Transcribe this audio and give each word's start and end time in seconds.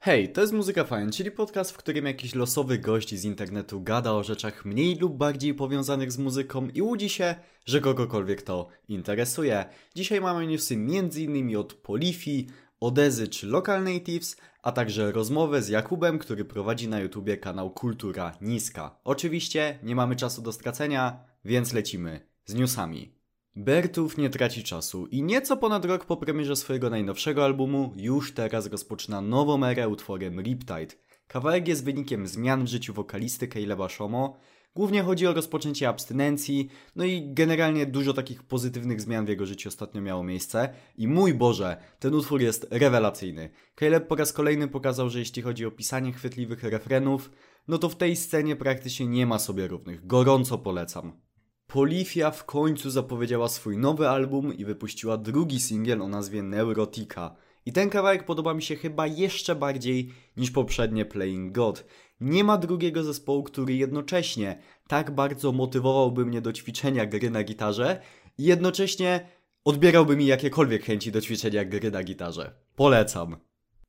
Hej, 0.00 0.32
to 0.32 0.40
jest 0.40 0.52
Muzyka 0.52 0.84
Fajn, 0.84 1.10
czyli 1.10 1.30
podcast, 1.30 1.70
w 1.70 1.76
którym 1.76 2.06
jakiś 2.06 2.34
losowy 2.34 2.78
gość 2.78 3.14
z 3.14 3.24
internetu 3.24 3.80
gada 3.80 4.12
o 4.12 4.24
rzeczach 4.24 4.64
mniej 4.64 4.96
lub 4.96 5.16
bardziej 5.16 5.54
powiązanych 5.54 6.12
z 6.12 6.18
muzyką 6.18 6.68
i 6.68 6.82
łudzi 6.82 7.08
się, 7.08 7.34
że 7.66 7.80
kogokolwiek 7.80 8.42
to 8.42 8.68
interesuje. 8.88 9.64
Dzisiaj 9.94 10.20
mamy 10.20 10.46
newsy 10.46 10.74
m.in. 10.74 11.56
od 11.56 11.74
Polifi, 11.74 12.48
Odezy 12.80 13.28
czy 13.28 13.46
Local 13.46 13.84
Natives, 13.84 14.36
a 14.62 14.72
także 14.72 15.12
rozmowę 15.12 15.62
z 15.62 15.68
Jakubem, 15.68 16.18
który 16.18 16.44
prowadzi 16.44 16.88
na 16.88 17.00
YouTubie 17.00 17.36
kanał 17.36 17.70
Kultura 17.70 18.38
Niska. 18.40 19.00
Oczywiście 19.04 19.78
nie 19.82 19.96
mamy 19.96 20.16
czasu 20.16 20.42
do 20.42 20.52
stracenia, 20.52 21.24
więc 21.44 21.72
lecimy 21.72 22.20
z 22.44 22.54
newsami. 22.54 23.17
Bertów 23.60 24.18
nie 24.18 24.30
traci 24.30 24.62
czasu 24.62 25.06
i 25.06 25.22
nieco 25.22 25.56
ponad 25.56 25.84
rok 25.84 26.04
po 26.04 26.16
premierze 26.16 26.56
swojego 26.56 26.90
najnowszego 26.90 27.44
albumu 27.44 27.92
już 27.96 28.34
teraz 28.34 28.66
rozpoczyna 28.66 29.20
nową 29.20 29.64
erę 29.64 29.88
utworem 29.88 30.40
Riptide. 30.40 30.94
Kawałek 31.28 31.68
jest 31.68 31.84
wynikiem 31.84 32.26
zmian 32.26 32.64
w 32.64 32.68
życiu 32.68 32.94
wokalisty 32.94 33.48
Caleba 33.48 33.88
Shomo. 33.88 34.36
Głównie 34.74 35.02
chodzi 35.02 35.26
o 35.26 35.32
rozpoczęcie 35.32 35.88
abstynencji, 35.88 36.68
no 36.96 37.04
i 37.04 37.34
generalnie 37.34 37.86
dużo 37.86 38.12
takich 38.12 38.42
pozytywnych 38.42 39.00
zmian 39.00 39.26
w 39.26 39.28
jego 39.28 39.46
życiu 39.46 39.68
ostatnio 39.68 40.00
miało 40.00 40.24
miejsce. 40.24 40.68
I 40.96 41.08
mój 41.08 41.34
Boże, 41.34 41.76
ten 41.98 42.14
utwór 42.14 42.42
jest 42.42 42.66
rewelacyjny. 42.70 43.50
Caleb 43.80 44.06
po 44.06 44.16
raz 44.16 44.32
kolejny 44.32 44.68
pokazał, 44.68 45.10
że 45.10 45.18
jeśli 45.18 45.42
chodzi 45.42 45.66
o 45.66 45.70
pisanie 45.70 46.12
chwytliwych 46.12 46.62
refrenów, 46.62 47.30
no 47.68 47.78
to 47.78 47.88
w 47.88 47.96
tej 47.96 48.16
scenie 48.16 48.56
praktycznie 48.56 49.06
nie 49.06 49.26
ma 49.26 49.38
sobie 49.38 49.66
równych. 49.66 50.06
Gorąco 50.06 50.58
polecam. 50.58 51.27
Polifia 51.72 52.30
w 52.30 52.44
końcu 52.44 52.90
zapowiedziała 52.90 53.48
swój 53.48 53.78
nowy 53.78 54.08
album 54.08 54.54
i 54.54 54.64
wypuściła 54.64 55.16
drugi 55.16 55.60
singiel 55.60 56.02
o 56.02 56.08
nazwie 56.08 56.42
Neurotica. 56.42 57.36
I 57.66 57.72
ten 57.72 57.90
kawałek 57.90 58.24
podoba 58.24 58.54
mi 58.54 58.62
się 58.62 58.76
chyba 58.76 59.06
jeszcze 59.06 59.54
bardziej 59.54 60.12
niż 60.36 60.50
poprzednie 60.50 61.04
Playing 61.04 61.52
God. 61.52 61.84
Nie 62.20 62.44
ma 62.44 62.58
drugiego 62.58 63.04
zespołu, 63.04 63.42
który 63.42 63.74
jednocześnie 63.74 64.58
tak 64.86 65.10
bardzo 65.10 65.52
motywowałby 65.52 66.26
mnie 66.26 66.40
do 66.40 66.52
ćwiczenia 66.52 67.06
gry 67.06 67.30
na 67.30 67.44
gitarze 67.44 68.00
i 68.38 68.44
jednocześnie 68.44 69.28
odbierałby 69.64 70.16
mi 70.16 70.26
jakiekolwiek 70.26 70.84
chęci 70.84 71.12
do 71.12 71.20
ćwiczenia 71.20 71.64
gry 71.64 71.90
na 71.90 72.02
gitarze. 72.02 72.54
Polecam. 72.76 73.47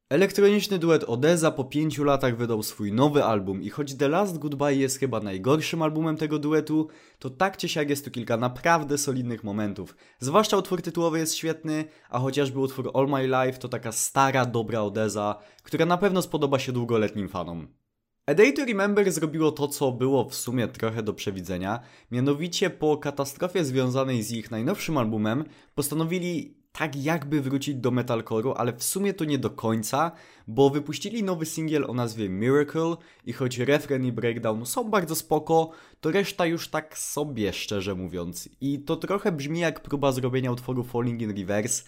Elektroniczny 0.10 0.80
duet 0.80 1.04
Odeza 1.04 1.52
po 1.52 1.64
pięciu 1.64 2.04
latach 2.04 2.38
wydał 2.38 2.64
swój 2.64 2.94
nowy 2.94 3.24
album 3.24 3.62
i 3.62 3.70
choć 3.70 3.96
The 3.96 4.08
Last 4.08 4.38
Goodbye 4.38 4.76
jest 4.76 5.00
chyba 5.00 5.20
najgorszym 5.20 5.82
albumem 5.82 6.18
tego 6.18 6.40
duetu, 6.40 6.88
to 7.20 7.30
tak 7.30 7.58
czy 7.58 7.70
siak 7.70 7.90
jest 7.90 8.06
tu 8.06 8.12
kilka 8.12 8.38
naprawdę 8.38 8.98
solidnych 8.98 9.44
momentów. 9.44 9.96
Zwłaszcza 10.20 10.58
utwór 10.58 10.82
tytułowy 10.82 11.20
jest 11.20 11.36
świetny, 11.36 11.86
a 12.10 12.20
chociażby 12.20 12.60
utwór 12.60 12.92
All 12.94 13.08
My 13.08 13.28
Life 13.28 13.60
to 13.60 13.68
taka 13.68 13.92
stara, 13.92 14.46
dobra 14.46 14.82
Odeza, 14.82 15.36
która 15.64 15.86
na 15.86 15.98
pewno 15.98 16.22
spodoba 16.22 16.60
się 16.60 16.72
długoletnim 16.72 17.30
fanom. 17.30 17.68
A 18.26 18.34
Day 18.34 18.54
to 18.54 18.66
Remember 18.66 19.12
zrobiło 19.12 19.52
to, 19.52 19.68
co 19.68 19.92
było 19.92 20.30
w 20.30 20.36
sumie 20.36 20.68
trochę 20.68 21.04
do 21.04 21.14
przewidzenia, 21.14 21.80
mianowicie 22.12 22.70
po 22.70 22.98
katastrofie 22.98 23.66
związanej 23.66 24.24
z 24.24 24.32
ich 24.32 24.52
najnowszym 24.52 24.98
albumem 24.98 25.44
postanowili 25.76 26.59
tak 26.72 26.96
jakby 26.96 27.42
wrócić 27.42 27.76
do 27.76 27.92
metalcore'u, 27.92 28.54
ale 28.58 28.74
w 28.74 28.84
sumie 28.84 29.14
to 29.14 29.26
nie 29.26 29.38
do 29.38 29.50
końca, 29.50 30.12
bo 30.48 30.70
wypuścili 30.70 31.24
nowy 31.24 31.46
singiel 31.46 31.86
o 31.88 31.94
nazwie 31.94 32.30
Miracle 32.30 32.96
i 33.26 33.34
choć 33.34 33.58
refren 33.58 34.06
i 34.06 34.12
breakdown 34.12 34.66
są 34.66 34.90
bardzo 34.90 35.16
spoko, 35.16 35.72
to 36.02 36.12
reszta 36.12 36.46
już 36.46 36.68
tak 36.68 36.98
sobie, 36.98 37.54
szczerze 37.54 37.96
mówiąc. 37.96 38.50
I 38.62 38.80
to 38.80 38.96
trochę 38.96 39.32
brzmi 39.32 39.60
jak 39.60 39.80
próba 39.80 40.12
zrobienia 40.12 40.52
utworu 40.52 40.84
Falling 40.84 41.22
in 41.22 41.38
Reverse 41.38 41.84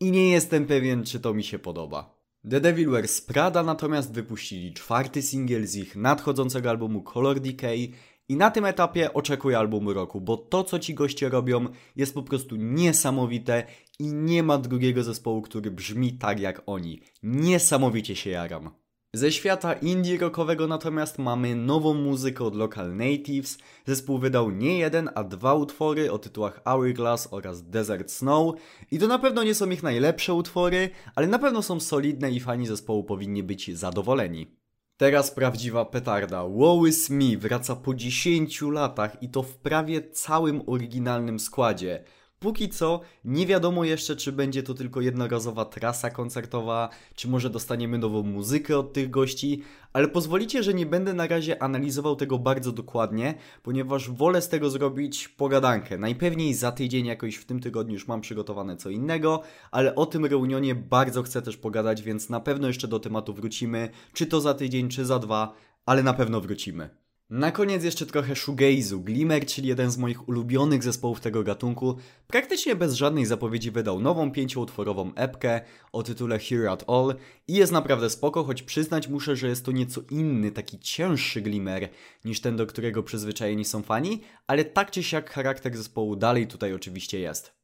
i 0.00 0.10
nie 0.10 0.30
jestem 0.30 0.66
pewien, 0.66 1.04
czy 1.04 1.20
to 1.20 1.34
mi 1.34 1.44
się 1.44 1.58
podoba. 1.58 2.22
The 2.50 2.60
Devil 2.60 2.90
Wears 2.90 3.20
Prada 3.20 3.62
natomiast 3.62 4.14
wypuścili 4.14 4.72
czwarty 4.72 5.22
singiel 5.22 5.66
z 5.66 5.76
ich 5.76 5.96
nadchodzącego 5.96 6.70
albumu 6.70 7.02
Color 7.02 7.40
Decay 7.40 7.92
i 8.28 8.36
na 8.36 8.50
tym 8.50 8.64
etapie 8.64 9.14
oczekuję 9.14 9.58
albumu 9.58 9.92
roku, 9.92 10.20
bo 10.20 10.36
to 10.36 10.64
co 10.64 10.78
ci 10.78 10.94
goście 10.94 11.28
robią 11.28 11.66
jest 11.96 12.14
po 12.14 12.22
prostu 12.22 12.56
niesamowite 12.56 13.66
i 13.98 14.14
nie 14.14 14.42
ma 14.42 14.58
drugiego 14.58 15.02
zespołu, 15.02 15.42
który 15.42 15.70
brzmi 15.70 16.12
tak 16.12 16.40
jak 16.40 16.62
oni. 16.66 17.02
Niesamowicie 17.22 18.16
się 18.16 18.30
jaram. 18.30 18.70
Ze 19.14 19.32
świata 19.32 19.72
indie 19.72 20.18
rockowego 20.18 20.66
natomiast 20.66 21.18
mamy 21.18 21.56
nową 21.56 21.94
muzykę 21.94 22.44
od 22.44 22.54
Local 22.54 22.96
Natives. 22.96 23.58
Zespół 23.86 24.18
wydał 24.18 24.50
nie 24.50 24.78
jeden, 24.78 25.10
a 25.14 25.24
dwa 25.24 25.54
utwory 25.54 26.12
o 26.12 26.18
tytułach 26.18 26.62
Hourglass 26.64 27.28
oraz 27.30 27.68
Desert 27.68 28.10
Snow. 28.10 28.54
I 28.90 28.98
to 28.98 29.06
na 29.06 29.18
pewno 29.18 29.42
nie 29.42 29.54
są 29.54 29.70
ich 29.70 29.82
najlepsze 29.82 30.34
utwory, 30.34 30.90
ale 31.14 31.26
na 31.26 31.38
pewno 31.38 31.62
są 31.62 31.80
solidne 31.80 32.30
i 32.30 32.40
fani 32.40 32.66
zespołu 32.66 33.04
powinni 33.04 33.42
być 33.42 33.76
zadowoleni. 33.76 34.61
Teraz 35.02 35.30
prawdziwa 35.30 35.84
petarda. 35.84 36.44
Is 36.88 37.10
Me 37.10 37.36
wraca 37.36 37.76
po 37.76 37.94
10 37.94 38.62
latach 38.62 39.22
i 39.22 39.28
to 39.28 39.42
w 39.42 39.56
prawie 39.56 40.10
całym 40.10 40.62
oryginalnym 40.66 41.40
składzie. 41.40 42.04
Póki 42.42 42.68
co 42.68 43.00
nie 43.24 43.46
wiadomo 43.46 43.84
jeszcze, 43.84 44.16
czy 44.16 44.32
będzie 44.32 44.62
to 44.62 44.74
tylko 44.74 45.00
jednorazowa 45.00 45.64
trasa 45.64 46.10
koncertowa, 46.10 46.88
czy 47.14 47.28
może 47.28 47.50
dostaniemy 47.50 47.98
nową 47.98 48.22
muzykę 48.22 48.78
od 48.78 48.92
tych 48.92 49.10
gości, 49.10 49.62
ale 49.92 50.08
pozwolicie, 50.08 50.62
że 50.62 50.74
nie 50.74 50.86
będę 50.86 51.14
na 51.14 51.26
razie 51.26 51.62
analizował 51.62 52.16
tego 52.16 52.38
bardzo 52.38 52.72
dokładnie, 52.72 53.34
ponieważ 53.62 54.10
wolę 54.10 54.42
z 54.42 54.48
tego 54.48 54.70
zrobić 54.70 55.28
pogadankę. 55.28 55.98
Najpewniej 55.98 56.54
za 56.54 56.72
tydzień, 56.72 57.06
jakoś 57.06 57.36
w 57.36 57.44
tym 57.44 57.60
tygodniu 57.60 57.94
już 57.94 58.08
mam 58.08 58.20
przygotowane 58.20 58.76
co 58.76 58.90
innego, 58.90 59.42
ale 59.70 59.94
o 59.94 60.06
tym 60.06 60.26
reunionie 60.26 60.74
bardzo 60.74 61.22
chcę 61.22 61.42
też 61.42 61.56
pogadać, 61.56 62.02
więc 62.02 62.30
na 62.30 62.40
pewno 62.40 62.68
jeszcze 62.68 62.88
do 62.88 63.00
tematu 63.00 63.34
wrócimy, 63.34 63.88
czy 64.12 64.26
to 64.26 64.40
za 64.40 64.54
tydzień, 64.54 64.88
czy 64.88 65.04
za 65.04 65.18
dwa, 65.18 65.54
ale 65.86 66.02
na 66.02 66.14
pewno 66.14 66.40
wrócimy. 66.40 67.01
Na 67.30 67.52
koniec 67.52 67.84
jeszcze 67.84 68.06
trochę 68.06 68.34
shoegaze'u. 68.34 69.02
Glimmer, 69.02 69.46
czyli 69.46 69.68
jeden 69.68 69.90
z 69.90 69.98
moich 69.98 70.28
ulubionych 70.28 70.82
zespołów 70.82 71.20
tego 71.20 71.42
gatunku, 71.42 71.96
praktycznie 72.26 72.76
bez 72.76 72.94
żadnej 72.94 73.26
zapowiedzi 73.26 73.70
wydał 73.70 74.00
nową 74.00 74.32
pięcioutworową 74.32 75.14
epkę 75.14 75.60
o 75.92 76.02
tytule 76.02 76.38
Here 76.38 76.70
at 76.70 76.84
All 76.88 77.14
i 77.48 77.54
jest 77.54 77.72
naprawdę 77.72 78.10
spoko, 78.10 78.44
choć 78.44 78.62
przyznać 78.62 79.08
muszę, 79.08 79.36
że 79.36 79.48
jest 79.48 79.64
to 79.64 79.72
nieco 79.72 80.00
inny, 80.10 80.50
taki 80.50 80.78
cięższy 80.78 81.42
Glimmer 81.42 81.88
niż 82.24 82.40
ten, 82.40 82.56
do 82.56 82.66
którego 82.66 83.02
przyzwyczajeni 83.02 83.64
są 83.64 83.82
fani, 83.82 84.20
ale 84.46 84.64
tak 84.64 84.90
czy 84.90 85.02
siak 85.02 85.30
charakter 85.30 85.76
zespołu 85.76 86.16
dalej 86.16 86.46
tutaj 86.46 86.74
oczywiście 86.74 87.20
jest. 87.20 87.61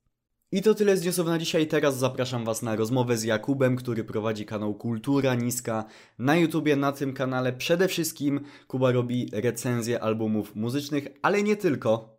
I 0.53 0.63
to 0.63 0.75
tyle 0.75 0.97
z 0.97 1.05
newsów 1.05 1.27
na 1.27 1.39
dzisiaj. 1.39 1.67
Teraz 1.67 1.99
zapraszam 1.99 2.45
Was 2.45 2.63
na 2.63 2.77
rozmowę 2.77 3.17
z 3.17 3.25
Jakubem, 3.25 3.77
który 3.77 4.05
prowadzi 4.05 4.47
kanał 4.47 4.75
Kultura 4.75 5.35
Niska 5.35 5.85
na 6.19 6.37
YouTubie. 6.37 6.77
Na 6.77 6.93
tym 6.93 7.13
kanale 7.13 7.53
przede 7.53 7.89
wszystkim 7.89 8.41
Kuba 8.67 8.93
robi 8.93 9.31
recenzje 9.33 10.03
albumów 10.03 10.57
muzycznych, 10.57 11.09
ale 11.23 11.43
nie 11.43 11.57
tylko. 11.57 12.18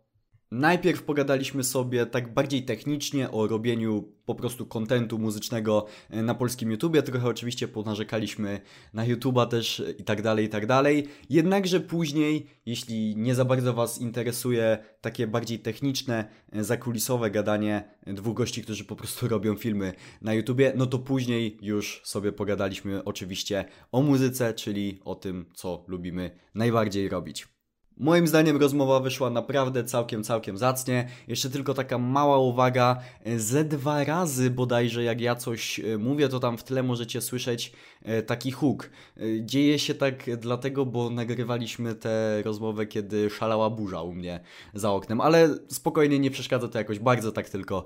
Najpierw 0.52 1.02
pogadaliśmy 1.02 1.64
sobie 1.64 2.06
tak 2.06 2.34
bardziej 2.34 2.62
technicznie 2.62 3.30
o 3.30 3.46
robieniu 3.46 4.12
po 4.26 4.34
prostu 4.34 4.66
kontentu 4.66 5.18
muzycznego 5.18 5.86
e, 6.10 6.22
na 6.22 6.34
polskim 6.34 6.70
YouTubie. 6.70 7.02
Trochę 7.02 7.28
oczywiście 7.28 7.68
ponarzekaliśmy 7.68 8.60
na 8.94 9.04
YouTuba 9.04 9.46
też 9.46 9.82
i 9.98 10.04
tak 10.04 10.22
dalej, 10.22 10.46
i 10.46 10.48
tak 10.48 10.66
dalej. 10.66 11.08
Jednakże 11.28 11.80
później, 11.80 12.46
jeśli 12.66 13.16
nie 13.16 13.34
za 13.34 13.44
bardzo 13.44 13.74
Was 13.74 14.00
interesuje 14.00 14.78
takie 15.00 15.26
bardziej 15.26 15.58
techniczne, 15.58 16.28
e, 16.52 16.64
zakulisowe 16.64 17.30
gadanie 17.30 17.84
dwóch 18.06 18.36
gości, 18.36 18.62
którzy 18.62 18.84
po 18.84 18.96
prostu 18.96 19.28
robią 19.34 19.56
filmy 19.56 19.92
na 20.22 20.34
YouTubie, 20.34 20.72
no 20.76 20.86
to 20.86 20.98
później 20.98 21.58
już 21.62 22.02
sobie 22.04 22.32
pogadaliśmy 22.32 23.04
oczywiście 23.04 23.64
o 23.92 24.02
muzyce, 24.02 24.54
czyli 24.54 25.00
o 25.04 25.14
tym, 25.14 25.46
co 25.54 25.84
lubimy 25.88 26.30
najbardziej 26.54 27.08
robić. 27.08 27.59
Moim 28.00 28.26
zdaniem 28.26 28.56
rozmowa 28.56 29.00
wyszła 29.00 29.30
naprawdę 29.30 29.84
całkiem, 29.84 30.24
całkiem 30.24 30.58
zacnie. 30.58 31.08
Jeszcze 31.28 31.50
tylko 31.50 31.74
taka 31.74 31.98
mała 31.98 32.38
uwaga. 32.38 33.00
Ze 33.36 33.64
dwa 33.64 34.04
razy 34.04 34.50
bodajże 34.50 35.04
jak 35.04 35.20
ja 35.20 35.34
coś 35.34 35.80
e, 35.80 35.98
mówię, 35.98 36.28
to 36.28 36.40
tam 36.40 36.58
w 36.58 36.64
tle 36.64 36.82
możecie 36.82 37.20
słyszeć 37.20 37.72
e, 38.02 38.22
taki 38.22 38.50
huk. 38.50 38.90
E, 39.16 39.20
dzieje 39.44 39.78
się 39.78 39.94
tak 39.94 40.36
dlatego, 40.36 40.86
bo 40.86 41.10
nagrywaliśmy 41.10 41.94
tę 41.94 42.42
rozmowę, 42.42 42.86
kiedy 42.86 43.30
szalała 43.30 43.70
burza 43.70 44.02
u 44.02 44.12
mnie 44.12 44.40
za 44.74 44.90
oknem. 44.92 45.20
Ale 45.20 45.48
spokojnie, 45.68 46.18
nie 46.18 46.30
przeszkadza 46.30 46.68
to 46.68 46.78
jakoś 46.78 46.98
bardzo, 46.98 47.32
tak 47.32 47.48
tylko 47.48 47.84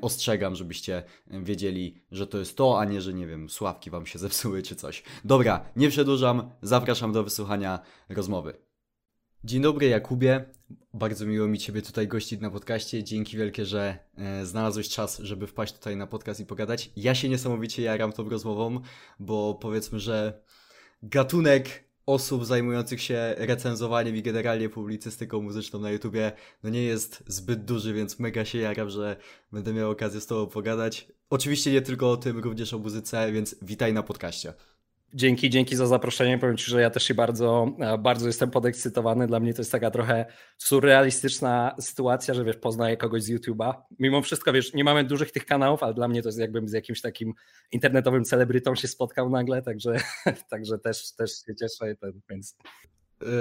ostrzegam, 0.00 0.54
żebyście 0.54 1.02
wiedzieli, 1.26 1.94
że 2.12 2.26
to 2.26 2.38
jest 2.38 2.56
to, 2.56 2.80
a 2.80 2.84
nie, 2.84 3.00
że 3.00 3.14
nie 3.14 3.26
wiem, 3.26 3.50
sławki 3.50 3.90
wam 3.90 4.06
się 4.06 4.18
zepsuły 4.28 4.62
czy 4.62 4.76
coś. 4.76 5.02
Dobra, 5.24 5.64
nie 5.76 5.88
przedłużam, 5.88 6.50
zapraszam 6.62 7.12
do 7.12 7.24
wysłuchania 7.24 7.80
rozmowy. 8.08 8.69
Dzień 9.44 9.62
dobry 9.62 9.86
Jakubie, 9.86 10.44
bardzo 10.94 11.26
miło 11.26 11.48
mi 11.48 11.58
Ciebie 11.58 11.82
tutaj 11.82 12.08
gościć 12.08 12.40
na 12.40 12.50
podcaście. 12.50 13.04
Dzięki 13.04 13.36
wielkie, 13.36 13.66
że 13.66 13.98
e, 14.16 14.46
znalazłeś 14.46 14.88
czas, 14.88 15.18
żeby 15.18 15.46
wpaść 15.46 15.72
tutaj 15.72 15.96
na 15.96 16.06
podcast 16.06 16.40
i 16.40 16.46
pogadać. 16.46 16.90
Ja 16.96 17.14
się 17.14 17.28
niesamowicie 17.28 17.82
jaram 17.82 18.12
tą 18.12 18.28
rozmową, 18.28 18.80
bo 19.18 19.54
powiedzmy, 19.54 20.00
że 20.00 20.42
gatunek 21.02 21.84
osób 22.06 22.46
zajmujących 22.46 23.02
się 23.02 23.34
recenzowaniem 23.38 24.16
i 24.16 24.22
generalnie 24.22 24.68
publicystyką 24.68 25.42
muzyczną 25.42 25.80
na 25.80 25.90
YouTubie 25.90 26.32
no 26.62 26.70
nie 26.70 26.82
jest 26.82 27.22
zbyt 27.26 27.64
duży, 27.64 27.94
więc 27.94 28.18
mega 28.18 28.44
się 28.44 28.58
jaram, 28.58 28.90
że 28.90 29.16
będę 29.52 29.72
miał 29.72 29.90
okazję 29.90 30.20
z 30.20 30.26
Tobą 30.26 30.46
pogadać. 30.46 31.08
Oczywiście 31.30 31.72
nie 31.72 31.82
tylko 31.82 32.10
o 32.10 32.16
tym, 32.16 32.38
również 32.38 32.74
o 32.74 32.78
muzyce, 32.78 33.32
więc 33.32 33.56
witaj 33.62 33.92
na 33.92 34.02
podcaście. 34.02 34.52
Dzięki, 35.14 35.50
dzięki 35.50 35.76
za 35.76 35.86
zaproszenie. 35.86 36.38
Powiem 36.38 36.56
Ci, 36.56 36.70
że 36.70 36.80
ja 36.80 36.90
też 36.90 37.02
się 37.02 37.14
bardzo, 37.14 37.72
e, 37.78 37.98
bardzo 37.98 38.26
jestem 38.26 38.50
podekscytowany. 38.50 39.26
Dla 39.26 39.40
mnie 39.40 39.54
to 39.54 39.60
jest 39.60 39.72
taka 39.72 39.90
trochę 39.90 40.26
surrealistyczna 40.58 41.76
sytuacja, 41.80 42.34
że 42.34 42.44
wiesz, 42.44 42.56
poznaję 42.56 42.96
kogoś 42.96 43.22
z 43.22 43.30
YouTube'a. 43.30 43.74
Mimo 43.98 44.22
wszystko, 44.22 44.52
wiesz, 44.52 44.74
nie 44.74 44.84
mamy 44.84 45.04
dużych 45.04 45.32
tych 45.32 45.46
kanałów, 45.46 45.82
ale 45.82 45.94
dla 45.94 46.08
mnie 46.08 46.22
to 46.22 46.28
jest 46.28 46.38
jakbym 46.38 46.68
z 46.68 46.72
jakimś 46.72 47.00
takim 47.00 47.34
internetowym 47.72 48.24
celebrytą 48.24 48.74
się 48.74 48.88
spotkał 48.88 49.30
nagle, 49.30 49.62
także, 49.62 49.96
także 50.50 50.78
też, 50.78 51.12
też 51.12 51.30
się 51.30 51.54
cieszę. 51.54 51.94
Więc 52.30 52.56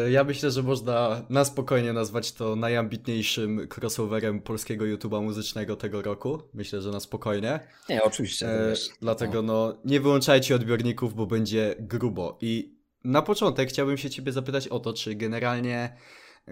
ja 0.09 0.23
myślę, 0.23 0.51
że 0.51 0.63
można 0.63 1.25
na 1.29 1.45
spokojnie 1.45 1.93
nazwać 1.93 2.31
to 2.31 2.55
najambitniejszym 2.55 3.67
crossoverem 3.77 4.41
polskiego 4.41 4.85
YouTube'a 4.85 5.21
muzycznego 5.21 5.75
tego 5.75 6.01
roku. 6.01 6.41
Myślę, 6.53 6.81
że 6.81 6.89
na 6.91 6.99
spokojnie. 6.99 7.59
Nie, 7.89 8.03
oczywiście. 8.03 8.47
E, 8.47 8.73
dlatego 9.01 9.41
no, 9.41 9.77
nie 9.85 9.99
wyłączajcie 9.99 10.55
odbiorników, 10.55 11.13
bo 11.13 11.25
będzie 11.25 11.75
grubo. 11.79 12.37
I 12.41 12.79
na 13.03 13.21
początek 13.21 13.69
chciałbym 13.69 13.97
się 13.97 14.09
ciebie 14.09 14.31
zapytać 14.31 14.67
o 14.67 14.79
to, 14.79 14.93
czy 14.93 15.15
generalnie 15.15 15.97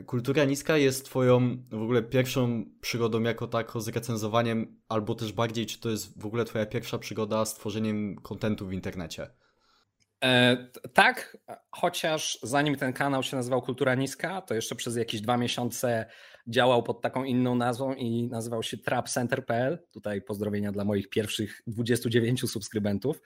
kultura 0.05 0.45
niska 0.45 0.77
jest 0.77 1.05
twoją 1.05 1.57
w 1.69 1.81
ogóle 1.81 2.03
pierwszą 2.03 2.65
przygodą 2.81 3.21
jako 3.21 3.47
tako 3.47 3.81
z 3.81 3.87
recenzowaniem, 3.87 4.79
albo 4.89 5.15
też 5.15 5.33
bardziej, 5.33 5.65
czy 5.65 5.79
to 5.79 5.89
jest 5.89 6.21
w 6.21 6.25
ogóle 6.25 6.45
twoja 6.45 6.65
pierwsza 6.65 6.97
przygoda 6.97 7.45
z 7.45 7.55
tworzeniem 7.55 8.15
kontentu 8.15 8.67
w 8.67 8.73
internecie? 8.73 9.29
E, 10.23 10.57
tak, 10.93 11.37
chociaż 11.71 12.39
zanim 12.43 12.75
ten 12.75 12.93
kanał 12.93 13.23
się 13.23 13.37
nazywał 13.37 13.61
Kultura 13.61 13.95
Niska, 13.95 14.41
to 14.41 14.53
jeszcze 14.53 14.75
przez 14.75 14.95
jakieś 14.95 15.21
dwa 15.21 15.37
miesiące 15.37 16.05
działał 16.47 16.83
pod 16.83 17.01
taką 17.01 17.23
inną 17.23 17.55
nazwą 17.55 17.93
i 17.93 18.27
nazywał 18.27 18.63
się 18.63 18.77
trapcenter.pl. 18.77 19.79
Tutaj 19.91 20.21
pozdrowienia 20.21 20.71
dla 20.71 20.83
moich 20.83 21.09
pierwszych 21.09 21.61
29 21.67 22.51
subskrybentów. 22.51 23.21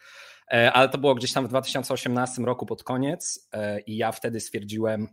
E, 0.53 0.71
ale 0.73 0.89
to 0.89 0.97
było 0.97 1.15
gdzieś 1.15 1.33
tam 1.33 1.45
w 1.45 1.49
2018 1.49 2.41
roku 2.41 2.65
pod 2.65 2.83
koniec 2.83 3.49
e, 3.53 3.79
i 3.79 3.97
ja 3.97 4.11
wtedy 4.11 4.39
stwierdziłem, 4.39 5.07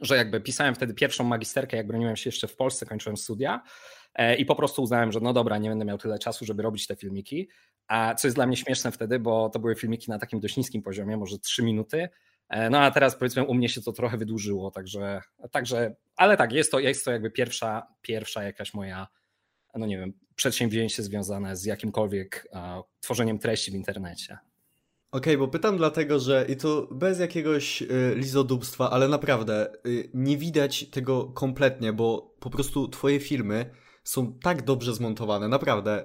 że 0.00 0.16
jakby 0.16 0.40
pisałem 0.40 0.74
wtedy 0.74 0.94
pierwszą 0.94 1.24
magisterkę, 1.24 1.76
jak 1.76 1.86
broniłem 1.86 2.16
się 2.16 2.28
jeszcze 2.28 2.48
w 2.48 2.56
Polsce, 2.56 2.86
kończyłem 2.86 3.16
studia 3.16 3.62
i 4.38 4.46
po 4.46 4.54
prostu 4.54 4.82
uznałem, 4.82 5.12
że 5.12 5.20
no 5.20 5.32
dobra, 5.32 5.58
nie 5.58 5.68
będę 5.68 5.84
miał 5.84 5.98
tyle 5.98 6.18
czasu, 6.18 6.44
żeby 6.44 6.62
robić 6.62 6.86
te 6.86 6.96
filmiki. 6.96 7.48
A 7.92 8.14
co 8.14 8.26
jest 8.26 8.36
dla 8.36 8.46
mnie 8.46 8.56
śmieszne 8.56 8.92
wtedy, 8.92 9.18
bo 9.18 9.48
to 9.48 9.58
były 9.58 9.74
filmiki 9.74 10.10
na 10.10 10.18
takim 10.18 10.40
dość 10.40 10.56
niskim 10.56 10.82
poziomie, 10.82 11.16
może 11.16 11.38
3 11.38 11.62
minuty. 11.62 12.08
E, 12.48 12.70
no 12.70 12.80
a 12.80 12.90
teraz 12.90 13.16
powiedzmy 13.16 13.44
u 13.44 13.54
mnie 13.54 13.68
się 13.68 13.82
to 13.82 13.92
trochę 13.92 14.16
wydłużyło, 14.16 14.70
także, 14.70 15.20
także 15.50 15.96
ale 16.16 16.36
tak, 16.36 16.52
jest 16.52 16.70
to, 16.70 16.78
jest 16.78 17.04
to 17.04 17.10
jakby 17.10 17.30
pierwsza, 17.30 17.86
pierwsza 18.02 18.42
jakaś 18.42 18.74
moja, 18.74 19.08
no 19.74 19.86
nie 19.86 19.98
wiem, 19.98 20.12
przedsięwzięcie 20.34 21.02
związane 21.02 21.56
z 21.56 21.64
jakimkolwiek 21.64 22.48
uh, 22.50 22.60
tworzeniem 23.00 23.38
treści 23.38 23.70
w 23.70 23.74
internecie. 23.74 24.38
Okej, 25.10 25.34
okay, 25.34 25.38
bo 25.38 25.48
pytam 25.48 25.76
dlatego, 25.76 26.18
że 26.18 26.46
i 26.48 26.56
to 26.56 26.88
bez 26.90 27.20
jakiegoś 27.20 27.82
y, 27.82 28.14
lizodubstwa, 28.16 28.90
ale 28.90 29.08
naprawdę 29.08 29.72
y, 29.86 30.10
nie 30.14 30.36
widać 30.36 30.90
tego 30.90 31.24
kompletnie, 31.24 31.92
bo 31.92 32.34
po 32.40 32.50
prostu 32.50 32.88
twoje 32.88 33.20
filmy 33.20 33.70
są 34.04 34.38
tak 34.42 34.64
dobrze 34.64 34.94
zmontowane, 34.94 35.48
naprawdę. 35.48 36.04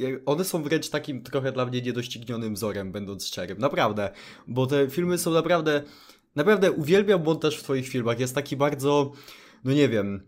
Y, 0.00 0.22
one 0.26 0.44
są 0.44 0.62
wręcz 0.62 0.90
takim 0.90 1.22
trochę 1.22 1.52
dla 1.52 1.66
mnie 1.66 1.82
niedoścignionym 1.82 2.54
wzorem, 2.54 2.92
będąc 2.92 3.26
szczerym, 3.26 3.58
naprawdę. 3.58 4.10
Bo 4.46 4.66
te 4.66 4.90
filmy 4.90 5.18
są 5.18 5.30
naprawdę, 5.30 5.82
naprawdę 6.36 6.72
uwielbiam 6.72 7.24
montaż 7.24 7.58
w 7.58 7.62
twoich 7.62 7.88
filmach, 7.88 8.20
jest 8.20 8.34
taki 8.34 8.56
bardzo, 8.56 9.12
no 9.64 9.72
nie 9.72 9.88
wiem... 9.88 10.22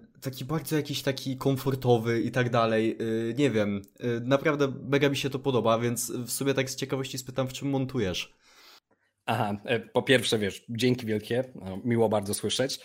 Y, 0.00 0.14
taki 0.24 0.44
bardzo 0.44 0.76
jakiś 0.76 1.02
taki 1.02 1.36
komfortowy 1.36 2.20
i 2.20 2.30
tak 2.30 2.50
dalej. 2.50 2.96
Y, 3.00 3.34
nie 3.38 3.50
wiem, 3.50 3.82
y, 4.04 4.20
naprawdę 4.20 4.72
mega 4.88 5.08
mi 5.08 5.16
się 5.16 5.30
to 5.30 5.38
podoba, 5.38 5.78
więc 5.78 6.10
w 6.10 6.30
sumie 6.30 6.54
tak 6.54 6.70
z 6.70 6.76
ciekawości 6.76 7.18
spytam, 7.18 7.48
w 7.48 7.52
czym 7.52 7.68
montujesz? 7.70 8.34
Aha, 9.26 9.56
e, 9.64 9.80
po 9.80 10.02
pierwsze, 10.02 10.38
wiesz, 10.38 10.64
dzięki 10.68 11.06
wielkie, 11.06 11.44
no, 11.54 11.80
miło 11.84 12.08
bardzo 12.08 12.34
słyszeć. 12.34 12.80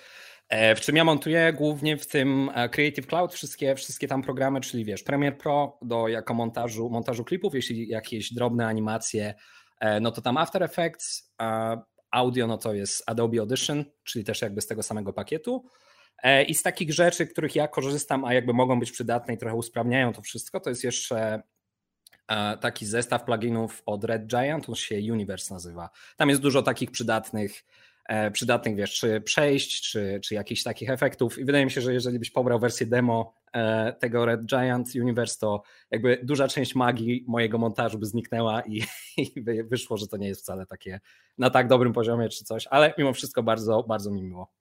E, 0.49 0.75
w 0.75 0.81
czym 0.81 0.95
ja 0.95 1.03
montuję? 1.03 1.53
Głównie 1.53 1.97
w 1.97 2.07
tym 2.07 2.51
e, 2.55 2.69
Creative 2.69 3.07
Cloud, 3.07 3.33
wszystkie, 3.33 3.75
wszystkie 3.75 4.07
tam 4.07 4.21
programy, 4.21 4.61
czyli 4.61 4.85
wiesz, 4.85 5.03
Premiere 5.03 5.35
Pro 5.35 5.77
do 5.81 6.07
jako 6.07 6.33
montażu, 6.33 6.89
montażu 6.89 7.23
klipów, 7.23 7.55
jeśli 7.55 7.87
jakieś 7.87 8.33
drobne 8.33 8.67
animacje, 8.67 9.33
no 10.01 10.11
to 10.11 10.21
tam 10.21 10.37
After 10.37 10.63
Effects, 10.63 11.33
audio 12.11 12.47
no 12.47 12.57
to 12.57 12.73
jest 12.73 13.03
Adobe 13.07 13.39
Audition, 13.39 13.85
czyli 14.03 14.25
też 14.25 14.41
jakby 14.41 14.61
z 14.61 14.67
tego 14.67 14.83
samego 14.83 15.13
pakietu. 15.13 15.65
E, 16.23 16.43
I 16.43 16.55
z 16.55 16.63
takich 16.63 16.93
rzeczy, 16.93 17.27
których 17.27 17.55
ja 17.55 17.67
korzystam, 17.67 18.25
a 18.25 18.33
jakby 18.33 18.53
mogą 18.53 18.79
być 18.79 18.91
przydatne 18.91 19.33
i 19.33 19.37
trochę 19.37 19.55
usprawniają 19.55 20.13
to 20.13 20.21
wszystko, 20.21 20.59
to 20.59 20.69
jest 20.69 20.83
jeszcze 20.83 21.41
e, 22.27 22.57
taki 22.57 22.85
zestaw 22.85 23.23
pluginów 23.23 23.83
od 23.85 24.03
Red 24.03 24.27
Giant, 24.27 24.69
on 24.69 24.75
się 24.75 24.95
Universe 24.95 25.53
nazywa. 25.53 25.89
Tam 26.17 26.29
jest 26.29 26.41
dużo 26.41 26.61
takich 26.61 26.91
przydatnych, 26.91 27.51
e, 27.57 27.63
przydatnych 28.33 28.75
wiesz, 28.75 28.93
czy 28.93 29.21
przejść, 29.21 29.91
czy, 29.91 30.19
czy 30.23 30.35
jakichś 30.35 30.63
takich 30.63 30.89
efektów. 30.89 31.39
I 31.39 31.45
wydaje 31.45 31.65
mi 31.65 31.71
się, 31.71 31.81
że 31.81 31.93
jeżeli 31.93 32.19
byś 32.19 32.31
pobrał 32.31 32.59
wersję 32.59 32.87
demo 32.87 33.33
tego 33.99 34.25
Red 34.25 34.45
Giant 34.45 34.95
Universe, 34.95 35.37
to 35.39 35.63
jakby 35.91 36.19
duża 36.23 36.47
część 36.47 36.75
magii 36.75 37.25
mojego 37.27 37.57
montażu 37.57 37.99
by 37.99 38.05
zniknęła 38.05 38.61
i, 38.61 38.83
i 39.17 39.43
wyszło, 39.63 39.97
że 39.97 40.07
to 40.07 40.17
nie 40.17 40.27
jest 40.27 40.41
wcale 40.41 40.65
takie 40.65 40.99
na 41.37 41.49
tak 41.49 41.67
dobrym 41.67 41.93
poziomie 41.93 42.29
czy 42.29 42.43
coś, 42.43 42.67
ale 42.67 42.93
mimo 42.97 43.13
wszystko 43.13 43.43
bardzo, 43.43 43.83
bardzo 43.83 44.11
mi 44.11 44.23
miło. 44.23 44.59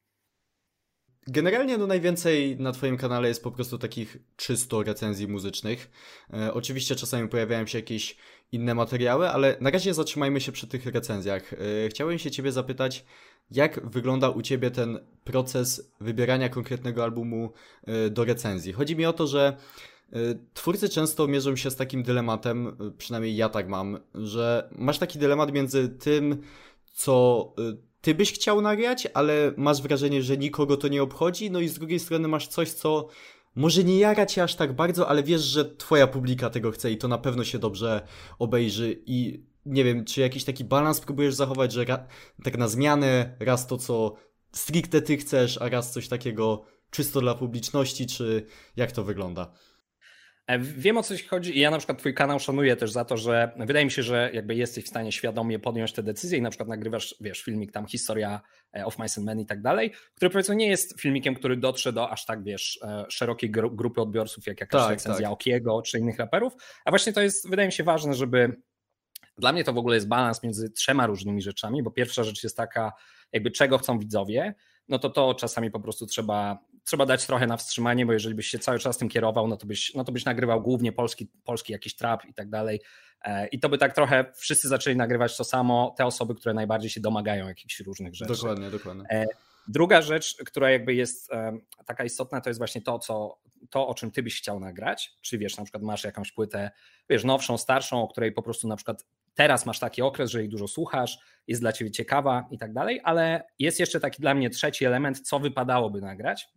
Generalnie 1.30 1.78
no 1.78 1.86
najwięcej 1.86 2.56
na 2.56 2.72
Twoim 2.72 2.96
kanale 2.96 3.28
jest 3.28 3.42
po 3.42 3.50
prostu 3.50 3.78
takich 3.78 4.16
czysto 4.36 4.82
recenzji 4.82 5.28
muzycznych. 5.28 5.90
E, 6.32 6.54
oczywiście 6.54 6.96
czasami 6.96 7.28
pojawiają 7.28 7.66
się 7.66 7.78
jakieś 7.78 8.16
inne 8.52 8.74
materiały, 8.74 9.28
ale 9.28 9.56
na 9.60 9.70
razie 9.70 9.94
zatrzymajmy 9.94 10.40
się 10.40 10.52
przy 10.52 10.66
tych 10.66 10.86
recenzjach. 10.86 11.52
E, 11.52 11.56
chciałem 11.88 12.18
się 12.18 12.30
Ciebie 12.30 12.52
zapytać, 12.52 13.04
jak 13.50 13.90
wygląda 13.90 14.30
u 14.30 14.42
Ciebie 14.42 14.70
ten 14.70 14.98
proces 15.24 15.92
wybierania 16.00 16.48
konkretnego 16.48 17.04
albumu 17.04 17.52
e, 17.86 18.10
do 18.10 18.24
recenzji? 18.24 18.72
Chodzi 18.72 18.96
mi 18.96 19.06
o 19.06 19.12
to, 19.12 19.26
że 19.26 19.56
e, 20.12 20.16
Twórcy 20.54 20.88
często 20.88 21.26
mierzą 21.26 21.56
się 21.56 21.70
z 21.70 21.76
takim 21.76 22.02
dylematem, 22.02 22.66
e, 22.66 22.72
przynajmniej 22.98 23.36
ja 23.36 23.48
tak 23.48 23.68
mam, 23.68 23.98
że 24.14 24.68
masz 24.78 24.98
taki 24.98 25.18
dylemat 25.18 25.52
między 25.52 25.88
tym, 25.88 26.42
co 26.92 27.54
ty 28.00 28.14
byś 28.14 28.32
chciał 28.32 28.60
nagrać, 28.60 29.08
ale 29.14 29.52
masz 29.56 29.82
wrażenie, 29.82 30.22
że 30.22 30.36
nikogo 30.36 30.76
to 30.76 30.88
nie 30.88 31.02
obchodzi, 31.02 31.50
no 31.50 31.60
i 31.60 31.68
z 31.68 31.74
drugiej 31.74 31.98
strony 31.98 32.28
masz 32.28 32.48
coś, 32.48 32.72
co 32.72 33.08
może 33.54 33.84
nie 33.84 33.98
jara 33.98 34.26
cię 34.26 34.42
aż 34.42 34.54
tak 34.54 34.72
bardzo, 34.72 35.08
ale 35.08 35.22
wiesz, 35.22 35.42
że 35.42 35.64
twoja 35.64 36.06
publika 36.06 36.50
tego 36.50 36.70
chce 36.70 36.90
i 36.90 36.98
to 36.98 37.08
na 37.08 37.18
pewno 37.18 37.44
się 37.44 37.58
dobrze 37.58 38.06
obejrzy 38.38 39.02
i 39.06 39.42
nie 39.66 39.84
wiem, 39.84 40.04
czy 40.04 40.20
jakiś 40.20 40.44
taki 40.44 40.64
balans 40.64 41.00
próbujesz 41.00 41.34
zachować, 41.34 41.72
że 41.72 41.84
tak 42.44 42.58
na 42.58 42.68
zmianę 42.68 43.36
raz 43.40 43.66
to, 43.66 43.78
co 43.78 44.16
stricte 44.52 45.02
ty 45.02 45.16
chcesz, 45.16 45.62
a 45.62 45.68
raz 45.68 45.92
coś 45.92 46.08
takiego 46.08 46.64
czysto 46.90 47.20
dla 47.20 47.34
publiczności, 47.34 48.06
czy 48.06 48.46
jak 48.76 48.92
to 48.92 49.04
wygląda? 49.04 49.52
E, 50.48 50.58
wiem 50.58 50.98
o 50.98 51.02
co 51.02 51.16
ci 51.16 51.24
chodzi 51.24 51.56
i 51.56 51.60
ja 51.60 51.70
na 51.70 51.78
przykład 51.78 51.98
twój 51.98 52.14
kanał 52.14 52.40
szanuję 52.40 52.76
też 52.76 52.92
za 52.92 53.04
to, 53.04 53.16
że 53.16 53.52
wydaje 53.58 53.84
mi 53.84 53.90
się, 53.90 54.02
że 54.02 54.30
jakby 54.32 54.54
jesteś 54.54 54.84
w 54.84 54.88
stanie 54.88 55.12
świadomie 55.12 55.58
podjąć 55.58 55.92
te 55.92 56.02
decyzje 56.02 56.38
i 56.38 56.42
na 56.42 56.50
przykład 56.50 56.68
nagrywasz, 56.68 57.14
wiesz, 57.20 57.42
filmik 57.42 57.72
tam 57.72 57.86
historia 57.86 58.40
e, 58.76 58.86
of 58.86 58.98
Mice 58.98 59.20
and 59.20 59.26
Men 59.26 59.40
i 59.40 59.46
tak 59.46 59.62
dalej, 59.62 59.92
który 60.14 60.30
powiedzmy 60.30 60.56
nie 60.56 60.68
jest 60.68 61.00
filmikiem, 61.00 61.34
który 61.34 61.56
dotrze 61.56 61.92
do 61.92 62.10
aż 62.10 62.26
tak, 62.26 62.44
wiesz, 62.44 62.80
e, 62.82 63.04
szerokiej 63.08 63.50
grupy 63.50 64.00
odbiorców, 64.00 64.46
jak 64.46 64.60
jakaś 64.60 64.80
tak, 64.80 64.90
recenzja 64.90 65.26
tak. 65.26 65.32
Okiego 65.32 65.82
czy 65.82 65.98
innych 65.98 66.18
raperów, 66.18 66.52
a 66.84 66.90
właśnie 66.90 67.12
to 67.12 67.20
jest, 67.20 67.50
wydaje 67.50 67.68
mi 67.68 67.72
się 67.72 67.84
ważne, 67.84 68.14
żeby 68.14 68.56
dla 69.38 69.52
mnie 69.52 69.64
to 69.64 69.72
w 69.72 69.78
ogóle 69.78 69.94
jest 69.94 70.08
balans 70.08 70.42
między 70.42 70.70
trzema 70.70 71.06
różnymi 71.06 71.42
rzeczami, 71.42 71.82
bo 71.82 71.90
pierwsza 71.90 72.24
rzecz 72.24 72.42
jest 72.42 72.56
taka, 72.56 72.92
jakby 73.32 73.50
czego 73.50 73.78
chcą 73.78 73.98
widzowie, 73.98 74.54
no 74.88 74.98
to 74.98 75.10
to 75.10 75.34
czasami 75.34 75.70
po 75.70 75.80
prostu 75.80 76.06
trzeba, 76.06 76.58
trzeba 76.84 77.06
dać 77.06 77.26
trochę 77.26 77.46
na 77.46 77.56
wstrzymanie, 77.56 78.06
bo 78.06 78.12
jeżeli 78.12 78.34
byś 78.34 78.46
się 78.46 78.58
cały 78.58 78.78
czas 78.78 78.98
tym 78.98 79.08
kierował, 79.08 79.48
no 79.48 79.56
to 79.56 79.66
byś, 79.66 79.94
no 79.94 80.04
to 80.04 80.12
byś 80.12 80.24
nagrywał 80.24 80.62
głównie 80.62 80.92
polski, 80.92 81.30
polski 81.44 81.72
jakiś 81.72 81.96
trap 81.96 82.24
i 82.24 82.34
tak 82.34 82.50
dalej. 82.50 82.80
E, 83.22 83.46
I 83.46 83.60
to 83.60 83.68
by 83.68 83.78
tak 83.78 83.94
trochę 83.94 84.32
wszyscy 84.36 84.68
zaczęli 84.68 84.96
nagrywać 84.96 85.36
to 85.36 85.44
samo, 85.44 85.94
te 85.98 86.06
osoby, 86.06 86.34
które 86.34 86.54
najbardziej 86.54 86.90
się 86.90 87.00
domagają 87.00 87.48
jakichś 87.48 87.80
różnych 87.80 88.14
rzeczy. 88.14 88.32
Dokładnie, 88.32 88.70
dokładnie. 88.70 89.04
E, 89.10 89.26
druga 89.68 90.02
rzecz, 90.02 90.36
która 90.46 90.70
jakby 90.70 90.94
jest 90.94 91.32
e, 91.32 91.58
taka 91.86 92.04
istotna, 92.04 92.40
to 92.40 92.50
jest 92.50 92.60
właśnie 92.60 92.82
to, 92.82 92.98
co, 92.98 93.38
to, 93.70 93.88
o 93.88 93.94
czym 93.94 94.10
ty 94.10 94.22
byś 94.22 94.38
chciał 94.38 94.60
nagrać. 94.60 95.12
Czy 95.22 95.38
wiesz, 95.38 95.56
na 95.56 95.64
przykład 95.64 95.82
masz 95.82 96.04
jakąś 96.04 96.32
płytę, 96.32 96.70
wiesz, 97.10 97.24
nowszą, 97.24 97.58
starszą, 97.58 98.02
o 98.02 98.08
której 98.08 98.32
po 98.32 98.42
prostu 98.42 98.68
na 98.68 98.76
przykład 98.76 99.04
teraz 99.38 99.66
masz 99.66 99.78
taki 99.78 100.02
okres, 100.02 100.30
że 100.30 100.40
jej 100.40 100.48
dużo 100.48 100.68
słuchasz, 100.68 101.18
jest 101.46 101.60
dla 101.60 101.72
ciebie 101.72 101.90
ciekawa 101.90 102.48
i 102.50 102.58
tak 102.58 102.72
dalej, 102.72 103.00
ale 103.04 103.44
jest 103.58 103.80
jeszcze 103.80 104.00
taki 104.00 104.22
dla 104.22 104.34
mnie 104.34 104.50
trzeci 104.50 104.84
element, 104.84 105.20
co 105.20 105.38
wypadałoby 105.38 106.00
nagrać. 106.00 106.48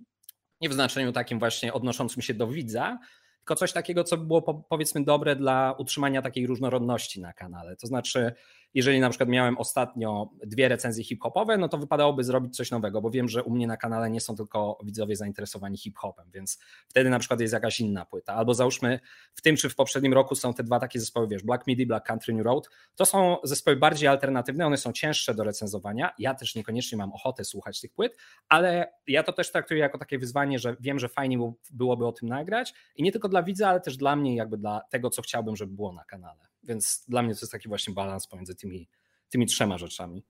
Nie 0.61 0.69
w 0.69 0.73
znaczeniu 0.73 1.11
takim 1.11 1.39
właśnie 1.39 1.73
odnoszącym 1.73 2.21
się 2.21 2.33
do 2.33 2.47
widza, 2.47 2.99
tylko 3.37 3.55
coś 3.55 3.73
takiego, 3.73 4.03
co 4.03 4.17
było 4.17 4.65
powiedzmy 4.69 5.03
dobre 5.03 5.35
dla 5.35 5.75
utrzymania 5.77 6.21
takiej 6.21 6.47
różnorodności 6.47 7.21
na 7.21 7.33
kanale. 7.33 7.75
To 7.75 7.87
znaczy, 7.87 8.33
jeżeli 8.73 8.99
na 8.99 9.09
przykład 9.09 9.29
miałem 9.29 9.57
ostatnio 9.57 10.29
dwie 10.45 10.67
recenzje 10.67 11.03
hip-hopowe, 11.03 11.57
no 11.57 11.69
to 11.69 11.77
wypadałoby 11.77 12.23
zrobić 12.23 12.55
coś 12.55 12.71
nowego, 12.71 13.01
bo 13.01 13.09
wiem, 13.09 13.29
że 13.29 13.43
u 13.43 13.51
mnie 13.51 13.67
na 13.67 13.77
kanale 13.77 14.09
nie 14.09 14.21
są 14.21 14.35
tylko 14.35 14.77
widzowie 14.83 15.15
zainteresowani 15.15 15.77
hip-hopem, 15.77 16.25
więc 16.33 16.59
wtedy 16.87 17.09
na 17.09 17.19
przykład 17.19 17.39
jest 17.39 17.53
jakaś 17.53 17.79
inna 17.79 18.05
płyta. 18.05 18.33
Albo 18.33 18.53
załóżmy 18.53 18.99
w 19.33 19.41
tym 19.41 19.55
czy 19.55 19.69
w 19.69 19.75
poprzednim 19.75 20.13
roku 20.13 20.35
są 20.35 20.53
te 20.53 20.63
dwa 20.63 20.79
takie 20.79 20.99
zespoły, 20.99 21.27
wiesz, 21.27 21.43
Black 21.43 21.67
Midi, 21.67 21.85
Black 21.85 22.05
Country 22.05 22.33
New 22.33 22.45
Road. 22.45 22.69
To 22.95 23.05
są 23.05 23.37
zespoły 23.43 23.77
bardziej 23.77 24.07
alternatywne, 24.07 24.65
one 24.65 24.77
są 24.77 24.91
cięższe 24.91 25.35
do 25.35 25.43
recenzowania. 25.43 26.13
Ja 26.19 26.35
też 26.35 26.55
niekoniecznie 26.55 26.97
mam 26.97 27.13
ochotę 27.13 27.43
słuchać 27.43 27.81
tych 27.81 27.93
płyt, 27.93 28.17
ale 28.49 28.93
ja 29.07 29.23
to 29.23 29.33
też 29.33 29.51
traktuję 29.51 29.79
jako 29.79 29.97
takie 29.97 30.19
wyzwanie, 30.19 30.59
że 30.59 30.75
wiem, 30.79 30.99
że 30.99 31.09
fajnie 31.09 31.51
byłoby 31.71 32.07
o 32.07 32.11
tym 32.11 32.29
nagrać 32.29 32.73
i 32.95 33.03
nie 33.03 33.11
tylko 33.11 33.29
dla 33.29 33.43
widza, 33.43 33.69
ale 33.69 33.81
też 33.81 33.97
dla 33.97 34.15
mnie, 34.15 34.35
jakby 34.35 34.57
dla 34.57 34.81
tego, 34.89 35.09
co 35.09 35.21
chciałbym, 35.21 35.55
żeby 35.55 35.73
było 35.73 35.93
na 35.93 36.03
kanale. 36.03 36.50
Więc 36.63 37.05
dla 37.07 37.21
mnie 37.21 37.35
to 37.35 37.41
jest 37.41 37.51
taki 37.51 37.67
właśnie 37.67 37.93
balans 37.93 38.27
pomiędzy 38.27 38.55
tymi, 38.55 38.89
tymi 39.29 39.45
trzema 39.45 39.77
rzeczami. 39.77 40.23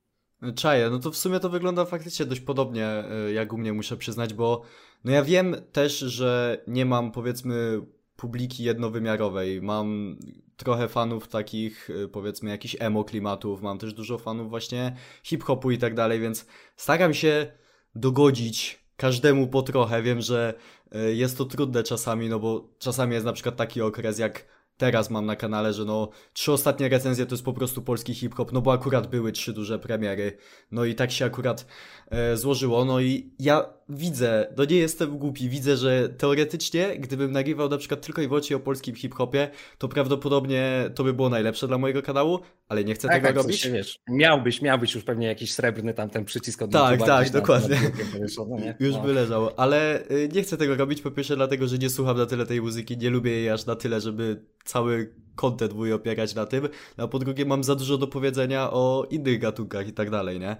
Czaję, 0.55 0.89
no 0.89 1.00
to 1.00 1.11
w 1.11 1.17
sumie 1.17 1.39
to 1.39 1.50
wygląda 1.50 1.85
faktycznie 1.85 2.25
dość 2.25 2.41
podobnie 2.41 2.85
e, 2.85 3.33
jak 3.33 3.53
u 3.53 3.57
mnie, 3.57 3.73
muszę 3.73 3.97
przyznać, 3.97 4.33
bo 4.33 4.61
no 5.03 5.11
ja 5.11 5.23
wiem 5.23 5.55
też, 5.71 6.00
że 6.00 6.61
nie 6.67 6.85
mam 6.85 7.11
powiedzmy 7.11 7.81
publiki 8.15 8.63
jednowymiarowej. 8.63 9.61
Mam 9.61 10.17
trochę 10.57 10.88
fanów 10.88 11.27
takich, 11.27 11.89
e, 11.89 12.07
powiedzmy, 12.07 12.50
jakichś 12.50 12.75
emo 12.79 13.03
klimatów, 13.03 13.61
mam 13.61 13.77
też 13.77 13.93
dużo 13.93 14.17
fanów 14.17 14.50
właśnie 14.50 14.95
hip-hopu 15.23 15.71
i 15.71 15.77
tak 15.77 15.95
dalej, 15.95 16.19
więc 16.19 16.45
staram 16.75 17.13
się 17.13 17.51
dogodzić 17.95 18.85
każdemu 18.95 19.47
po 19.47 19.61
trochę. 19.61 20.01
Wiem, 20.01 20.21
że 20.21 20.53
e, 20.91 21.13
jest 21.13 21.38
to 21.38 21.45
trudne 21.45 21.83
czasami, 21.83 22.29
no 22.29 22.39
bo 22.39 22.69
czasami 22.79 23.13
jest 23.13 23.25
na 23.25 23.33
przykład 23.33 23.55
taki 23.55 23.81
okres 23.81 24.19
jak 24.19 24.45
teraz 24.81 25.09
mam 25.09 25.25
na 25.25 25.35
kanale, 25.35 25.73
że 25.73 25.85
no 25.85 26.09
trzy 26.33 26.51
ostatnie 26.51 26.89
recenzje 26.89 27.25
to 27.25 27.35
jest 27.35 27.45
po 27.45 27.53
prostu 27.53 27.81
polski 27.81 28.13
hip-hop, 28.13 28.51
no 28.51 28.61
bo 28.61 28.73
akurat 28.73 29.07
były 29.07 29.31
trzy 29.31 29.53
duże 29.53 29.79
premiery, 29.79 30.38
no 30.71 30.85
i 30.85 30.95
tak 30.95 31.11
się 31.11 31.25
akurat 31.25 31.65
e, 32.09 32.38
złożyło, 32.38 32.85
no 32.85 33.00
i 33.00 33.33
ja 33.39 33.65
widzę, 33.95 34.53
no 34.57 34.65
nie 34.65 34.75
jestem 34.75 35.17
głupi, 35.17 35.50
widzę, 35.50 35.77
że 35.77 36.10
teoretycznie, 36.10 36.98
gdybym 37.00 37.31
nagrywał 37.31 37.69
na 37.69 37.77
przykład 37.77 38.01
tylko 38.01 38.21
i 38.21 38.27
wyłącznie 38.27 38.55
o 38.55 38.60
polskim 38.60 38.95
hip-hopie, 38.95 39.50
to 39.77 39.88
prawdopodobnie 39.88 40.89
to 40.95 41.03
by 41.03 41.13
było 41.13 41.29
najlepsze 41.29 41.67
dla 41.67 41.77
mojego 41.77 42.01
kanału, 42.01 42.39
ale 42.69 42.83
nie 42.83 42.93
chcę 42.93 43.07
tak, 43.07 43.17
tego 43.17 43.27
tak, 43.27 43.36
robić. 43.36 43.60
Się, 43.60 43.71
wiesz, 43.71 44.00
miałbyś, 44.10 44.62
miałbyś 44.62 44.95
już 44.95 45.03
pewnie 45.03 45.27
jakiś 45.27 45.53
srebrny 45.53 45.93
tam 45.93 46.10
ten 46.10 46.25
przycisk 46.25 46.62
od 46.62 46.71
Tak, 46.71 47.05
tak, 47.05 47.29
dokładnie. 47.29 47.75
Na, 47.75 48.57
na 48.57 48.74
już 48.79 48.93
no. 48.93 49.01
by 49.01 49.13
leżał, 49.13 49.50
ale 49.57 50.12
y, 50.12 50.29
nie 50.33 50.43
chcę 50.43 50.57
tego 50.57 50.75
robić, 50.75 51.01
po 51.01 51.12
pierwsze 51.12 51.36
dlatego, 51.36 51.67
że 51.67 51.77
nie 51.77 51.89
słucham 51.89 52.17
na 52.17 52.25
tyle 52.25 52.45
tej 52.45 52.62
muzyki, 52.62 52.98
nie 52.98 53.10
lubię 53.10 53.31
jej 53.31 53.50
aż 53.50 53.65
na 53.65 53.75
tyle, 53.75 54.01
żeby 54.01 54.45
cały 54.63 55.13
content 55.36 55.74
mój 55.74 55.93
opierać 55.93 56.36
na 56.36 56.45
tym, 56.45 56.67
a 56.98 57.07
po 57.07 57.19
drugie 57.19 57.45
mam 57.45 57.63
za 57.63 57.75
dużo 57.75 57.98
do 57.98 58.07
powiedzenia 58.07 58.71
o 58.71 59.07
innych 59.10 59.39
gatunkach 59.39 59.88
i 59.88 59.93
tak 59.93 60.10
dalej, 60.10 60.39
nie? 60.39 60.55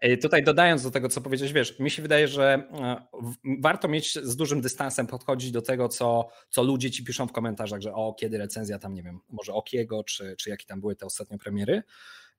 E, 0.00 0.16
tutaj 0.16 0.42
dodając 0.42 0.82
do 0.82 0.90
tego, 0.90 1.08
co 1.08 1.20
powiedziałeś, 1.20 1.52
wiesz, 1.52 1.78
mi 1.78 1.90
się 1.90 2.02
wydaje, 2.02 2.28
że 2.28 2.68
e, 2.72 3.02
warto 3.60 3.88
mieć 3.88 4.14
z 4.14 4.36
dużym 4.36 4.60
dystansem 4.60 5.06
podchodzić 5.06 5.50
do 5.50 5.62
tego, 5.62 5.88
co, 5.88 6.28
co 6.50 6.62
ludzie 6.62 6.90
ci 6.90 7.04
piszą 7.04 7.26
w 7.26 7.32
komentarzach, 7.32 7.80
że 7.80 7.94
o, 7.94 8.14
kiedy 8.14 8.38
recenzja 8.38 8.78
tam, 8.78 8.94
nie 8.94 9.02
wiem, 9.02 9.20
może 9.28 9.52
Okiego, 9.52 10.04
czy, 10.04 10.36
czy 10.38 10.50
jakie 10.50 10.66
tam 10.66 10.80
były 10.80 10.96
te 10.96 11.06
ostatnie 11.06 11.38
premiery. 11.38 11.82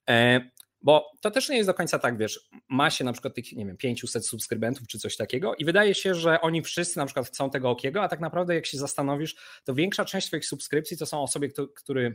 E, 0.10 0.42
bo 0.84 1.12
to 1.22 1.32
też 1.32 1.50
nie 1.50 1.58
jest 1.58 1.70
do 1.70 1.74
końca 1.74 2.00
tak, 2.00 2.18
wiesz, 2.18 2.50
ma 2.70 2.90
się 2.90 3.04
na 3.04 3.14
przykład 3.14 3.36
tych, 3.36 3.52
nie 3.52 3.66
wiem, 3.66 3.78
500 3.78 4.26
subskrybentów 4.26 4.88
czy 4.88 5.00
coś 5.00 5.18
takiego 5.18 5.56
i 5.56 5.66
wydaje 5.66 5.96
się, 5.96 6.16
że 6.16 6.42
oni 6.42 6.62
wszyscy 6.62 6.98
na 6.98 7.06
przykład 7.06 7.28
chcą 7.28 7.50
tego 7.50 7.70
okiego, 7.70 8.02
a 8.04 8.08
tak 8.08 8.20
naprawdę 8.20 8.56
jak 8.56 8.66
się 8.66 8.78
zastanowisz, 8.78 9.36
to 9.64 9.74
większa 9.74 10.06
część 10.06 10.28
swoich 10.28 10.46
subskrypcji 10.46 10.98
to 10.98 11.06
są 11.06 11.22
osoby, 11.22 11.52
które 11.76 12.12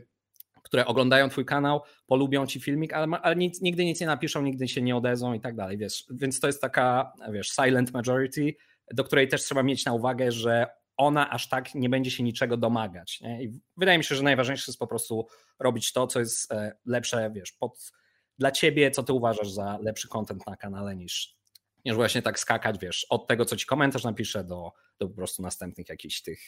które 0.67 0.85
oglądają 0.85 1.29
twój 1.29 1.45
kanał, 1.45 1.81
polubią 2.07 2.45
ci 2.45 2.59
filmik, 2.59 2.93
ale, 2.93 3.07
ale 3.21 3.35
nic, 3.35 3.61
nigdy 3.61 3.85
nic 3.85 4.01
nie 4.01 4.07
napiszą, 4.07 4.41
nigdy 4.41 4.67
się 4.67 4.81
nie 4.81 4.95
odezą 4.95 5.33
i 5.33 5.39
tak 5.39 5.55
dalej, 5.55 5.77
wiesz. 5.77 6.05
Więc 6.09 6.39
to 6.39 6.47
jest 6.47 6.61
taka, 6.61 7.13
wiesz, 7.31 7.47
silent 7.47 7.93
majority, 7.93 8.55
do 8.93 9.03
której 9.03 9.27
też 9.27 9.43
trzeba 9.43 9.63
mieć 9.63 9.85
na 9.85 9.93
uwagę, 9.93 10.31
że 10.31 10.67
ona 10.97 11.29
aż 11.29 11.49
tak 11.49 11.75
nie 11.75 11.89
będzie 11.89 12.11
się 12.11 12.23
niczego 12.23 12.57
domagać. 12.57 13.21
Nie? 13.21 13.43
I 13.43 13.59
wydaje 13.77 13.97
mi 13.97 14.03
się, 14.03 14.15
że 14.15 14.23
najważniejsze 14.23 14.71
jest 14.71 14.79
po 14.79 14.87
prostu 14.87 15.27
robić 15.59 15.93
to, 15.93 16.07
co 16.07 16.19
jest 16.19 16.51
e, 16.51 16.71
lepsze, 16.85 17.31
wiesz, 17.35 17.51
pod, 17.51 17.91
dla 18.37 18.51
ciebie, 18.51 18.91
co 18.91 19.03
ty 19.03 19.13
uważasz 19.13 19.49
za 19.49 19.77
lepszy 19.81 20.07
content 20.07 20.47
na 20.47 20.57
kanale 20.57 20.95
niż, 20.95 21.37
niż 21.85 21.95
właśnie 21.95 22.21
tak 22.21 22.39
skakać, 22.39 22.79
wiesz, 22.79 23.05
od 23.09 23.27
tego, 23.27 23.45
co 23.45 23.55
ci 23.55 23.65
komentarz 23.65 24.03
napisze 24.03 24.43
do, 24.43 24.71
do 24.99 25.07
po 25.07 25.15
prostu 25.15 25.41
następnych 25.41 25.89
jakichś 25.89 26.21
tych 26.21 26.39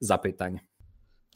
zapytań. 0.00 0.60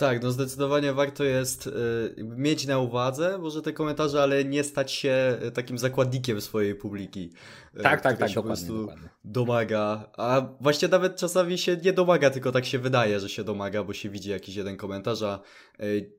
Tak, 0.01 0.23
no 0.23 0.31
zdecydowanie 0.31 0.93
warto 0.93 1.25
jest 1.25 1.67
y, 1.67 1.71
mieć 2.19 2.67
na 2.67 2.79
uwadze 2.79 3.39
może 3.39 3.63
te 3.63 3.73
komentarze, 3.73 4.23
ale 4.23 4.45
nie 4.45 4.65
stać 4.65 4.93
się 4.93 5.39
y, 5.47 5.51
takim 5.51 5.79
zakładnikiem 5.79 6.41
swojej 6.41 6.75
publiki. 6.75 7.31
Y, 7.79 7.83
tak, 7.83 8.01
tak, 8.01 8.19
tak, 8.19 8.29
się 8.29 8.35
dokładnie, 8.35 8.67
po 8.69 8.75
dokładnie. 8.75 9.09
domaga. 9.25 10.11
A 10.17 10.49
właśnie 10.61 10.89
nawet 10.89 11.17
czasami 11.17 11.59
się 11.59 11.77
nie 11.77 11.93
domaga, 11.93 12.31
tylko 12.31 12.53
tak 12.53 12.65
się 12.65 12.79
wydaje, 12.79 13.21
że 13.21 13.29
się 13.29 13.45
domaga, 13.45 13.85
bo 13.85 13.93
się 13.93 14.11
widzi 14.11 14.31
jakiś 14.31 14.57
jeden 14.57 14.77
komentarz, 14.77 15.23
a 15.23 15.41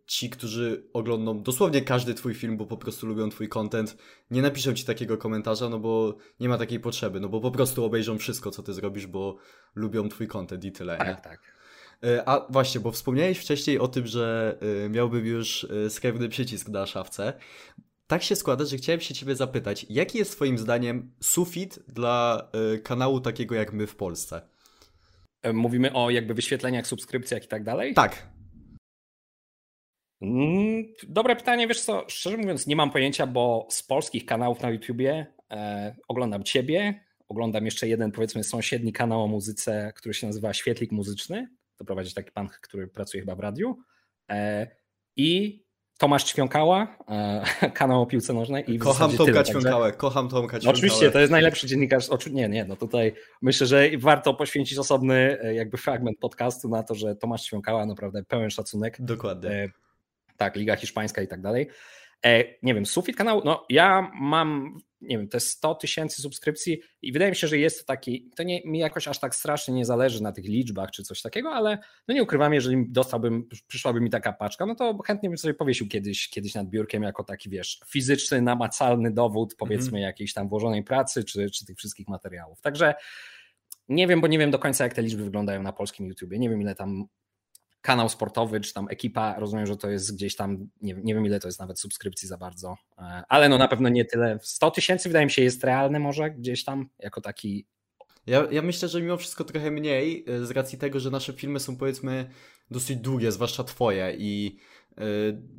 ci, 0.06 0.30
którzy 0.30 0.84
oglądną 0.94 1.44
dosłownie 1.44 1.82
każdy 1.82 2.14
twój 2.14 2.34
film, 2.34 2.58
bo 2.58 2.66
po 2.66 2.78
prostu 2.78 3.08
lubią 3.08 3.30
twój 3.30 3.50
content, 3.50 3.98
nie 4.32 4.42
napiszą 4.42 4.74
ci 4.74 4.86
takiego 4.86 5.18
komentarza, 5.18 5.70
no 5.70 5.80
bo 5.80 6.18
nie 6.40 6.50
ma 6.50 6.58
takiej 6.58 6.80
potrzeby, 6.80 7.20
no 7.20 7.30
bo 7.30 7.42
po 7.42 7.52
prostu 7.52 7.86
obejrzą 7.86 8.18
wszystko, 8.18 8.52
co 8.52 8.64
ty 8.64 8.74
zrobisz, 8.74 9.08
bo 9.08 9.38
lubią 9.76 10.10
twój 10.10 10.28
content 10.28 10.66
i 10.66 10.72
tyle. 10.72 10.98
Tak, 10.98 11.08
nie? 11.08 11.16
tak. 11.16 11.61
E, 12.06 12.30
a 12.30 12.46
właśnie, 12.50 12.82
bo 12.82 12.92
wspomniałeś 12.92 13.38
wcześniej 13.38 13.80
o 13.80 13.88
tym, 13.88 14.08
że 14.08 14.58
e, 14.86 14.90
miałbym 14.90 15.26
już 15.26 15.64
e, 15.64 15.90
srebrny 15.90 16.30
przycisk 16.30 16.70
na 16.70 16.86
szafce. 16.86 17.34
Tak 18.08 18.24
się 18.24 18.36
składa, 18.36 18.66
że 18.66 18.78
chciałem 18.78 19.02
się 19.02 19.14
ciebie 19.14 19.36
zapytać, 19.36 19.86
jaki 19.90 20.18
jest 20.18 20.32
twoim 20.32 20.58
zdaniem 20.58 21.12
sufit 21.20 21.80
dla 21.88 22.50
kanału 22.84 23.20
takiego 23.20 23.56
jak 23.56 23.74
my 23.74 23.88
w 23.88 23.96
Polsce? 23.96 24.42
Mówimy 25.54 25.94
o 25.94 26.10
jakby 26.10 26.34
wyświetleniach, 26.34 26.88
subskrypcjach 26.88 27.46
i 27.46 27.48
tak 27.48 27.64
dalej? 27.64 27.94
Tak. 27.94 28.28
Mm, 30.22 30.84
dobre 31.08 31.36
pytanie, 31.36 31.68
wiesz 31.68 31.82
co, 31.82 32.06
szczerze 32.08 32.38
mówiąc 32.38 32.68
nie 32.68 32.76
mam 32.76 32.92
pojęcia, 32.92 33.28
bo 33.28 33.68
z 33.70 33.84
polskich 33.84 34.26
kanałów 34.26 34.62
na 34.62 34.70
YouTubie 34.70 35.26
e, 35.52 35.96
oglądam 36.08 36.44
ciebie, 36.44 37.04
oglądam 37.28 37.66
jeszcze 37.66 37.88
jeden 37.88 38.12
powiedzmy 38.12 38.44
sąsiedni 38.44 38.94
kanał 38.94 39.24
o 39.24 39.28
muzyce, 39.28 39.94
który 39.96 40.14
się 40.14 40.28
nazywa 40.28 40.54
Świetlik 40.54 40.92
Muzyczny 40.92 41.48
to 41.82 41.86
prowadzi 41.86 42.14
taki 42.14 42.32
pan, 42.32 42.50
który 42.62 42.88
pracuje 42.88 43.22
chyba 43.22 43.36
w 43.36 43.40
radiu. 43.40 43.78
E, 44.30 44.68
I 45.16 45.62
Tomasz 45.98 46.24
Ćwiąkała, 46.24 46.98
e, 47.10 47.72
kanał 47.80 48.02
o 48.02 48.06
piłce 48.06 48.34
nożnej. 48.34 48.74
I 48.74 48.80
kocham 48.80 49.18
Tomka 49.18 49.44
Ćwiąkałę, 49.44 49.92
kocham 49.92 50.30
Tomka 50.30 50.60
Ćwiąkałę. 50.60 50.74
Oczywiście, 50.74 51.12
to 51.12 51.20
jest 51.20 51.32
najlepszy 51.32 51.68
dziennikarz. 51.68 52.10
Nie, 52.32 52.50
nie, 52.50 52.66
no 52.66 52.76
tutaj 52.76 53.14
myślę, 53.42 53.68
że 53.68 53.90
warto 53.98 54.34
poświęcić 54.34 54.78
osobny 54.78 55.40
e, 55.42 55.54
jakby 55.54 55.78
fragment 55.78 56.20
podcastu 56.20 56.70
na 56.70 56.84
to, 56.84 56.96
że 56.96 57.16
Tomasz 57.16 57.44
Ćwiąkała 57.44 57.86
naprawdę 57.86 58.24
pełen 58.24 58.50
szacunek. 58.50 58.98
Dokładnie. 59.00 59.70
Tak, 60.38 60.56
Liga 60.56 60.76
Hiszpańska 60.76 61.22
i 61.22 61.28
tak 61.28 61.42
dalej. 61.42 61.68
Nie 62.64 62.74
wiem, 62.74 62.86
sufit 62.86 63.16
kanału, 63.16 63.42
no 63.46 63.66
ja 63.70 64.12
mam 64.22 64.78
nie 65.02 65.18
wiem, 65.18 65.28
te 65.28 65.40
100 65.40 65.76
tysięcy 65.76 66.22
subskrypcji 66.22 66.82
i 67.02 67.12
wydaje 67.12 67.32
mi 67.32 67.36
się, 67.36 67.48
że 67.48 67.58
jest 67.58 67.80
to 67.80 67.86
taki, 67.86 68.30
to 68.36 68.44
nie, 68.44 68.62
mi 68.66 68.80
jakoś 68.80 69.08
aż 69.08 69.20
tak 69.20 69.36
strasznie 69.36 69.74
nie 69.74 69.86
zależy 69.86 70.24
na 70.24 70.32
tych 70.32 70.46
liczbach 70.46 70.92
czy 70.92 71.04
coś 71.04 71.22
takiego, 71.22 71.50
ale 71.50 71.78
no 72.08 72.14
nie 72.14 72.24
ukrywam, 72.24 72.54
jeżeli 72.54 72.86
dostałbym, 72.90 73.48
przyszłaby 73.68 74.02
mi 74.02 74.10
taka 74.10 74.34
paczka, 74.34 74.66
no 74.66 74.76
to 74.76 74.98
chętnie 74.98 75.30
bym 75.30 75.38
sobie 75.38 75.54
powiesił 75.54 75.88
kiedyś, 75.88 76.30
kiedyś 76.30 76.56
nad 76.56 76.68
biurkiem 76.68 77.04
jako 77.04 77.24
taki, 77.24 77.50
wiesz, 77.50 77.80
fizyczny, 77.88 78.42
namacalny 78.42 79.12
dowód 79.12 79.56
powiedzmy 79.56 79.88
mhm. 79.88 80.04
jakiejś 80.04 80.34
tam 80.34 80.50
włożonej 80.50 80.84
pracy 80.84 81.24
czy, 81.24 81.50
czy 81.50 81.66
tych 81.66 81.78
wszystkich 81.78 82.08
materiałów. 82.08 82.62
Także 82.62 82.94
nie 83.90 84.08
wiem, 84.08 84.22
bo 84.22 84.28
nie 84.28 84.40
wiem 84.40 84.52
do 84.52 84.60
końca 84.60 84.84
jak 84.84 84.94
te 84.94 85.02
liczby 85.02 85.24
wyglądają 85.24 85.64
na 85.64 85.74
polskim 85.74 86.08
YouTubie, 86.08 86.40
nie 86.40 86.50
wiem 86.50 86.62
ile 86.62 86.76
tam 86.76 87.06
kanał 87.82 88.10
sportowy, 88.10 88.62
czy 88.62 88.74
tam 88.74 88.88
ekipa, 88.90 89.40
rozumiem, 89.40 89.66
że 89.66 89.78
to 89.78 89.90
jest 89.90 90.16
gdzieś 90.16 90.36
tam, 90.36 90.70
nie, 90.82 90.94
nie 90.94 91.14
wiem 91.16 91.26
ile 91.26 91.40
to 91.40 91.48
jest 91.48 91.60
nawet 91.60 91.80
subskrypcji 91.80 92.28
za 92.28 92.38
bardzo, 92.38 92.78
e, 92.98 93.24
ale 93.30 93.50
no 93.50 93.58
na 93.58 93.68
pewno 93.68 93.90
nie 93.90 94.06
tyle. 94.06 94.40
100 94.42 94.72
tysięcy 94.72 95.10
wydaje 95.10 95.26
mi 95.26 95.32
się 95.32 95.44
jest 95.44 95.64
realne 95.64 96.00
może 96.00 96.32
gdzieś 96.32 96.64
tam, 96.64 96.90
jako 97.00 97.22
taki 97.22 97.68
ja, 98.28 98.48
ja 98.52 98.62
myślę, 98.62 98.88
że 98.88 99.02
mimo 99.02 99.18
wszystko 99.18 99.44
trochę 99.44 99.72
mniej, 99.72 100.26
e, 100.28 100.46
z 100.46 100.52
racji 100.52 100.78
tego, 100.78 101.00
że 101.00 101.12
nasze 101.12 101.34
filmy 101.34 101.60
są 101.60 101.78
powiedzmy 101.78 102.30
dosyć 102.72 102.98
długie, 102.98 103.32
zwłaszcza 103.32 103.64
twoje 103.64 104.16
i 104.18 104.58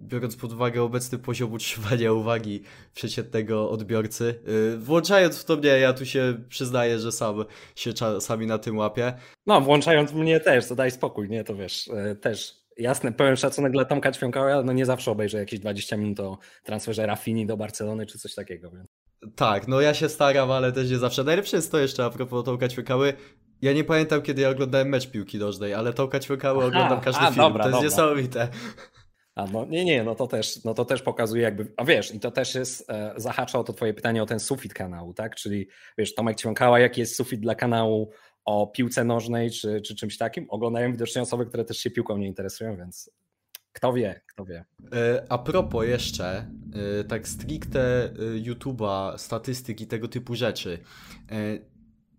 biorąc 0.02 0.36
pod 0.36 0.52
uwagę 0.52 0.82
obecny 0.82 1.18
poziom 1.18 1.52
utrzymania 1.52 2.12
uwagi 2.12 2.62
przeciętnego 2.94 3.70
odbiorcy. 3.70 4.40
E, 4.74 4.76
włączając 4.76 5.38
w 5.38 5.44
to 5.44 5.56
mnie, 5.56 5.68
ja 5.68 5.92
tu 5.92 6.06
się 6.06 6.34
przyznaję, 6.48 6.98
że 6.98 7.12
sam 7.12 7.44
się 7.76 7.92
czasami 7.92 8.46
na 8.46 8.58
tym 8.58 8.78
łapię. 8.78 9.12
No, 9.46 9.60
włączając 9.60 10.12
mnie 10.12 10.40
też, 10.40 10.68
to 10.68 10.74
daj 10.74 10.90
spokój, 10.90 11.28
nie, 11.28 11.44
to 11.44 11.56
wiesz, 11.56 11.90
e, 11.94 12.14
też 12.14 12.62
Jasne, 12.76 13.12
pełen 13.12 13.36
szacunek 13.36 13.72
dla 13.72 13.84
Tomka 13.84 14.12
Ćwiąkała, 14.12 14.52
ale 14.52 14.64
no 14.64 14.72
nie 14.72 14.86
zawsze 14.86 15.10
obejrzę 15.10 15.38
jakieś 15.38 15.60
20 15.60 15.96
minut 15.96 16.20
o 16.20 16.38
transferze 16.64 17.06
Rafini 17.06 17.46
do 17.46 17.56
Barcelony 17.56 18.06
czy 18.06 18.18
coś 18.18 18.34
takiego. 18.34 18.70
Więc. 18.70 18.88
Tak, 19.36 19.68
no 19.68 19.80
ja 19.80 19.94
się 19.94 20.08
staram, 20.08 20.50
ale 20.50 20.72
też 20.72 20.90
nie 20.90 20.98
zawsze. 20.98 21.24
Najlepsze 21.24 21.56
jest 21.56 21.72
to 21.72 21.78
jeszcze 21.78 22.04
a 22.04 22.10
propos 22.10 22.44
Tomka 22.44 22.68
Ćwiąkały. 22.68 23.12
Ja 23.62 23.72
nie 23.72 23.84
pamiętam, 23.84 24.22
kiedy 24.22 24.42
ja 24.42 24.50
oglądałem 24.50 24.88
mecz 24.88 25.10
piłki 25.10 25.38
nożnej, 25.38 25.74
ale 25.74 25.92
Tomka 25.92 26.20
Ćwiąkały 26.20 26.64
oglądam 26.64 27.00
każdy 27.00 27.20
a, 27.20 27.26
film. 27.26 27.36
Dobra, 27.36 27.64
to 27.64 27.68
jest 27.68 27.76
dobra. 27.76 27.88
niesamowite. 27.88 28.48
A 29.34 29.46
no 29.46 29.64
nie, 29.64 29.84
nie, 29.84 30.04
no 30.04 30.14
to 30.14 30.26
też, 30.26 30.64
no 30.64 30.74
to 30.74 30.84
też 30.84 31.02
pokazuje 31.02 31.42
jakby, 31.42 31.72
a 31.76 31.84
wiesz, 31.84 32.14
i 32.14 32.20
to 32.20 32.30
też 32.30 32.54
jest, 32.54 32.90
e, 32.90 33.14
zahacza 33.16 33.58
o 33.58 33.64
to 33.64 33.72
twoje 33.72 33.94
pytanie 33.94 34.22
o 34.22 34.26
ten 34.26 34.40
sufit 34.40 34.74
kanału, 34.74 35.14
tak? 35.14 35.36
Czyli 35.36 35.68
wiesz, 35.98 36.14
Tomek 36.14 36.36
Ćwiąkała, 36.36 36.80
jaki 36.80 37.00
jest 37.00 37.16
sufit 37.16 37.40
dla 37.40 37.54
kanału 37.54 38.10
o 38.44 38.66
piłce 38.66 39.04
nożnej 39.04 39.50
czy, 39.50 39.80
czy 39.80 39.94
czymś 39.94 40.18
takim? 40.18 40.46
Oglądają 40.50 40.92
widocznie 40.92 41.22
osoby, 41.22 41.46
które 41.46 41.64
też 41.64 41.78
się 41.78 41.90
piłką 41.90 42.18
nie 42.18 42.26
interesują, 42.26 42.76
więc 42.76 43.10
kto 43.72 43.92
wie, 43.92 44.20
kto 44.26 44.44
wie. 44.44 44.64
E, 44.92 45.26
a 45.28 45.38
propos 45.38 45.86
jeszcze, 45.86 46.46
e, 47.00 47.04
tak 47.04 47.28
stricte 47.28 48.04
e, 48.04 48.10
YouTube'a, 48.18 49.18
statystyki, 49.18 49.86
tego 49.86 50.08
typu 50.08 50.34
rzeczy. 50.34 50.78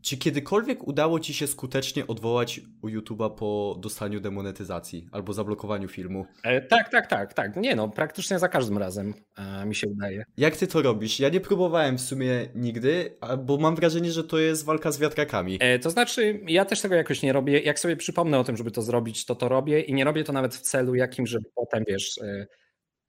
Czy 0.03 0.17
kiedykolwiek 0.17 0.87
udało 0.87 1.19
Ci 1.19 1.33
się 1.33 1.47
skutecznie 1.47 2.07
odwołać 2.07 2.61
u 2.81 2.87
YouTube'a 2.87 3.35
po 3.35 3.75
dostaniu 3.79 4.19
demonetyzacji 4.19 5.07
albo 5.11 5.33
zablokowaniu 5.33 5.87
filmu? 5.87 6.25
E, 6.43 6.61
tak, 6.61 6.89
tak, 6.89 7.07
tak, 7.07 7.33
tak. 7.33 7.55
Nie 7.55 7.75
no, 7.75 7.89
praktycznie 7.89 8.39
za 8.39 8.49
każdym 8.49 8.77
razem 8.77 9.13
e, 9.37 9.65
mi 9.65 9.75
się 9.75 9.87
udaje. 9.87 10.25
Jak 10.37 10.57
Ty 10.57 10.67
to 10.67 10.81
robisz? 10.81 11.19
Ja 11.19 11.29
nie 11.29 11.41
próbowałem 11.41 11.97
w 11.97 12.01
sumie 12.01 12.47
nigdy, 12.55 13.17
bo 13.39 13.57
mam 13.57 13.75
wrażenie, 13.75 14.11
że 14.11 14.23
to 14.23 14.39
jest 14.39 14.65
walka 14.65 14.91
z 14.91 14.99
wiatrakami. 14.99 15.57
E, 15.59 15.79
to 15.79 15.89
znaczy, 15.89 16.39
ja 16.47 16.65
też 16.65 16.81
tego 16.81 16.95
jakoś 16.95 17.21
nie 17.21 17.33
robię. 17.33 17.59
Jak 17.59 17.79
sobie 17.79 17.95
przypomnę 17.95 18.39
o 18.39 18.43
tym, 18.43 18.57
żeby 18.57 18.71
to 18.71 18.81
zrobić, 18.81 19.25
to 19.25 19.35
to 19.35 19.49
robię 19.49 19.81
i 19.81 19.93
nie 19.93 20.03
robię 20.03 20.23
to 20.23 20.33
nawet 20.33 20.55
w 20.55 20.61
celu 20.61 20.95
jakim, 20.95 21.27
żeby 21.27 21.45
potem, 21.55 21.83
wiesz... 21.87 22.17
E, 22.17 22.47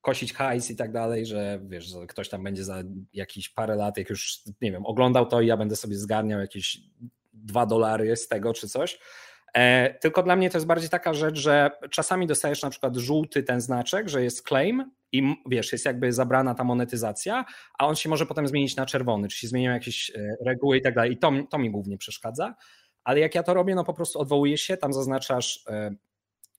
kosić 0.05 0.33
hajs 0.33 0.71
i 0.71 0.77
tak 0.77 0.93
dalej, 0.93 1.27
że 1.27 1.61
wiesz, 1.63 1.95
ktoś 2.09 2.29
tam 2.29 2.43
będzie 2.45 2.65
za 2.65 2.83
jakieś 3.13 3.49
parę 3.49 3.77
lat, 3.77 3.99
jak 3.99 4.11
już, 4.11 4.41
nie 4.61 4.73
wiem, 4.73 4.87
oglądał 4.87 5.27
to 5.27 5.41
i 5.41 5.47
ja 5.47 5.57
będę 5.57 5.77
sobie 5.77 5.97
zgarniał 5.97 6.41
jakieś 6.41 6.79
dwa 7.33 7.67
dolary 7.67 8.17
z 8.17 8.29
tego 8.29 8.55
czy 8.55 8.69
coś. 8.69 8.99
E, 9.55 9.95
tylko 9.95 10.23
dla 10.23 10.37
mnie 10.37 10.51
to 10.51 10.59
jest 10.59 10.67
bardziej 10.67 10.91
taka 10.91 11.15
rzecz, 11.15 11.39
że 11.39 11.71
czasami 11.91 12.27
dostajesz 12.27 12.63
na 12.63 12.71
przykład 12.71 12.97
żółty 12.97 13.43
ten 13.43 13.61
znaczek, 13.61 14.09
że 14.09 14.25
jest 14.25 14.49
claim 14.49 14.91
i 15.13 15.35
wiesz, 15.47 15.73
jest 15.73 15.85
jakby 15.85 16.13
zabrana 16.13 16.55
ta 16.55 16.65
monetyzacja, 16.65 17.45
a 17.79 17.87
on 17.87 17.97
się 17.97 18.09
może 18.09 18.27
potem 18.27 18.49
zmienić 18.49 18.77
na 18.77 18.87
czerwony, 18.87 19.29
czy 19.29 19.39
się 19.39 19.49
zmienią 19.49 19.71
jakieś 19.71 20.11
e, 20.11 20.37
reguły 20.47 20.77
i 20.77 20.83
tak 20.83 20.95
dalej. 20.95 21.13
I 21.13 21.17
to, 21.17 21.33
to 21.51 21.59
mi 21.59 21.71
głównie 21.71 21.99
przeszkadza. 21.99 22.55
Ale 23.05 23.21
jak 23.21 23.35
ja 23.35 23.43
to 23.43 23.55
robię, 23.55 23.75
no 23.75 23.85
po 23.85 23.95
prostu 23.95 24.19
odwołujesz 24.19 24.61
się, 24.61 24.77
tam 24.77 24.93
zaznaczasz 24.93 25.65
e, 25.69 25.95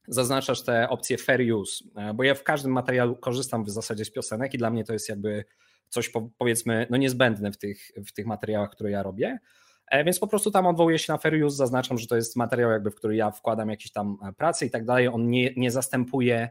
zaznaczasz 0.07 0.63
te 0.63 0.89
opcje 0.89 1.17
fair 1.17 1.53
use, 1.53 1.85
e, 1.95 2.13
bo 2.13 2.23
ja 2.23 2.35
w 2.35 2.43
każdym 2.43 2.71
materiale 2.71 3.15
korzystam 3.21 3.63
w 3.63 3.69
zasadzie 3.69 4.05
z 4.05 4.11
piosenek 4.11 4.53
i 4.53 4.57
dla 4.57 4.69
mnie 4.69 4.83
to 4.83 4.93
jest 4.93 5.09
jakby 5.09 5.45
coś 5.89 6.11
powiedzmy 6.37 6.87
no 6.89 6.97
niezbędne 6.97 7.51
w 7.51 7.57
tych, 7.57 7.91
w 8.07 8.11
tych 8.11 8.25
materiałach, 8.25 8.69
które 8.69 8.91
ja 8.91 9.03
robię. 9.03 9.39
E, 9.87 10.03
więc 10.03 10.19
po 10.19 10.27
prostu 10.27 10.51
tam 10.51 10.67
odwołuję 10.67 10.99
się 10.99 11.13
na 11.13 11.17
fair 11.17 11.43
use, 11.43 11.55
zaznaczam, 11.55 11.97
że 11.97 12.07
to 12.07 12.15
jest 12.15 12.35
materiał, 12.35 12.71
jakby, 12.71 12.91
w 12.91 12.95
który 12.95 13.15
ja 13.15 13.31
wkładam 13.31 13.69
jakieś 13.69 13.91
tam 13.91 14.17
e, 14.23 14.33
prace 14.33 14.65
i 14.65 14.71
tak 14.71 14.85
dalej. 14.85 15.07
On 15.07 15.29
nie, 15.29 15.53
nie 15.57 15.71
zastępuje 15.71 16.49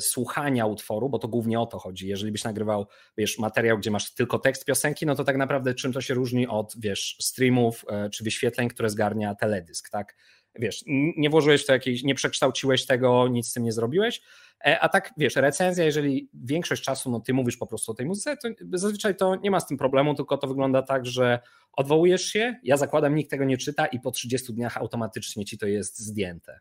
słuchania 0.00 0.66
utworu, 0.66 1.08
bo 1.08 1.18
to 1.18 1.28
głównie 1.28 1.60
o 1.60 1.66
to 1.66 1.78
chodzi. 1.78 2.08
Jeżeli 2.08 2.32
byś 2.32 2.44
nagrywał, 2.44 2.86
wiesz, 3.16 3.38
materiał, 3.38 3.78
gdzie 3.78 3.90
masz 3.90 4.14
tylko 4.14 4.38
tekst 4.38 4.64
piosenki, 4.64 5.06
no 5.06 5.14
to 5.14 5.24
tak 5.24 5.36
naprawdę 5.36 5.74
czym 5.74 5.92
to 5.92 6.00
się 6.00 6.14
różni 6.14 6.46
od, 6.46 6.74
wiesz, 6.78 7.16
streamów 7.20 7.84
czy 8.12 8.24
wyświetleń, 8.24 8.68
które 8.68 8.90
zgarnia 8.90 9.34
teledysk, 9.34 9.90
tak? 9.90 10.16
Wiesz, 10.58 10.84
nie 11.16 11.30
włożyłeś 11.30 11.66
to 11.66 11.72
jakiejś, 11.72 12.02
nie 12.02 12.14
przekształciłeś 12.14 12.86
tego, 12.86 13.28
nic 13.28 13.48
z 13.48 13.52
tym 13.52 13.64
nie 13.64 13.72
zrobiłeś. 13.72 14.22
E, 14.66 14.80
a 14.80 14.88
tak, 14.88 15.12
wiesz, 15.16 15.36
recenzja, 15.36 15.84
jeżeli 15.84 16.28
większość 16.34 16.82
czasu 16.82 17.10
no, 17.10 17.20
ty 17.20 17.34
mówisz 17.34 17.56
po 17.56 17.66
prostu 17.66 17.92
o 17.92 17.94
tej 17.94 18.06
muzyce, 18.06 18.36
to 18.36 18.48
zazwyczaj 18.72 19.16
to 19.16 19.36
nie 19.36 19.50
ma 19.50 19.60
z 19.60 19.66
tym 19.66 19.78
problemu, 19.78 20.14
tylko 20.14 20.38
to 20.38 20.46
wygląda 20.46 20.82
tak, 20.82 21.06
że 21.06 21.38
odwołujesz 21.72 22.24
się, 22.24 22.54
ja 22.62 22.76
zakładam, 22.76 23.14
nikt 23.14 23.30
tego 23.30 23.44
nie 23.44 23.58
czyta 23.58 23.86
i 23.86 24.00
po 24.00 24.10
30 24.10 24.54
dniach 24.54 24.76
automatycznie 24.76 25.44
ci 25.44 25.58
to 25.58 25.66
jest 25.66 25.98
zdjęte 25.98 26.60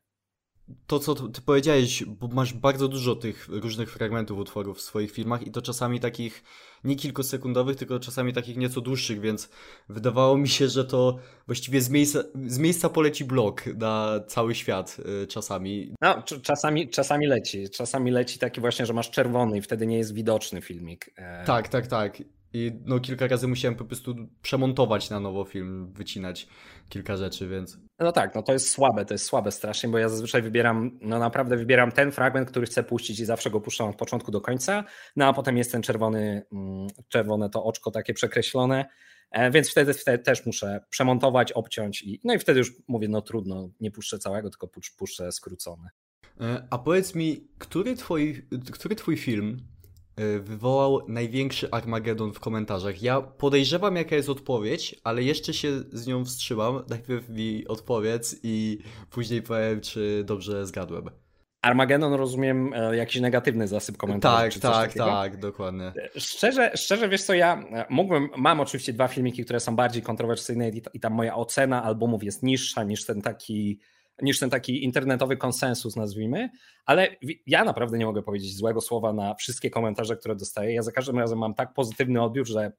to, 0.88 1.00
co 1.00 1.15
ty 1.15 1.42
powiedziałeś, 1.42 2.03
bo 2.03 2.27
masz 2.27 2.53
bardzo 2.53 2.88
dużo 2.88 3.15
tych 3.15 3.48
różnych 3.50 3.92
fragmentów 3.92 4.38
utworów 4.38 4.77
w 4.77 4.82
swoich 4.82 5.12
filmach 5.12 5.48
i 5.48 5.51
to 5.51 5.62
czasami 5.62 6.00
takich 6.00 6.44
nie 6.84 6.96
kilkusekundowych, 6.96 7.75
tylko 7.75 8.00
czasami 8.00 8.34
takich 8.34 8.58
nieco 8.58 8.82
dłuższych, 8.82 9.22
więc 9.22 9.50
wydawało 9.89 10.38
mi 10.38 10.50
się, 10.50 10.68
że 10.68 10.86
to 10.86 11.20
właściwie 11.46 11.82
z 11.82 11.89
miejsca, 11.89 12.24
z 12.48 12.58
miejsca 12.58 12.89
poleci 12.89 13.25
blok 13.25 13.65
na 13.65 14.20
cały 14.27 14.56
świat 14.56 14.98
y, 15.24 15.27
czasami. 15.27 15.96
No, 16.01 16.24
czasami, 16.42 16.89
czasami 16.89 17.27
leci. 17.27 17.70
Czasami 17.70 18.12
leci 18.12 18.39
taki 18.39 18.62
właśnie, 18.62 18.86
że 18.86 18.94
masz 18.94 19.12
czerwony 19.12 19.58
i 19.58 19.62
wtedy 19.62 19.88
nie 19.88 19.98
jest 19.98 20.13
widoczny 20.13 20.62
filmik. 20.62 21.10
E, 21.15 21.46
tak, 21.46 21.68
tak, 21.68 21.88
tak. 21.88 22.18
I 22.54 22.72
no 22.86 23.00
kilka 23.00 23.28
razy 23.28 23.48
musiałem 23.48 23.76
po 23.76 23.86
prostu 23.86 24.16
przemontować 24.42 25.10
na 25.10 25.20
nowo 25.20 25.46
film, 25.46 25.94
wycinać 25.94 26.48
kilka 26.89 27.18
rzeczy, 27.18 27.48
więc... 27.48 27.78
No 28.00 28.12
tak, 28.12 28.36
no 28.36 28.44
to 28.44 28.54
jest 28.54 28.70
słabe, 28.70 29.06
to 29.06 29.13
jest 29.13 29.26
słabe 29.26 29.52
strasznie, 29.52 29.89
bo 29.89 29.98
ja 29.98 30.10
zazwyczaj 30.10 30.42
wybieram, 30.42 31.00
no 31.02 31.20
naprawdę 31.20 31.58
wybieram 31.58 31.92
ten 31.92 32.12
fragment, 32.12 32.50
który 32.50 32.66
chcę 32.66 32.84
puścić 32.84 33.20
i 33.20 33.26
zawsze 33.26 33.50
go 33.50 33.62
puszczam 33.62 33.89
od 33.89 33.96
początku 33.96 34.32
do 34.32 34.42
końca, 34.42 34.84
no 35.16 35.26
a 35.26 35.34
potem 35.34 35.58
jest 35.58 35.72
ten 35.72 35.82
czerwony, 35.82 36.46
mm, 36.52 36.88
czerwone 37.08 37.50
to 37.50 37.63
oczko 37.63 37.92
takie 37.92 38.13
przekreślone, 38.13 38.86
e, 39.32 39.52
więc 39.52 39.72
wtedy, 39.72 39.94
wtedy 39.94 40.24
też 40.24 40.46
muszę 40.46 40.86
przemontować, 40.89 41.52
obciąć 41.52 42.04
i 42.04 42.20
no 42.24 42.34
i 42.34 42.39
wtedy 42.39 42.60
już 42.60 42.72
mówię, 42.88 43.08
no 43.08 43.22
trudno, 43.22 43.70
nie 43.80 43.92
puszczę 43.92 44.20
całego, 44.20 44.50
tylko 44.50 44.68
puszczę 44.98 45.32
skrócony. 45.32 45.89
E, 46.42 46.68
a 46.70 46.78
powiedz 46.78 47.16
mi, 47.16 47.48
który 47.58 47.96
twój, 47.96 48.48
który 48.72 48.96
twój 48.96 49.18
film 49.18 49.73
wywołał 50.39 51.02
największy 51.08 51.71
Armagedon 51.71 52.34
w 52.34 52.39
komentarzach. 52.39 53.02
Ja 53.02 53.21
podejrzewam, 53.21 53.95
jaka 53.95 54.15
jest 54.15 54.30
odpowiedź, 54.30 54.95
ale 55.04 55.23
jeszcze 55.23 55.54
się 55.54 55.80
z 55.91 56.08
nią 56.08 56.26
wstrzymam. 56.26 56.84
Najpierw 56.89 57.30
mi 57.30 57.67
odpowiedz 57.67 58.39
i 58.43 58.80
później 59.10 59.41
powiem, 59.41 59.82
czy 59.82 60.23
dobrze 60.26 60.65
zgadłem. 60.65 61.10
Armagedon 61.62 62.13
rozumiem 62.13 62.73
e, 62.73 62.95
jakiś 62.95 63.21
negatywny 63.21 63.67
zasyp 63.67 63.97
komentarzy. 63.97 64.60
Tak, 64.60 64.93
tak, 64.93 64.93
tak, 64.93 65.39
dokładnie. 65.39 65.93
Szczerze, 66.17 66.71
szczerze, 66.76 67.10
wiesz 67.10 67.23
co, 67.23 67.34
ja 67.34 67.63
e, 67.71 67.86
mógłbym, 67.89 68.30
mam 68.38 68.60
oczywiście 68.60 68.93
dwa 68.93 69.08
filmiki, 69.08 69.43
które 69.43 69.60
są 69.60 69.76
bardziej 69.76 70.04
kontrowersyjne 70.04 70.71
i 70.93 70.99
tam 70.99 71.13
moja 71.13 71.36
ocena 71.36 71.84
albumów 71.84 72.23
jest 72.23 72.43
niższa 72.43 72.84
niż 72.84 73.06
ten 73.06 73.21
taki 73.21 73.80
niż 74.24 74.40
ten 74.40 74.50
taki 74.50 74.84
internetowy 74.84 75.38
konsensus, 75.38 75.96
nazwijmy, 75.96 76.50
ale 76.86 77.16
ja 77.48 77.64
naprawdę 77.64 77.98
nie 77.98 78.06
mogę 78.06 78.24
powiedzieć 78.24 78.56
złego 78.56 78.82
słowa 78.82 79.14
na 79.14 79.36
wszystkie 79.36 79.70
komentarze, 79.70 80.18
które 80.18 80.36
dostaję. 80.36 80.74
Ja 80.74 80.82
za 80.82 80.92
każdym 80.92 81.20
razem 81.20 81.40
mam 81.40 81.54
tak 81.54 81.74
pozytywny 81.74 82.22
odbiór, 82.22 82.48
że 82.48 82.72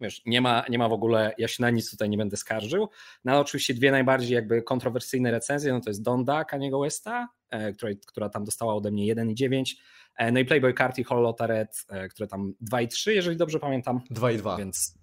wiesz, 0.00 0.22
nie 0.26 0.40
ma, 0.40 0.64
nie 0.70 0.78
ma 0.78 0.88
w 0.88 0.92
ogóle, 0.92 1.34
ja 1.38 1.48
się 1.48 1.62
na 1.62 1.70
nic 1.70 1.90
tutaj 1.90 2.08
nie 2.08 2.18
będę 2.18 2.36
skarżył. 2.36 2.88
No 3.24 3.40
oczywiście 3.40 3.74
dwie 3.74 3.90
najbardziej 3.90 4.34
jakby 4.34 4.62
kontrowersyjne 4.62 5.30
recenzje, 5.30 5.72
no 5.72 5.80
to 5.80 5.90
jest 5.90 6.02
Donda 6.02 6.44
Kaniego 6.44 6.80
Westa, 6.80 7.28
e, 7.50 7.72
która, 7.72 7.92
która 8.06 8.28
tam 8.28 8.44
dostała 8.44 8.74
ode 8.74 8.90
mnie 8.90 9.14
1,9, 9.14 9.76
e, 10.16 10.32
no 10.32 10.40
i 10.40 10.44
Playboy 10.44 10.74
Card 10.74 10.98
i 10.98 11.04
Hollow 11.04 11.40
Red, 11.40 11.84
e, 11.88 12.08
które 12.08 12.28
tam 12.28 12.54
2,3, 12.60 13.10
jeżeli 13.10 13.36
dobrze 13.36 13.58
pamiętam. 13.58 14.00
2,2. 14.10 14.58
Więc 14.58 15.01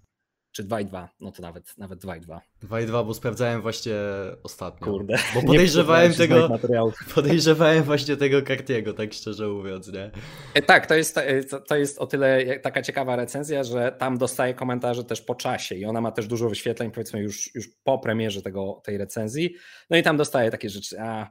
czy 0.52 0.64
2,2, 0.64 1.08
no 1.20 1.32
to 1.32 1.42
nawet, 1.42 1.78
nawet 1.78 2.04
2,2. 2.04 2.38
2,2, 2.62 3.06
bo 3.06 3.14
sprawdzałem 3.14 3.62
właśnie 3.62 3.94
ostatnio. 4.42 4.86
Kurde. 4.86 5.16
Bo 5.34 5.42
podejrzewałem 5.46 6.14
tego, 6.14 6.48
podejrzewałem 7.14 7.82
właśnie 7.82 8.16
tego 8.16 8.42
Cartiego, 8.42 8.94
tak 8.94 9.12
szczerze 9.12 9.48
mówiąc, 9.48 9.92
nie? 9.92 10.10
E, 10.54 10.62
tak, 10.62 10.86
to 10.86 10.94
jest, 10.94 11.18
e, 11.18 11.42
to 11.44 11.76
jest 11.76 11.98
o 11.98 12.06
tyle 12.06 12.58
taka 12.58 12.82
ciekawa 12.82 13.16
recenzja, 13.16 13.64
że 13.64 13.92
tam 13.98 14.18
dostaję 14.18 14.54
komentarze 14.54 15.04
też 15.04 15.22
po 15.22 15.34
czasie 15.34 15.74
i 15.74 15.84
ona 15.84 16.00
ma 16.00 16.12
też 16.12 16.26
dużo 16.26 16.48
wyświetleń, 16.48 16.90
powiedzmy 16.90 17.20
już, 17.20 17.54
już 17.54 17.68
po 17.84 17.98
premierze 17.98 18.42
tego, 18.42 18.80
tej 18.84 18.98
recenzji. 18.98 19.54
No 19.90 19.96
i 19.96 20.02
tam 20.02 20.16
dostaję 20.16 20.50
takie 20.50 20.70
rzeczy, 20.70 21.00
a 21.00 21.30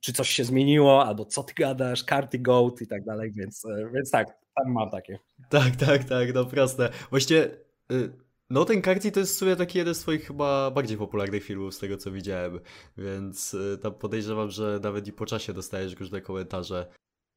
czy 0.00 0.12
coś 0.12 0.30
się 0.30 0.44
zmieniło, 0.44 1.06
albo 1.06 1.24
co 1.24 1.42
ty 1.42 1.54
gadasz, 1.54 2.04
karty 2.04 2.38
goat 2.38 2.80
i 2.80 2.86
tak 2.86 3.04
dalej, 3.04 3.32
więc, 3.32 3.64
e, 3.64 3.90
więc 3.94 4.10
tak, 4.10 4.26
tam 4.28 4.72
mam 4.72 4.90
takie. 4.90 5.18
Tak, 5.48 5.76
tak, 5.76 6.04
tak, 6.04 6.34
no 6.34 6.44
proste. 6.44 6.90
Właściwie 7.10 7.48
Y, 7.48 7.71
no 8.50 8.64
ten 8.64 8.82
Carti 8.82 9.12
to 9.12 9.20
jest 9.20 9.34
w 9.34 9.36
sumie 9.36 9.56
taki 9.56 9.78
jeden 9.78 9.94
z 9.94 10.00
twoich 10.00 10.26
chyba 10.26 10.70
bardziej 10.70 10.98
popularnych 10.98 11.44
filmów 11.44 11.74
z 11.74 11.78
tego 11.78 11.96
co 11.96 12.12
widziałem, 12.12 12.60
więc 12.96 13.54
y, 13.54 13.78
tam 13.82 13.94
podejrzewam, 13.94 14.50
że 14.50 14.80
nawet 14.82 15.06
i 15.08 15.12
po 15.12 15.26
czasie 15.26 15.52
dostajesz 15.52 16.00
różne 16.00 16.20
komentarze 16.20 16.86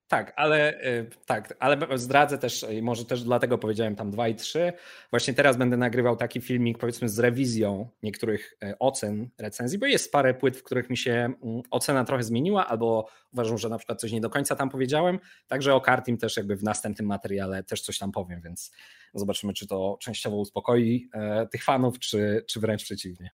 tak, 0.08 0.34
ale 0.36 0.86
y, 0.86 1.10
tak, 1.26 1.56
ale 1.60 1.98
zdradzę 1.98 2.38
też, 2.38 2.66
może 2.82 3.06
też 3.06 3.24
dlatego 3.24 3.58
powiedziałem 3.58 3.96
tam 3.96 4.12
2 4.12 4.28
i 4.28 4.36
3. 4.36 4.74
Właśnie 5.10 5.34
teraz 5.34 5.58
będę 5.58 5.78
nagrywał 5.78 6.16
taki 6.16 6.42
filmik, 6.42 6.78
powiedzmy, 6.78 7.10
z 7.10 7.20
rewizją 7.20 7.90
niektórych 8.04 8.54
y, 8.64 8.80
ocen 8.80 9.30
recenzji, 9.38 9.80
bo 9.80 9.86
jest 9.86 10.12
parę 10.12 10.34
płyt, 10.34 10.58
w 10.58 10.64
których 10.64 10.90
mi 10.90 10.98
się 10.98 11.12
mm, 11.12 11.62
ocena 11.72 12.06
trochę 12.06 12.24
zmieniła, 12.24 12.68
albo 12.68 13.08
uważam, 13.34 13.58
że 13.58 13.70
na 13.70 13.78
przykład 13.78 14.02
coś 14.02 14.12
nie 14.12 14.22
do 14.22 14.30
końca 14.30 14.56
tam 14.56 14.70
powiedziałem. 14.70 15.20
Także 15.48 15.76
o 15.76 15.82
Kartim 15.82 16.18
też 16.18 16.38
jakby 16.38 16.56
w 16.56 16.64
następnym 16.64 17.08
materiale 17.08 17.64
też 17.64 17.82
coś 17.82 17.98
tam 17.98 18.12
powiem, 18.12 18.42
więc 18.42 18.72
zobaczymy, 19.14 19.54
czy 19.54 19.68
to 19.68 19.98
częściowo 20.02 20.38
uspokoi 20.38 21.10
e, 21.14 21.48
tych 21.48 21.64
fanów, 21.64 22.00
czy, 22.00 22.46
czy 22.48 22.60
wręcz 22.60 22.84
przeciwnie. 22.84 23.30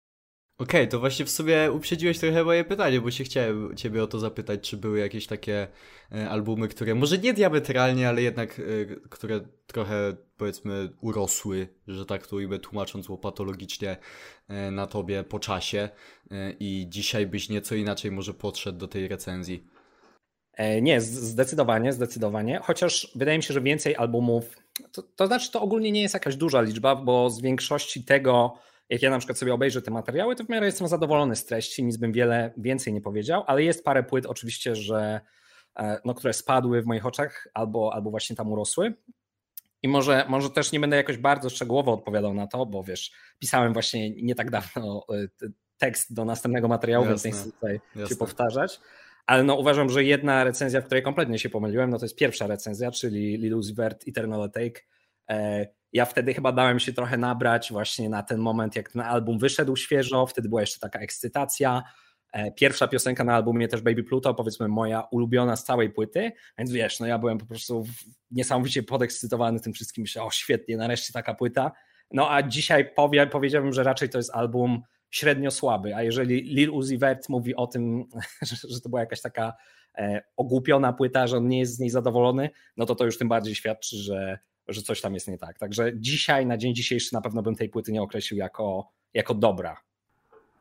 Okej, 0.62 0.88
to 0.88 1.00
właśnie 1.00 1.26
w 1.26 1.30
sumie 1.30 1.72
uprzedziłeś 1.72 2.20
trochę 2.20 2.44
moje 2.44 2.64
pytanie, 2.64 3.02
bo 3.02 3.12
się 3.12 3.24
chciałem 3.24 3.76
ciebie 3.78 4.04
o 4.04 4.08
to 4.08 4.20
zapytać, 4.20 4.70
czy 4.70 4.78
były 4.78 5.00
jakieś 5.00 5.28
takie 5.28 5.68
e, 6.12 6.30
albumy, 6.30 6.68
które 6.68 6.96
może 6.96 7.18
nie 7.18 7.34
diametralnie, 7.34 8.10
ale 8.10 8.22
jednak 8.22 8.60
e, 8.60 8.64
które 9.10 9.40
trochę 9.68 10.16
powiedzmy 10.38 10.90
urosły, 11.02 11.68
że 11.88 12.06
tak 12.06 12.28
to 12.28 12.36
ujmę, 12.36 12.60
tłumacząc 12.60 13.10
łopatologicznie 13.10 13.98
e, 14.48 14.72
na 14.72 14.88
tobie 14.88 15.24
po 15.24 15.40
czasie 15.40 15.90
i 16.60 16.86
dzisiaj 16.90 17.28
byś 17.28 17.50
nieco 17.50 17.76
inaczej 17.76 18.12
może 18.12 18.34
podszedł 18.34 18.78
do 18.78 18.88
tej 18.88 19.08
recenzji. 19.08 19.68
Nie, 20.82 21.02
zdecydowanie, 21.02 21.94
zdecydowanie. 21.94 22.60
Chociaż 22.64 23.12
wydaje 23.16 23.38
mi 23.38 23.44
się, 23.44 23.54
że 23.54 23.62
więcej 23.62 23.96
albumów, 23.96 24.58
to, 24.92 25.04
to 25.04 25.28
znaczy 25.28 25.52
to 25.52 25.62
ogólnie 25.62 25.92
nie 25.92 26.02
jest 26.02 26.14
jakaś 26.14 26.36
duża 26.36 26.62
liczba, 26.62 26.96
bo 26.96 27.30
z 27.30 27.42
większości 27.42 28.04
tego, 28.04 28.58
jak 28.92 29.02
ja 29.02 29.10
na 29.10 29.18
przykład 29.18 29.38
sobie 29.38 29.54
obejrzę 29.54 29.82
te 29.82 29.92
materiały, 29.92 30.36
to 30.36 30.44
w 30.44 30.50
miarę 30.50 30.66
jestem 30.66 30.88
zadowolony 30.88 31.36
z 31.36 31.46
treści, 31.46 31.84
nic 31.84 31.98
bym 31.98 32.12
wiele 32.12 32.54
więcej 32.58 32.94
nie 32.94 33.02
powiedział, 33.02 33.44
ale 33.48 33.64
jest 33.64 33.84
parę 33.84 34.04
płyt 34.04 34.26
oczywiście, 34.26 34.76
że 34.76 35.22
e, 35.80 36.00
no, 36.06 36.14
które 36.14 36.34
spadły 36.34 36.82
w 36.82 36.86
moich 36.86 37.06
oczach 37.06 37.48
albo, 37.54 37.94
albo 37.94 38.10
właśnie 38.10 38.36
tam 38.36 38.52
urosły. 38.52 38.94
I 39.84 39.88
może, 39.88 40.26
może 40.30 40.50
też 40.50 40.72
nie 40.72 40.80
będę 40.80 40.98
jakoś 40.98 41.18
bardzo 41.18 41.50
szczegółowo 41.50 41.94
odpowiadał 41.94 42.34
na 42.34 42.48
to, 42.48 42.66
bo 42.66 42.84
wiesz, 42.84 43.12
pisałem 43.40 43.74
właśnie 43.74 44.10
nie 44.10 44.36
tak 44.36 44.52
dawno 44.52 45.06
e, 45.10 45.28
tekst 45.78 46.14
do 46.14 46.26
następnego 46.26 46.68
materiału, 46.68 47.06
Jasne. 47.06 47.12
więc 47.12 47.26
nie 47.26 47.42
chcę 47.42 47.52
tutaj 47.52 47.80
Jasne. 47.96 48.10
się 48.10 48.16
powtarzać. 48.16 48.80
Ale 49.26 49.44
no 49.44 49.56
uważam, 49.56 49.90
że 49.90 50.04
jedna 50.04 50.44
recenzja, 50.44 50.82
w 50.82 50.86
której 50.86 51.04
kompletnie 51.04 51.40
się 51.40 51.50
pomyliłem, 51.50 51.90
no 51.90 52.00
to 52.00 52.06
jest 52.06 52.16
pierwsza 52.16 52.48
recenzja, 52.48 52.92
czyli 52.92 53.38
Lil 53.38 53.56
Uzi 53.56 53.74
Vert 53.74 54.08
Eternal 54.08 54.52
Take. 54.52 54.82
Ja 55.94 56.06
wtedy 56.06 56.34
chyba 56.34 56.52
dałem 56.52 56.80
się 56.80 56.94
trochę 56.94 57.18
nabrać 57.18 57.72
właśnie 57.72 58.10
na 58.10 58.24
ten 58.24 58.40
moment, 58.40 58.76
jak 58.76 58.92
ten 58.92 59.02
album 59.02 59.40
wyszedł 59.40 59.76
świeżo, 59.76 60.26
wtedy 60.26 60.50
była 60.50 60.62
jeszcze 60.62 60.80
taka 60.80 61.00
ekscytacja. 61.00 61.84
E, 62.34 62.52
pierwsza 62.52 62.88
piosenka 62.88 63.24
na 63.24 63.36
albumie 63.36 63.68
też 63.68 63.82
Baby 63.82 64.04
Pluto, 64.04 64.34
powiedzmy 64.34 64.68
moja 64.68 65.02
ulubiona 65.12 65.56
z 65.56 65.64
całej 65.64 65.90
płyty, 65.90 66.32
więc 66.58 66.72
wiesz, 66.72 67.00
no 67.00 67.08
ja 67.08 67.20
byłem 67.20 67.38
po 67.38 67.46
prostu 67.46 67.86
niesamowicie 68.32 68.84
podekscytowany 68.84 69.60
tym 69.60 69.74
wszystkim, 69.74 70.02
myślę, 70.02 70.24
o 70.24 70.32
świetnie, 70.32 70.78
nareszcie 70.78 71.14
taka 71.14 71.34
płyta. 71.34 71.72
No 72.12 72.32
a 72.32 72.44
dzisiaj 72.44 72.94
powie, 72.96 73.28
powiedziałbym, 73.28 73.74
że 73.74 73.84
raczej 73.84 74.10
to 74.10 74.18
jest 74.18 74.36
album 74.36 74.82
średnio 75.10 75.52
słaby, 75.52 75.96
a 75.96 76.04
jeżeli 76.04 76.42
Lil 76.42 76.70
Uzi 76.70 76.98
Vert 76.98 77.30
mówi 77.30 77.56
o 77.56 77.68
tym, 77.68 78.06
że, 78.48 78.56
że 78.70 78.82
to 78.82 78.90
była 78.90 79.02
jakaś 79.02 79.22
taka 79.22 79.54
e, 79.98 80.24
ogłupiona 80.38 80.94
płyta, 80.94 81.28
że 81.28 81.38
on 81.38 81.48
nie 81.48 81.60
jest 81.60 81.76
z 81.76 81.80
niej 81.80 81.90
zadowolony, 81.90 82.50
no 82.78 82.86
to 82.86 82.96
to 82.96 83.06
już 83.06 83.18
tym 83.18 83.30
bardziej 83.30 83.56
świadczy, 83.56 83.98
że, 83.98 84.40
że 84.74 84.82
coś 84.82 85.02
tam 85.02 85.14
jest 85.14 85.28
nie 85.28 85.38
tak. 85.38 85.60
Także 85.60 85.92
dzisiaj, 85.96 86.46
na 86.46 86.58
dzień 86.58 86.76
dzisiejszy 86.76 87.14
na 87.14 87.22
pewno 87.22 87.42
bym 87.42 87.56
tej 87.56 87.70
płyty 87.70 87.92
nie 87.92 88.02
określił 88.02 88.38
jako, 88.38 88.92
jako 89.14 89.34
dobra. 89.34 89.78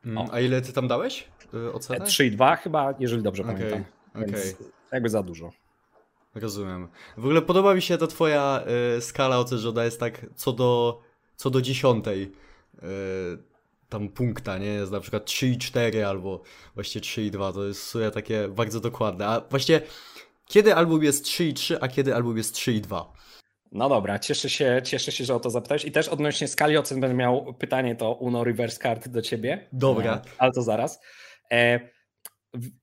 Mm, 0.05 0.27
a 0.31 0.41
ile 0.41 0.63
ty 0.63 0.73
tam 0.73 0.89
dałeś 0.89 1.29
yy, 1.53 1.73
ocenę? 1.73 2.05
3,2 2.05 2.57
chyba, 2.57 2.95
jeżeli 2.99 3.23
dobrze 3.23 3.43
okay, 3.43 3.55
pamiętam. 3.55 3.85
Okay. 4.15 4.55
jakby 4.93 5.09
za 5.09 5.23
dużo. 5.23 5.51
Rozumiem. 6.35 6.89
W 7.17 7.25
ogóle 7.25 7.43
podoba 7.43 7.75
mi 7.75 7.83
się 7.83 7.99
ta 7.99 8.07
twoja 8.07 8.65
y, 8.97 9.01
skala 9.01 9.39
ocen, 9.39 9.59
że 9.59 9.69
ona 9.69 9.85
jest 9.85 10.01
tak 10.01 10.27
co 10.35 10.53
do, 10.53 11.01
co 11.37 11.51
do 11.51 11.63
dziesiątej. 11.63 12.23
Y, 12.23 13.51
tam 13.89 14.09
punkta, 14.09 14.59
nie? 14.59 14.67
Jest 14.67 14.93
na 14.93 15.01
przykład 15.01 15.25
3,4 15.25 16.03
albo 16.03 16.43
właśnie 16.75 17.01
3,2. 17.01 17.53
To 17.53 17.65
jest 17.65 17.97
takie 18.15 18.49
bardzo 18.49 18.81
dokładne. 18.81 19.27
A 19.27 19.41
właśnie 19.41 19.81
kiedy 20.47 20.75
album 20.75 21.03
jest 21.03 21.25
3,3, 21.25 21.77
a 21.81 21.89
kiedy 21.89 22.15
album 22.15 22.37
jest 22.37 22.55
3,2? 22.55 23.05
No 23.73 23.89
dobra, 23.89 24.19
cieszę 24.19 24.51
się, 24.51 24.81
cieszę 24.85 25.13
się, 25.13 25.25
że 25.25 25.35
o 25.35 25.41
to 25.41 25.51
zapytałeś. 25.51 25.85
I 25.85 25.93
też 25.93 26.09
odnośnie 26.09 26.49
skali 26.49 26.77
ocen 26.77 27.01
będę 27.01 27.17
miał 27.17 27.55
pytanie 27.55 27.97
to 27.97 28.13
Uno 28.13 28.45
Reverse 28.45 28.79
Card 28.79 29.09
do 29.09 29.23
ciebie. 29.23 29.69
Dobra. 29.73 30.17
No, 30.17 30.33
ale 30.39 30.53
to 30.53 30.63
zaraz. 30.63 31.01
E, 31.53 31.81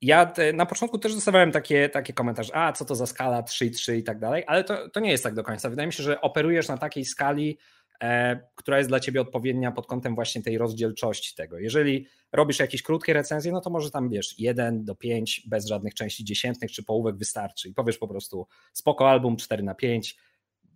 ja 0.02 0.34
na 0.54 0.66
początku 0.66 0.98
też 0.98 1.16
dostawałem 1.16 1.52
takie, 1.52 1.90
takie 1.90 2.14
komentarze, 2.14 2.56
a 2.56 2.74
co 2.74 2.86
to 2.86 2.96
za 2.96 3.06
skala 3.06 3.42
3,3 3.42 3.96
i 3.96 4.04
tak 4.04 4.20
dalej, 4.20 4.44
ale 4.48 4.64
to, 4.64 4.90
to 4.90 5.00
nie 5.00 5.12
jest 5.12 5.24
tak 5.24 5.34
do 5.34 5.44
końca. 5.44 5.70
Wydaje 5.70 5.88
mi 5.88 5.94
się, 5.94 6.04
że 6.04 6.22
operujesz 6.22 6.68
na 6.68 6.78
takiej 6.78 7.06
skali, 7.06 7.58
e, 8.02 8.40
która 8.56 8.78
jest 8.78 8.90
dla 8.90 9.00
ciebie 9.00 9.22
odpowiednia 9.22 9.72
pod 9.72 9.88
kątem 9.88 10.16
właśnie 10.16 10.44
tej 10.44 10.58
rozdzielczości 10.58 11.36
tego. 11.36 11.60
Jeżeli 11.60 12.08
robisz 12.32 12.60
jakieś 12.60 12.82
krótkie 12.82 13.14
recenzje, 13.14 13.52
no 13.52 13.62
to 13.62 13.70
może 13.70 13.92
tam 13.92 14.10
wiesz 14.10 14.40
1 14.40 14.86
do 14.86 14.96
5 14.96 15.44
bez 15.48 15.68
żadnych 15.68 15.94
części 15.94 16.26
dziesiętnych 16.26 16.72
czy 16.72 16.84
połówek 16.84 17.18
wystarczy 17.18 17.70
i 17.70 17.74
powiesz 17.74 17.98
po 17.98 18.08
prostu 18.08 18.48
spoko 18.74 19.10
album 19.10 19.38
4 19.38 19.64
na 19.64 19.76
5 19.76 20.18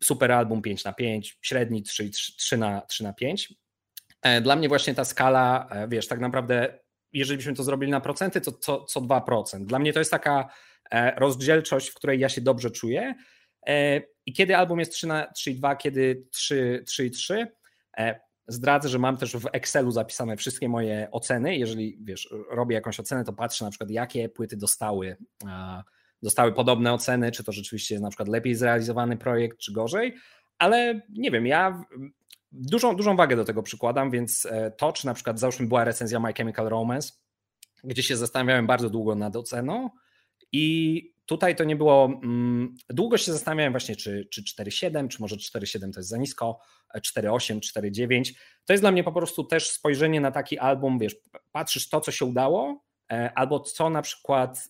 super 0.03 0.31
album 0.31 0.61
5 0.61 0.83
na 0.83 0.93
5, 0.93 1.37
średni 1.41 1.83
3, 1.83 2.09
3, 2.37 2.57
na, 2.57 2.81
3 2.81 3.03
na 3.03 3.13
5. 3.13 3.53
E, 4.21 4.41
dla 4.41 4.55
mnie 4.55 4.69
właśnie 4.69 4.95
ta 4.95 5.05
skala, 5.05 5.67
e, 5.71 5.87
wiesz, 5.87 6.07
tak 6.07 6.19
naprawdę, 6.19 6.79
jeżeli 7.13 7.37
byśmy 7.37 7.53
to 7.53 7.63
zrobili 7.63 7.91
na 7.91 8.01
procenty, 8.01 8.41
to 8.41 8.51
co, 8.51 8.85
co 8.85 9.01
2%. 9.01 9.65
Dla 9.65 9.79
mnie 9.79 9.93
to 9.93 9.99
jest 9.99 10.11
taka 10.11 10.49
e, 10.91 11.15
rozdzielczość, 11.19 11.89
w 11.89 11.93
której 11.93 12.19
ja 12.19 12.29
się 12.29 12.41
dobrze 12.41 12.71
czuję. 12.71 13.15
I 14.25 14.33
kiedy 14.33 14.57
album 14.57 14.79
jest 14.79 14.91
3 14.91 15.07
na 15.07 15.27
3,2, 15.37 15.77
kiedy 15.77 16.27
3, 16.31 16.83
3 16.87 17.05
i 17.05 17.11
3, 17.11 17.47
zdradzę, 18.47 18.89
że 18.89 18.99
mam 18.99 19.17
też 19.17 19.35
w 19.35 19.45
Excelu 19.51 19.91
zapisane 19.91 20.37
wszystkie 20.37 20.69
moje 20.69 21.07
oceny. 21.11 21.57
Jeżeli 21.57 21.97
wiesz, 22.03 22.33
robię 22.49 22.75
jakąś 22.75 22.99
ocenę, 22.99 23.23
to 23.23 23.33
patrzę 23.33 23.65
na 23.65 23.71
przykład, 23.71 23.89
jakie 23.89 24.29
płyty 24.29 24.57
dostały 24.57 25.17
dostały 26.23 26.53
podobne 26.53 26.93
oceny, 26.93 27.31
czy 27.31 27.43
to 27.43 27.51
rzeczywiście 27.51 27.95
jest 27.95 28.03
na 28.03 28.09
przykład 28.09 28.29
lepiej 28.29 28.55
zrealizowany 28.55 29.17
projekt, 29.17 29.57
czy 29.57 29.73
gorzej, 29.73 30.15
ale 30.59 31.01
nie 31.09 31.31
wiem, 31.31 31.45
ja 31.47 31.85
dużą, 32.51 32.95
dużą 32.95 33.15
wagę 33.15 33.35
do 33.35 33.45
tego 33.45 33.63
przykładam, 33.63 34.11
więc 34.11 34.45
e, 34.45 34.71
to, 34.71 34.93
czy 34.93 35.05
na 35.05 35.13
przykład 35.13 35.39
załóżmy 35.39 35.67
była 35.67 35.83
recenzja 35.83 36.19
My 36.19 36.33
Chemical 36.33 36.69
Romance, 36.69 37.11
gdzie 37.83 38.03
się 38.03 38.17
zastanawiałem 38.17 38.67
bardzo 38.67 38.89
długo 38.89 39.15
nad 39.15 39.35
oceną 39.35 39.89
i 40.51 41.03
tutaj 41.25 41.55
to 41.55 41.63
nie 41.63 41.75
było, 41.75 42.05
mm, 42.23 42.75
długo 42.89 43.17
się 43.17 43.31
zastanawiałem 43.31 43.73
właśnie, 43.73 43.95
czy, 43.95 44.27
czy 44.31 44.43
4,7, 44.43 45.07
czy 45.07 45.21
może 45.21 45.35
4,7 45.35 45.93
to 45.93 45.99
jest 45.99 46.09
za 46.09 46.17
nisko, 46.17 46.59
4,8, 46.95 47.57
e, 47.57 47.81
4,9. 47.81 48.33
To 48.65 48.73
jest 48.73 48.83
dla 48.83 48.91
mnie 48.91 49.03
po 49.03 49.11
prostu 49.11 49.43
też 49.43 49.71
spojrzenie 49.71 50.21
na 50.21 50.31
taki 50.31 50.59
album, 50.59 50.99
wiesz, 50.99 51.15
patrzysz 51.51 51.89
to, 51.89 52.01
co 52.01 52.11
się 52.11 52.25
udało, 52.25 52.83
e, 53.11 53.31
albo 53.35 53.59
co 53.59 53.89
na 53.89 54.01
przykład 54.01 54.69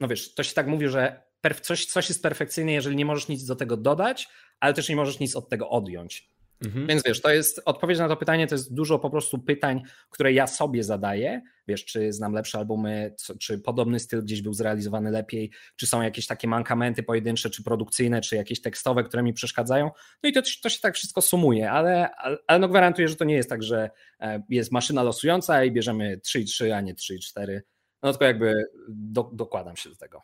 no 0.00 0.08
wiesz, 0.08 0.34
to 0.34 0.42
się 0.42 0.54
tak 0.54 0.66
mówi, 0.66 0.88
że 0.88 1.22
coś, 1.60 1.86
coś 1.86 2.08
jest 2.08 2.22
perfekcyjne, 2.22 2.72
jeżeli 2.72 2.96
nie 2.96 3.04
możesz 3.04 3.28
nic 3.28 3.44
do 3.44 3.56
tego 3.56 3.76
dodać, 3.76 4.28
ale 4.60 4.74
też 4.74 4.88
nie 4.88 4.96
możesz 4.96 5.20
nic 5.20 5.36
od 5.36 5.48
tego 5.48 5.70
odjąć. 5.70 6.34
Mhm. 6.64 6.86
Więc 6.86 7.02
wiesz, 7.02 7.20
to 7.20 7.30
jest 7.30 7.62
odpowiedź 7.64 7.98
na 7.98 8.08
to 8.08 8.16
pytanie, 8.16 8.46
to 8.46 8.54
jest 8.54 8.74
dużo 8.74 8.98
po 8.98 9.10
prostu 9.10 9.38
pytań, 9.38 9.82
które 10.10 10.32
ja 10.32 10.46
sobie 10.46 10.84
zadaję. 10.84 11.42
Wiesz, 11.68 11.84
czy 11.84 12.12
znam 12.12 12.32
lepsze 12.32 12.58
albumy, 12.58 13.14
czy 13.40 13.58
podobny 13.58 14.00
styl 14.00 14.22
gdzieś 14.22 14.42
był 14.42 14.54
zrealizowany 14.54 15.10
lepiej, 15.10 15.50
czy 15.76 15.86
są 15.86 16.02
jakieś 16.02 16.26
takie 16.26 16.48
mankamenty 16.48 17.02
pojedyncze, 17.02 17.50
czy 17.50 17.64
produkcyjne, 17.64 18.20
czy 18.20 18.36
jakieś 18.36 18.60
tekstowe, 18.60 19.04
które 19.04 19.22
mi 19.22 19.32
przeszkadzają. 19.32 19.90
No 20.22 20.28
i 20.28 20.32
to, 20.32 20.42
to 20.62 20.68
się 20.68 20.80
tak 20.80 20.94
wszystko 20.94 21.22
sumuje, 21.22 21.70
ale, 21.70 22.10
ale 22.46 22.58
no 22.58 22.68
gwarantuję, 22.68 23.08
że 23.08 23.16
to 23.16 23.24
nie 23.24 23.34
jest 23.34 23.48
tak, 23.48 23.62
że 23.62 23.90
e, 24.20 24.42
jest 24.48 24.72
maszyna 24.72 25.02
losująca 25.02 25.64
i 25.64 25.72
bierzemy 25.72 26.20
3 26.20 26.40
i 26.40 26.44
3, 26.44 26.74
a 26.74 26.80
nie 26.80 26.94
3 26.94 27.14
i 27.14 27.20
4 27.20 27.62
no 28.04 28.12
tylko 28.12 28.24
jakby 28.24 28.64
do, 28.88 29.30
dokładam 29.32 29.76
się 29.76 29.90
do 29.90 29.96
tego. 29.96 30.22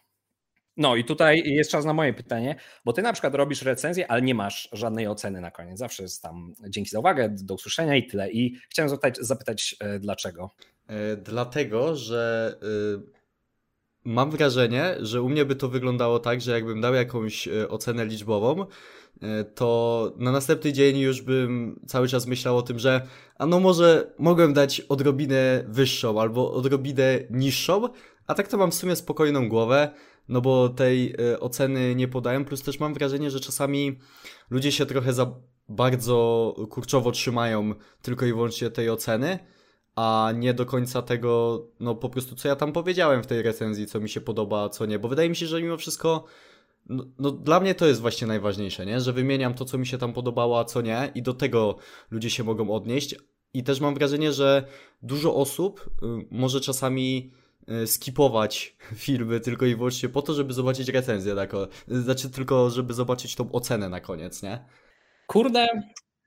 No 0.76 0.96
i 0.96 1.04
tutaj 1.04 1.42
jest 1.46 1.70
czas 1.70 1.84
na 1.84 1.92
moje 1.92 2.14
pytanie, 2.14 2.56
bo 2.84 2.92
ty 2.92 3.02
na 3.02 3.12
przykład 3.12 3.34
robisz 3.34 3.62
recenzję, 3.62 4.10
ale 4.10 4.22
nie 4.22 4.34
masz 4.34 4.68
żadnej 4.72 5.06
oceny 5.06 5.40
na 5.40 5.50
koniec. 5.50 5.78
Zawsze 5.78 6.02
jest 6.02 6.22
tam 6.22 6.54
dzięki 6.68 6.90
za 6.90 6.98
uwagę, 6.98 7.28
do 7.42 7.54
usłyszenia 7.54 7.96
i 7.96 8.06
tyle. 8.06 8.30
I 8.30 8.56
chciałem 8.68 8.88
zapytać, 8.88 9.16
zapytać 9.20 9.76
e, 9.80 9.98
dlaczego? 9.98 10.50
E, 10.86 11.16
dlatego, 11.16 11.96
że 11.96 12.54
y, 13.06 13.19
mam 14.04 14.30
wrażenie, 14.30 14.96
że 15.00 15.22
u 15.22 15.28
mnie 15.28 15.44
by 15.44 15.56
to 15.56 15.68
wyglądało 15.68 16.18
tak, 16.18 16.40
że 16.40 16.52
jakbym 16.52 16.80
dał 16.80 16.94
jakąś 16.94 17.48
e, 17.48 17.68
ocenę 17.68 18.06
liczbową, 18.06 18.66
E, 19.22 19.44
to 19.44 20.12
na 20.16 20.32
następny 20.32 20.72
dzień 20.72 20.98
już 20.98 21.22
bym 21.22 21.80
cały 21.86 22.08
czas 22.08 22.26
myślał 22.26 22.56
o 22.56 22.62
tym, 22.62 22.78
że 22.78 23.06
a 23.38 23.46
no 23.46 23.60
może 23.60 24.12
mogłem 24.18 24.52
dać 24.52 24.80
odrobinę 24.80 25.64
wyższą 25.68 26.20
albo 26.20 26.52
odrobinę 26.52 27.20
niższą, 27.30 27.88
a 28.26 28.34
tak 28.34 28.48
to 28.48 28.56
mam 28.56 28.70
w 28.70 28.74
sumie 28.74 28.96
spokojną 28.96 29.48
głowę, 29.48 29.90
no 30.28 30.40
bo 30.40 30.68
tej 30.68 31.14
e, 31.32 31.40
oceny 31.40 31.94
nie 31.94 32.08
podają, 32.08 32.44
plus 32.44 32.62
też 32.62 32.80
mam 32.80 32.94
wrażenie, 32.94 33.30
że 33.30 33.40
czasami 33.40 33.98
ludzie 34.50 34.72
się 34.72 34.86
trochę 34.86 35.12
za 35.12 35.34
bardzo 35.68 36.54
kurczowo 36.70 37.12
trzymają 37.12 37.74
tylko 38.02 38.26
i 38.26 38.32
wyłącznie 38.32 38.70
tej 38.70 38.90
oceny, 38.90 39.38
a 39.96 40.32
nie 40.36 40.54
do 40.54 40.66
końca 40.66 41.02
tego, 41.02 41.62
no 41.80 41.94
po 41.94 42.10
prostu 42.10 42.36
co 42.36 42.48
ja 42.48 42.56
tam 42.56 42.72
powiedziałem 42.72 43.22
w 43.22 43.26
tej 43.26 43.42
recenzji, 43.42 43.86
co 43.86 44.00
mi 44.00 44.08
się 44.08 44.20
podoba, 44.20 44.64
a 44.64 44.68
co 44.68 44.86
nie, 44.86 44.98
bo 44.98 45.08
wydaje 45.08 45.28
mi 45.28 45.36
się, 45.36 45.46
że 45.46 45.62
mimo 45.62 45.76
wszystko 45.76 46.24
no, 46.88 47.04
no, 47.18 47.30
dla 47.30 47.60
mnie 47.60 47.74
to 47.74 47.86
jest 47.86 48.00
właśnie 48.00 48.26
najważniejsze, 48.26 48.86
nie? 48.86 49.00
że 49.00 49.12
wymieniam 49.12 49.54
to, 49.54 49.64
co 49.64 49.78
mi 49.78 49.86
się 49.86 49.98
tam 49.98 50.12
podobało, 50.12 50.60
a 50.60 50.64
co 50.64 50.80
nie, 50.80 51.12
i 51.14 51.22
do 51.22 51.34
tego 51.34 51.76
ludzie 52.10 52.30
się 52.30 52.44
mogą 52.44 52.70
odnieść. 52.70 53.14
I 53.54 53.64
też 53.64 53.80
mam 53.80 53.94
wrażenie, 53.94 54.32
że 54.32 54.64
dużo 55.02 55.34
osób 55.34 55.90
y, 56.02 56.06
może 56.30 56.60
czasami 56.60 57.32
y, 57.82 57.86
skipować 57.86 58.76
filmy 59.04 59.40
tylko 59.40 59.66
i 59.66 59.76
wyłącznie 59.76 60.08
po 60.08 60.22
to, 60.22 60.34
żeby 60.34 60.52
zobaczyć 60.52 60.88
recenzję, 60.88 61.34
tak? 61.34 61.52
znaczy 61.88 62.30
tylko, 62.30 62.70
żeby 62.70 62.94
zobaczyć 62.94 63.34
tą 63.34 63.52
ocenę 63.52 63.88
na 63.88 64.00
koniec, 64.00 64.42
nie? 64.42 64.64
Kurde, 65.26 65.66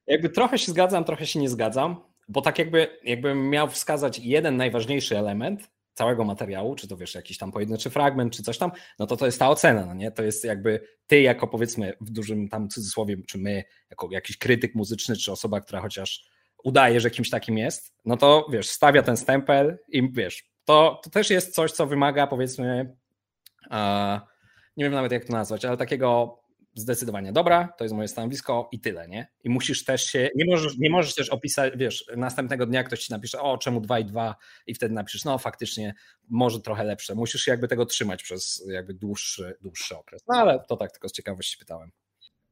jakby 0.08 0.30
trochę 0.30 0.58
się 0.58 0.72
zgadzam, 0.72 1.04
trochę 1.04 1.28
się 1.28 1.40
nie 1.40 1.50
zgadzam, 1.50 1.96
bo 2.28 2.42
tak 2.42 2.60
jakby, 2.60 3.00
jakbym 3.04 3.50
miał 3.50 3.70
wskazać 3.70 4.20
jeden 4.20 4.58
najważniejszy 4.58 5.18
element, 5.18 5.70
całego 5.94 6.24
materiału, 6.24 6.76
czy 6.76 6.88
to 6.88 6.98
wiesz, 6.98 7.16
jakiś 7.16 7.38
tam 7.38 7.52
pojedynczy 7.52 7.90
fragment, 7.90 8.34
czy 8.36 8.44
coś 8.44 8.58
tam, 8.58 8.72
no 9.00 9.08
to 9.08 9.18
to 9.18 9.26
jest 9.26 9.40
ta 9.40 9.50
ocena, 9.50 9.86
no 9.86 9.94
nie? 9.94 10.12
To 10.12 10.24
jest 10.24 10.44
jakby 10.44 10.88
ty 11.08 11.22
jako 11.22 11.48
powiedzmy 11.48 11.94
w 12.02 12.10
dużym 12.10 12.50
tam 12.50 12.70
cudzysłowie, 12.70 13.18
czy 13.28 13.38
my 13.38 13.64
jako 13.90 14.08
jakiś 14.12 14.38
krytyk 14.38 14.76
muzyczny, 14.76 15.16
czy 15.16 15.32
osoba, 15.32 15.62
która 15.62 15.82
chociaż 15.82 16.24
udaje, 16.64 17.00
że 17.00 17.12
kimś 17.12 17.30
takim 17.30 17.58
jest, 17.58 17.94
no 18.06 18.18
to 18.18 18.48
wiesz, 18.52 18.70
stawia 18.70 19.04
ten 19.04 19.18
stempel 19.18 19.78
i 19.88 20.12
wiesz, 20.14 20.44
to, 20.66 21.02
to 21.04 21.10
też 21.10 21.30
jest 21.30 21.56
coś, 21.56 21.72
co 21.72 21.88
wymaga 21.88 22.28
powiedzmy 22.28 22.96
nie 24.78 24.86
wiem 24.86 24.94
nawet 24.94 25.12
jak 25.12 25.26
to 25.26 25.34
nazwać, 25.34 25.66
ale 25.66 25.78
takiego 25.78 26.40
zdecydowanie 26.76 27.32
dobra, 27.32 27.74
to 27.78 27.84
jest 27.84 27.96
moje 27.96 28.08
stanowisko 28.08 28.70
i 28.72 28.80
tyle, 28.80 29.08
nie? 29.08 29.28
I 29.44 29.50
musisz 29.50 29.84
też 29.84 30.04
się, 30.04 30.30
nie 30.36 30.46
możesz, 30.46 30.78
nie 30.78 30.90
możesz 30.90 31.16
też 31.16 31.30
opisać, 31.30 31.74
wiesz, 31.78 32.06
następnego 32.18 32.66
dnia 32.66 32.84
ktoś 32.84 33.00
ci 33.00 33.12
napisze, 33.12 33.42
o 33.42 33.58
czemu 33.58 33.82
2 33.82 34.00
i 34.00 34.06
2 34.06 34.36
i 34.68 34.74
wtedy 34.74 34.94
napiszesz, 34.94 35.26
no 35.26 35.38
faktycznie 35.38 35.94
może 36.30 36.60
trochę 36.60 36.84
lepsze. 36.84 37.16
Musisz 37.16 37.42
się 37.42 37.52
jakby 37.52 37.68
tego 37.68 37.86
trzymać 37.86 38.24
przez 38.24 38.64
jakby 38.68 38.94
dłuższy, 38.94 39.58
dłuższy 39.62 39.98
okres. 39.98 40.24
No 40.28 40.38
ale 40.38 40.64
to 40.68 40.78
tak 40.78 40.92
tylko 40.92 41.10
z 41.10 41.12
ciekawości 41.12 41.58
pytałem. 41.58 41.92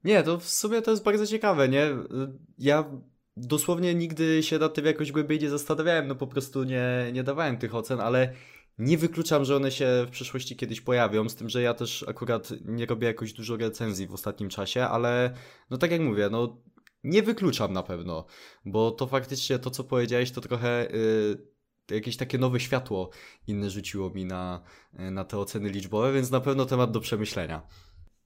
Nie, 0.04 0.24
to 0.24 0.40
w 0.40 0.50
sumie 0.50 0.82
to 0.82 0.92
jest 0.92 1.04
bardzo 1.04 1.28
ciekawe, 1.28 1.70
nie? 1.70 1.88
Ja 2.58 2.92
dosłownie 3.38 3.96
nigdy 3.96 4.44
się 4.44 4.60
nad 4.60 4.74
tym 4.74 4.86
jakoś 4.86 5.12
głębiej 5.12 5.40
nie 5.40 5.50
zastanawiałem, 5.50 6.08
no 6.08 6.16
po 6.16 6.28
prostu 6.28 6.64
nie, 6.64 6.84
nie 7.14 7.24
dawałem 7.24 7.58
tych 7.58 7.76
ocen, 7.76 8.00
ale 8.00 8.34
nie 8.78 8.98
wykluczam, 8.98 9.46
że 9.46 9.56
one 9.56 9.72
się 9.72 10.06
w 10.08 10.12
przyszłości 10.12 10.56
kiedyś 10.56 10.82
pojawią, 10.82 11.30
z 11.30 11.36
tym, 11.36 11.50
że 11.50 11.62
ja 11.62 11.74
też 11.74 12.06
akurat 12.08 12.50
nie 12.66 12.86
robię 12.86 13.08
jakoś 13.08 13.34
dużo 13.34 13.58
recenzji 13.58 14.08
w 14.08 14.14
ostatnim 14.14 14.50
czasie, 14.50 14.84
ale 14.84 15.34
no 15.70 15.78
tak 15.78 15.92
jak 15.92 16.02
mówię, 16.02 16.30
no 16.32 16.62
nie 17.04 17.24
wykluczam 17.24 17.74
na 17.74 17.84
pewno, 17.84 18.26
bo 18.66 18.92
to 18.92 19.08
faktycznie 19.08 19.60
to, 19.60 19.72
co 19.72 19.84
powiedziałeś, 19.84 20.32
to 20.32 20.42
trochę 20.42 20.88
yy, 21.90 21.96
jakieś 21.96 22.18
takie 22.18 22.38
nowe 22.38 22.60
światło 22.60 23.10
inne 23.48 23.70
rzuciło 23.70 24.10
mi 24.10 24.26
na, 24.26 24.62
yy, 24.94 25.12
na 25.12 25.24
te 25.26 25.38
oceny 25.38 25.70
liczbowe, 25.70 26.14
więc 26.14 26.32
na 26.32 26.42
pewno 26.42 26.66
temat 26.66 26.92
do 26.92 27.00
przemyślenia. 27.00 27.68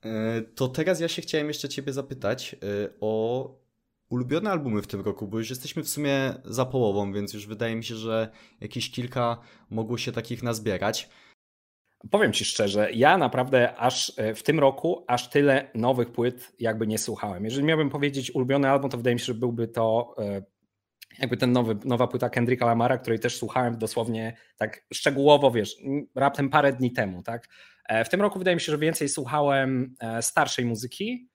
Yy, 0.04 0.12
to 0.56 0.68
teraz 0.68 1.00
ja 1.00 1.08
się 1.08 1.22
chciałem 1.22 1.48
jeszcze 1.48 1.70
Ciebie 1.70 1.94
zapytać 1.94 2.56
o 3.00 3.65
ulubione 4.10 4.52
albumy 4.52 4.82
w 4.82 4.88
tym 4.88 5.02
roku, 5.02 5.28
bo 5.28 5.38
już 5.38 5.50
jesteśmy 5.50 5.84
w 5.84 5.90
sumie 5.90 6.34
za 6.46 6.66
połową, 6.66 7.14
więc 7.14 7.34
już 7.34 7.48
wydaje 7.48 7.76
mi 7.76 7.84
się, 7.84 7.96
że 7.96 8.30
jakieś 8.62 8.92
kilka 8.92 9.38
mogło 9.70 9.98
się 9.98 10.12
takich 10.12 10.44
nazbierać. 10.44 11.10
Powiem 12.12 12.34
Ci 12.34 12.46
szczerze, 12.46 12.92
ja 12.94 13.18
naprawdę 13.18 13.76
aż 13.76 14.14
e, 14.18 14.36
w 14.36 14.44
tym 14.44 14.60
roku 14.60 15.06
aż 15.08 15.30
tyle 15.30 15.72
nowych 15.76 16.12
płyt 16.12 16.52
jakby 16.60 16.88
nie 16.88 16.98
słuchałem. 16.98 17.46
Jeżeli 17.46 17.66
miałbym 17.66 17.90
powiedzieć 17.90 18.36
ulubiony 18.36 18.70
album, 18.70 18.90
to 18.90 18.98
wydaje 18.98 19.16
mi 19.16 19.20
się, 19.20 19.26
że 19.26 19.34
byłby 19.34 19.68
to 19.68 20.16
e, 20.18 20.42
jakby 21.20 21.38
ten 21.38 21.52
nowy, 21.52 21.78
nowa 21.86 22.08
płyta 22.08 22.30
Kendricka 22.30 22.66
Lamara, 22.66 22.98
której 22.98 23.20
też 23.20 23.38
słuchałem 23.38 23.78
dosłownie 23.78 24.38
tak 24.58 24.86
szczegółowo, 24.94 25.52
wiesz, 25.52 25.76
raptem 26.16 26.50
parę 26.50 26.74
dni 26.74 26.92
temu, 26.92 27.24
tak? 27.24 27.48
E, 27.90 28.06
w 28.06 28.10
tym 28.10 28.22
roku 28.22 28.40
wydaje 28.40 28.56
mi 28.56 28.62
się, 28.62 28.72
że 28.72 28.78
więcej 28.78 29.10
słuchałem 29.10 29.96
starszej 30.22 30.66
muzyki, 30.66 31.30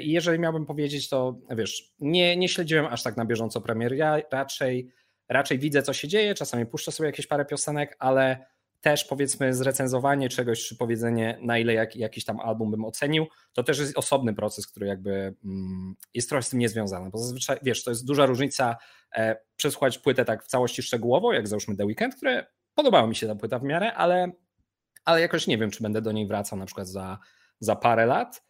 I 0.00 0.12
jeżeli 0.12 0.38
miałbym 0.38 0.66
powiedzieć, 0.66 1.08
to 1.08 1.38
wiesz, 1.50 1.94
nie, 2.00 2.36
nie 2.36 2.48
śledziłem 2.48 2.86
aż 2.86 3.02
tak 3.02 3.16
na 3.16 3.24
bieżąco 3.24 3.60
premier. 3.60 3.94
Ja 3.94 4.20
raczej, 4.32 4.88
raczej 5.28 5.58
widzę, 5.58 5.82
co 5.82 5.92
się 5.92 6.08
dzieje, 6.08 6.34
czasami 6.34 6.66
puszczę 6.66 6.92
sobie 6.92 7.06
jakieś 7.06 7.26
parę 7.26 7.44
piosenek, 7.44 7.96
ale 7.98 8.46
też 8.80 9.04
powiedzmy 9.04 9.54
zrecenzowanie 9.54 10.28
czegoś, 10.28 10.68
czy 10.68 10.76
powiedzenie 10.76 11.38
na 11.42 11.58
ile 11.58 11.74
jak, 11.74 11.96
jakiś 11.96 12.24
tam 12.24 12.40
album 12.40 12.70
bym 12.70 12.84
ocenił, 12.84 13.26
to 13.52 13.62
też 13.62 13.78
jest 13.78 13.98
osobny 13.98 14.34
proces, 14.34 14.66
który 14.66 14.86
jakby 14.86 15.34
mm, 15.44 15.94
jest 16.14 16.28
trochę 16.28 16.42
z 16.42 16.48
tym 16.48 16.58
niezwiązany, 16.58 17.10
bo 17.10 17.18
zazwyczaj, 17.18 17.58
wiesz, 17.62 17.84
to 17.84 17.90
jest 17.90 18.06
duża 18.06 18.26
różnica 18.26 18.76
e, 19.16 19.36
przesłuchać 19.56 19.98
płytę 19.98 20.24
tak 20.24 20.44
w 20.44 20.46
całości 20.46 20.82
szczegółowo, 20.82 21.32
jak 21.32 21.48
załóżmy 21.48 21.76
The 21.76 21.84
Weekend, 21.84 22.14
które 22.14 22.46
podobała 22.74 23.06
mi 23.06 23.16
się 23.16 23.26
ta 23.26 23.34
płyta 23.34 23.58
w 23.58 23.62
miarę, 23.62 23.94
ale, 23.94 24.32
ale 25.04 25.20
jakoś 25.20 25.46
nie 25.46 25.58
wiem, 25.58 25.70
czy 25.70 25.82
będę 25.82 26.02
do 26.02 26.12
niej 26.12 26.26
wracał 26.26 26.58
na 26.58 26.66
przykład 26.66 26.88
za, 26.88 27.18
za 27.60 27.76
parę 27.76 28.06
lat, 28.06 28.42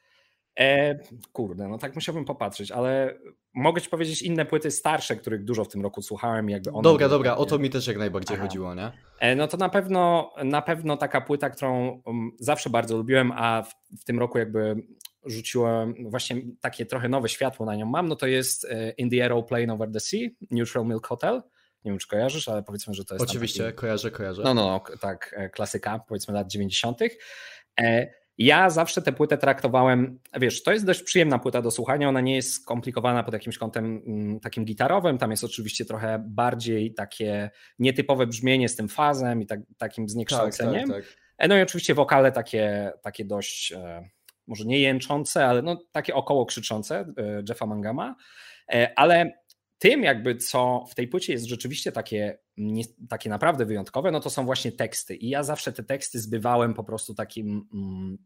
E, 0.59 0.99
kurde, 1.33 1.69
no 1.69 1.79
tak 1.79 1.95
musiałbym 1.95 2.25
popatrzeć, 2.25 2.71
ale 2.71 3.19
mogę 3.55 3.81
ci 3.81 3.91
powiedzieć 3.91 4.23
inne 4.23 4.47
płyty 4.47 4.71
starsze, 4.71 5.17
których 5.17 5.45
dużo 5.45 5.65
w 5.65 5.69
tym 5.69 5.83
roku 5.83 6.03
słuchałem. 6.03 6.51
Jakby 6.51 6.71
one 6.71 6.83
dobra, 6.83 7.09
dobra, 7.09 7.37
o 7.37 7.47
to 7.47 7.59
mi 7.59 7.71
też 7.71 7.87
jak 7.87 7.99
najbardziej 7.99 8.37
Aha. 8.37 8.47
chodziło, 8.47 8.75
nie? 8.75 8.93
E, 9.21 9.37
no 9.37 9.49
to 9.49 9.57
na 9.57 9.69
pewno, 9.69 10.33
na 10.45 10.63
pewno 10.63 10.97
taka 10.97 11.21
płyta, 11.21 11.51
którą 11.51 12.03
um, 12.05 12.31
zawsze 12.41 12.71
bardzo 12.71 12.97
lubiłem, 12.97 13.33
a 13.33 13.63
w, 13.63 13.75
w 14.01 14.05
tym 14.05 14.19
roku 14.19 14.39
jakby 14.39 14.77
rzuciłem 15.25 15.95
właśnie 16.11 16.37
takie 16.61 16.87
trochę 16.87 17.09
nowe 17.09 17.29
światło 17.29 17.67
na 17.67 17.77
nią 17.77 17.87
mam, 17.87 18.09
no 18.09 18.17
to 18.17 18.27
jest 18.27 18.65
e, 18.65 18.91
In 18.91 19.11
the 19.11 19.23
Aeroplane 19.23 19.73
Over 19.73 19.93
the 19.93 20.01
Sea, 20.01 20.29
Neutral 20.51 20.87
Milk 20.87 21.07
Hotel. 21.07 21.43
Nie 21.85 21.91
wiem, 21.91 21.99
czy 21.99 22.09
kojarzysz, 22.09 22.49
ale 22.49 22.63
powiedzmy, 22.63 22.95
że 22.95 23.05
to 23.05 23.15
jest. 23.15 23.25
Oczywiście, 23.31 23.65
taki... 23.65 23.77
kojarzę, 23.77 24.11
kojarzę. 24.11 24.43
No, 24.43 24.55
no, 24.55 24.81
tak, 25.01 25.35
klasyka, 25.53 25.99
powiedzmy 26.09 26.35
lat 26.35 26.49
90. 26.49 27.01
Ja 28.39 28.71
zawsze 28.71 29.03
tę 29.03 29.13
płytę 29.13 29.39
traktowałem, 29.39 30.19
wiesz, 30.41 30.63
to 30.63 30.73
jest 30.73 30.87
dość 30.87 31.03
przyjemna 31.03 31.39
płyta 31.39 31.63
do 31.63 31.71
słuchania, 31.71 32.09
ona 32.09 32.21
nie 32.21 32.37
jest 32.37 32.53
skomplikowana 32.53 33.23
pod 33.23 33.35
jakimś 33.35 33.59
kątem 33.59 34.03
mm, 34.07 34.41
takim 34.41 34.65
gitarowym, 34.65 35.19
tam 35.19 35.31
jest 35.31 35.45
oczywiście 35.45 35.85
trochę 35.85 36.25
bardziej 36.27 36.95
takie 36.95 37.51
nietypowe 37.79 38.27
brzmienie 38.27 38.69
z 38.69 38.77
tym 38.77 38.89
fazem 38.89 39.43
i 39.43 39.47
tak, 39.47 39.61
takim 39.79 40.09
zniekształceniem. 40.09 40.89
Tak, 40.89 41.05
tak, 41.05 41.15
tak. 41.37 41.49
No 41.49 41.59
i 41.59 41.63
oczywiście 41.63 41.95
wokale 41.95 42.33
takie, 42.33 42.93
takie 43.03 43.25
dość, 43.25 43.73
e, 43.73 44.09
może 44.47 44.65
nie 44.65 44.81
jęczące, 44.81 45.47
ale 45.47 45.63
no 45.63 45.85
takie 45.93 46.15
około 46.15 46.47
krzyczące 46.47 46.99
e, 46.99 47.43
Jeffa 47.49 47.67
Mangama, 47.67 48.15
e, 48.73 48.99
ale 48.99 49.33
tym 49.79 50.03
jakby 50.03 50.37
co 50.37 50.85
w 50.91 50.95
tej 50.95 51.09
płycie 51.09 51.33
jest 51.33 51.45
rzeczywiście 51.45 51.93
takie, 51.93 52.39
nie, 52.57 52.85
takie 53.09 53.31
naprawdę 53.31 53.65
wyjątkowe, 53.65 54.11
no 54.11 54.21
to 54.21 54.31
są 54.31 54.45
właśnie 54.45 54.73
teksty. 54.73 55.17
I 55.17 55.29
ja 55.29 55.43
zawsze 55.43 55.73
te 55.73 55.83
teksty 55.83 56.21
zbywałem 56.21 56.75
po 56.75 56.85
prostu 56.85 57.15
takim, 57.15 57.69
mm, 57.75 58.19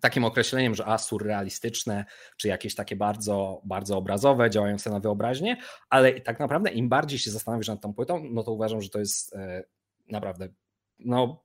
takim 0.00 0.24
określeniem, 0.24 0.74
że 0.74 0.86
a 0.86 0.98
surrealistyczne, 0.98 2.04
czy 2.36 2.48
jakieś 2.48 2.74
takie 2.74 2.96
bardzo, 2.96 3.62
bardzo 3.64 3.98
obrazowe, 3.98 4.50
działające 4.50 4.90
na 4.90 5.00
wyobraźnię, 5.00 5.56
ale 5.90 6.20
tak 6.20 6.40
naprawdę 6.40 6.70
im 6.70 6.88
bardziej 6.88 7.18
się 7.18 7.30
zastanawiasz 7.30 7.68
nad 7.68 7.80
tą 7.80 7.94
płytą, 7.94 8.24
no 8.30 8.42
to 8.42 8.52
uważam, 8.52 8.80
że 8.80 8.88
to 8.88 8.98
jest 8.98 9.34
e, 9.34 9.64
naprawdę 10.10 10.48
no, 10.98 11.44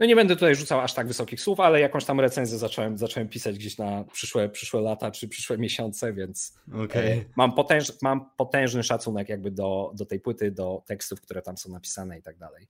no 0.00 0.06
nie 0.06 0.16
będę 0.16 0.34
tutaj 0.34 0.54
rzucał 0.56 0.80
aż 0.80 0.94
tak 0.94 1.06
wysokich 1.08 1.40
słów, 1.40 1.60
ale 1.60 1.80
jakąś 1.80 2.04
tam 2.04 2.20
recenzję 2.20 2.58
zacząłem, 2.58 2.98
zacząłem 2.98 3.28
pisać 3.28 3.58
gdzieś 3.58 3.78
na 3.78 4.04
przyszłe, 4.12 4.48
przyszłe 4.48 4.80
lata 4.80 5.10
czy 5.10 5.28
przyszłe 5.28 5.58
miesiące, 5.58 6.12
więc 6.12 6.58
okay. 6.84 7.24
mam, 7.36 7.52
potęż, 7.52 7.92
mam 8.02 8.30
potężny 8.36 8.82
szacunek 8.82 9.28
jakby 9.28 9.50
do, 9.50 9.92
do 9.94 10.06
tej 10.06 10.20
płyty, 10.20 10.50
do 10.50 10.82
tekstów, 10.86 11.20
które 11.20 11.42
tam 11.42 11.56
są 11.56 11.70
napisane 11.70 12.18
i 12.18 12.22
tak 12.22 12.38
dalej. 12.38 12.68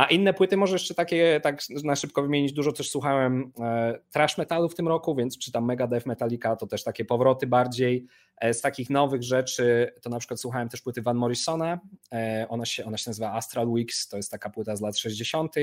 A 0.00 0.04
inne 0.04 0.34
płyty 0.34 0.56
może 0.56 0.72
jeszcze 0.74 0.94
takie, 0.94 1.40
tak 1.42 1.60
na 1.84 1.96
szybko 1.96 2.22
wymienić, 2.22 2.52
dużo 2.52 2.72
też 2.72 2.90
słuchałem 2.90 3.52
e, 3.60 3.98
trash 4.10 4.38
metalu 4.38 4.68
w 4.68 4.74
tym 4.74 4.88
roku, 4.88 5.14
więc 5.14 5.38
czytam 5.38 5.64
Megadeth, 5.64 6.06
Metallica, 6.06 6.56
to 6.56 6.66
też 6.66 6.84
takie 6.84 7.04
powroty 7.04 7.46
bardziej. 7.46 8.06
E, 8.36 8.54
z 8.54 8.60
takich 8.60 8.90
nowych 8.90 9.22
rzeczy 9.22 9.94
to 10.02 10.10
na 10.10 10.18
przykład 10.18 10.40
słuchałem 10.40 10.68
też 10.68 10.80
płyty 10.80 11.02
Van 11.02 11.16
Morrisona, 11.16 11.80
e, 12.12 12.46
ona 12.48 12.64
się, 12.64 12.84
ona 12.84 12.96
się 12.96 13.10
nazywa 13.10 13.32
Astral 13.32 13.68
Weeks, 13.68 14.08
to 14.08 14.16
jest 14.16 14.30
taka 14.30 14.50
płyta 14.50 14.76
z 14.76 14.80
lat 14.80 14.98
60., 14.98 15.54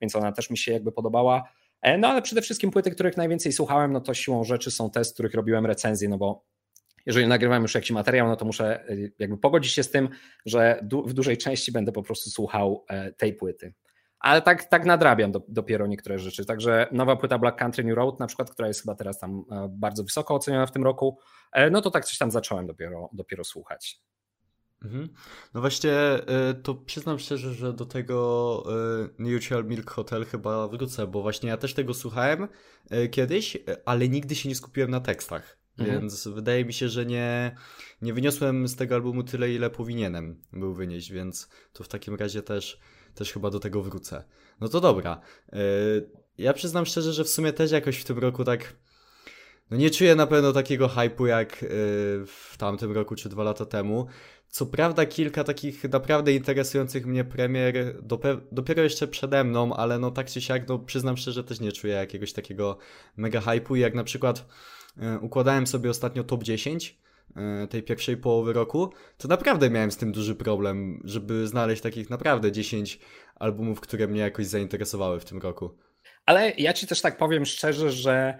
więc 0.00 0.16
ona 0.16 0.32
też 0.32 0.50
mi 0.50 0.58
się 0.58 0.72
jakby 0.72 0.92
podobała. 0.92 1.48
No 1.98 2.08
ale 2.08 2.22
przede 2.22 2.42
wszystkim 2.42 2.70
płyty, 2.70 2.90
których 2.90 3.16
najwięcej 3.16 3.52
słuchałem, 3.52 3.92
no 3.92 4.00
to 4.00 4.14
siłą 4.14 4.44
rzeczy 4.44 4.70
są 4.70 4.90
te, 4.90 5.04
z 5.04 5.12
których 5.12 5.34
robiłem 5.34 5.66
recenzję, 5.66 6.08
no 6.08 6.18
bo 6.18 6.44
jeżeli 7.06 7.26
nagrywam 7.26 7.62
już 7.62 7.74
jakiś 7.74 7.90
materiał, 7.90 8.28
no 8.28 8.36
to 8.36 8.44
muszę 8.44 8.90
y, 8.90 9.12
jakby 9.18 9.38
pogodzić 9.38 9.72
się 9.72 9.82
z 9.82 9.90
tym, 9.90 10.08
że 10.46 10.80
du 10.82 11.06
w 11.06 11.12
dużej 11.12 11.38
części 11.38 11.72
będę 11.72 11.92
po 11.92 12.02
prostu 12.02 12.30
słuchał 12.30 12.84
e, 12.88 13.12
tej 13.12 13.34
płyty. 13.34 13.74
Ale 14.18 14.42
tak, 14.42 14.64
tak 14.64 14.84
nadrabiam 14.84 15.32
do, 15.32 15.42
dopiero 15.48 15.86
niektóre 15.86 16.18
rzeczy. 16.18 16.44
Także 16.44 16.88
nowa 16.92 17.16
płyta 17.16 17.38
Black 17.38 17.58
Country 17.58 17.84
New 17.84 17.96
Road, 17.96 18.20
na 18.20 18.26
przykład, 18.26 18.50
która 18.50 18.68
jest 18.68 18.82
chyba 18.82 18.94
teraz 18.94 19.18
tam 19.18 19.44
e, 19.50 19.68
bardzo 19.70 20.04
wysoko 20.04 20.34
oceniona 20.34 20.66
w 20.66 20.72
tym 20.72 20.84
roku, 20.84 21.18
e, 21.52 21.70
no 21.70 21.80
to 21.80 21.90
tak 21.90 22.04
coś 22.04 22.18
tam 22.18 22.30
zacząłem 22.30 22.66
dopiero, 22.66 23.10
dopiero 23.12 23.44
słuchać. 23.44 24.00
Mhm. 24.84 25.08
No 25.54 25.60
właśnie, 25.60 25.92
to 26.62 26.74
przyznam 26.74 27.18
szczerze, 27.18 27.54
że 27.54 27.72
do 27.72 27.86
tego 27.86 28.64
Neutral 29.18 29.64
Milk 29.64 29.90
Hotel 29.90 30.24
chyba 30.24 30.68
wrócę, 30.68 31.06
bo 31.06 31.22
właśnie 31.22 31.48
ja 31.48 31.56
też 31.56 31.74
tego 31.74 31.94
słuchałem 31.94 32.48
kiedyś, 33.10 33.58
ale 33.84 34.08
nigdy 34.08 34.34
się 34.34 34.48
nie 34.48 34.54
skupiłem 34.54 34.90
na 34.90 35.00
tekstach. 35.00 35.61
Mhm. 35.78 36.00
Więc 36.00 36.28
wydaje 36.28 36.64
mi 36.64 36.72
się, 36.72 36.88
że 36.88 37.06
nie, 37.06 37.56
nie 38.02 38.14
wyniosłem 38.14 38.68
z 38.68 38.76
tego 38.76 38.94
albumu 38.94 39.22
tyle, 39.22 39.52
ile 39.52 39.70
powinienem 39.70 40.42
był 40.52 40.74
wynieść, 40.74 41.12
więc 41.12 41.48
to 41.72 41.84
w 41.84 41.88
takim 41.88 42.14
razie 42.14 42.42
też, 42.42 42.80
też 43.14 43.32
chyba 43.32 43.50
do 43.50 43.60
tego 43.60 43.82
wrócę. 43.82 44.24
No 44.60 44.68
to 44.68 44.80
dobra. 44.80 45.20
E, 45.52 45.58
ja 46.38 46.52
przyznam 46.52 46.86
szczerze, 46.86 47.12
że 47.12 47.24
w 47.24 47.28
sumie 47.28 47.52
też 47.52 47.70
jakoś 47.70 47.98
w 47.98 48.04
tym 48.04 48.18
roku 48.18 48.44
tak. 48.44 48.76
No 49.70 49.76
nie 49.76 49.90
czuję 49.90 50.14
na 50.14 50.26
pewno 50.26 50.52
takiego 50.52 50.88
hypu 50.88 51.26
jak 51.26 51.62
e, 51.62 51.66
w 52.26 52.54
tamtym 52.58 52.92
roku 52.92 53.14
czy 53.14 53.28
dwa 53.28 53.42
lata 53.42 53.66
temu. 53.66 54.06
Co 54.48 54.66
prawda 54.66 55.06
kilka 55.06 55.44
takich 55.44 55.84
naprawdę 55.84 56.32
interesujących 56.32 57.06
mnie 57.06 57.24
premier 57.24 58.02
dopiero 58.52 58.82
jeszcze 58.82 59.08
przede 59.08 59.44
mną, 59.44 59.74
ale 59.74 59.98
no 59.98 60.10
tak 60.10 60.26
czy 60.26 60.40
siak, 60.40 60.68
no 60.68 60.78
przyznam 60.78 61.16
szczerze, 61.16 61.44
też 61.44 61.60
nie 61.60 61.72
czuję 61.72 61.94
jakiegoś 61.94 62.32
takiego 62.32 62.78
mega 63.16 63.40
hypu, 63.40 63.76
jak 63.76 63.94
na 63.94 64.04
przykład 64.04 64.46
układałem 65.20 65.66
sobie 65.66 65.90
ostatnio 65.90 66.24
top 66.24 66.42
10 66.42 66.98
e, 67.36 67.66
tej 67.66 67.82
pierwszej 67.82 68.16
połowy 68.16 68.52
roku, 68.52 68.92
to 69.18 69.28
naprawdę 69.28 69.70
miałem 69.70 69.90
z 69.90 69.96
tym 69.96 70.12
duży 70.12 70.34
problem, 70.34 71.02
żeby 71.04 71.46
znaleźć 71.46 71.82
takich 71.82 72.10
naprawdę 72.10 72.52
10 72.52 72.98
albumów, 73.34 73.80
które 73.80 74.08
mnie 74.08 74.20
jakoś 74.20 74.46
zainteresowały 74.46 75.20
w 75.20 75.24
tym 75.24 75.38
roku. 75.38 75.78
Ale 76.26 76.52
ja 76.58 76.72
ci 76.72 76.86
też 76.86 77.00
tak 77.00 77.16
powiem 77.16 77.46
szczerze, 77.46 77.90
że 77.90 78.38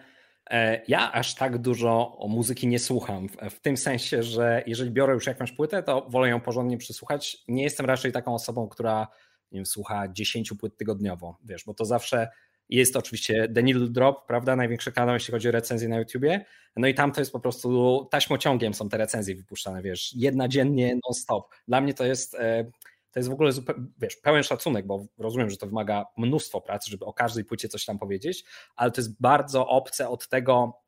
e, 0.51 0.83
ja 0.89 1.13
aż 1.13 1.35
tak 1.35 1.59
dużo 1.59 2.19
muzyki 2.29 2.67
nie 2.67 2.79
słucham. 2.79 3.29
W 3.51 3.61
tym 3.61 3.77
sensie, 3.77 4.23
że 4.23 4.63
jeżeli 4.67 4.91
biorę 4.91 5.15
już 5.15 5.27
jakąś 5.27 5.53
płytę, 5.53 5.83
to 5.83 6.07
wolę 6.11 6.29
ją 6.29 6.41
porządnie 6.41 6.79
przysłuchać. 6.79 7.37
Nie 7.49 7.63
jestem 7.63 7.87
raczej 7.87 8.13
taką 8.13 8.35
osobą, 8.35 8.69
która 8.69 9.09
nie 9.53 9.59
wiem, 9.59 9.67
słucha 9.67 10.09
10 10.13 10.53
płyt 10.61 10.77
tygodniowo, 10.77 11.39
wiesz, 11.45 11.65
bo 11.67 11.75
to 11.75 11.85
zawsze 11.85 12.29
Jest 12.73 12.97
oczywiście 12.97 13.49
Daniel 13.49 13.93
Drop, 13.93 14.27
prawda? 14.27 14.57
Największy 14.57 14.93
kanał, 14.93 15.15
jeśli 15.15 15.33
chodzi 15.33 15.49
o 15.49 15.53
recenzje 15.53 15.89
na 15.89 15.99
YouTubie. 15.99 16.45
No 16.77 16.87
i 16.87 16.95
tam 16.95 17.13
to 17.13 17.21
jest 17.21 17.33
po 17.33 17.41
prostu 17.41 18.09
taśmociągiem 18.11 18.75
są 18.75 18.89
te 18.89 18.97
recenzje 18.97 19.37
wypuszczane, 19.37 19.83
wiesz, 19.83 20.13
jedna 20.17 20.49
dziennie 20.49 20.95
non-stop. 20.95 21.49
Dla 21.69 21.81
mnie 21.81 21.95
to 21.95 22.05
jest 22.05 22.35
e, 22.35 22.65
to 23.13 23.19
jest 23.21 23.29
w 23.29 23.33
ogóle 23.33 23.53
wiesz, 23.99 24.17
pełen 24.17 24.43
szacunek, 24.43 24.87
bo 24.87 25.07
rozumiem, 25.19 25.51
że 25.51 25.57
to 25.57 25.67
wymaga 25.67 26.05
mnóstwo 26.17 26.61
pracy, 26.61 26.91
żeby 26.91 27.05
o 27.05 27.13
każdej 27.13 27.45
płycie 27.45 27.69
coś 27.69 27.85
tam 27.85 27.99
powiedzieć, 27.99 28.45
ale 28.77 28.91
to 28.91 29.01
jest 29.01 29.21
bardzo 29.21 29.69
obce 29.69 30.09
od 30.09 30.29
tego, 30.29 30.82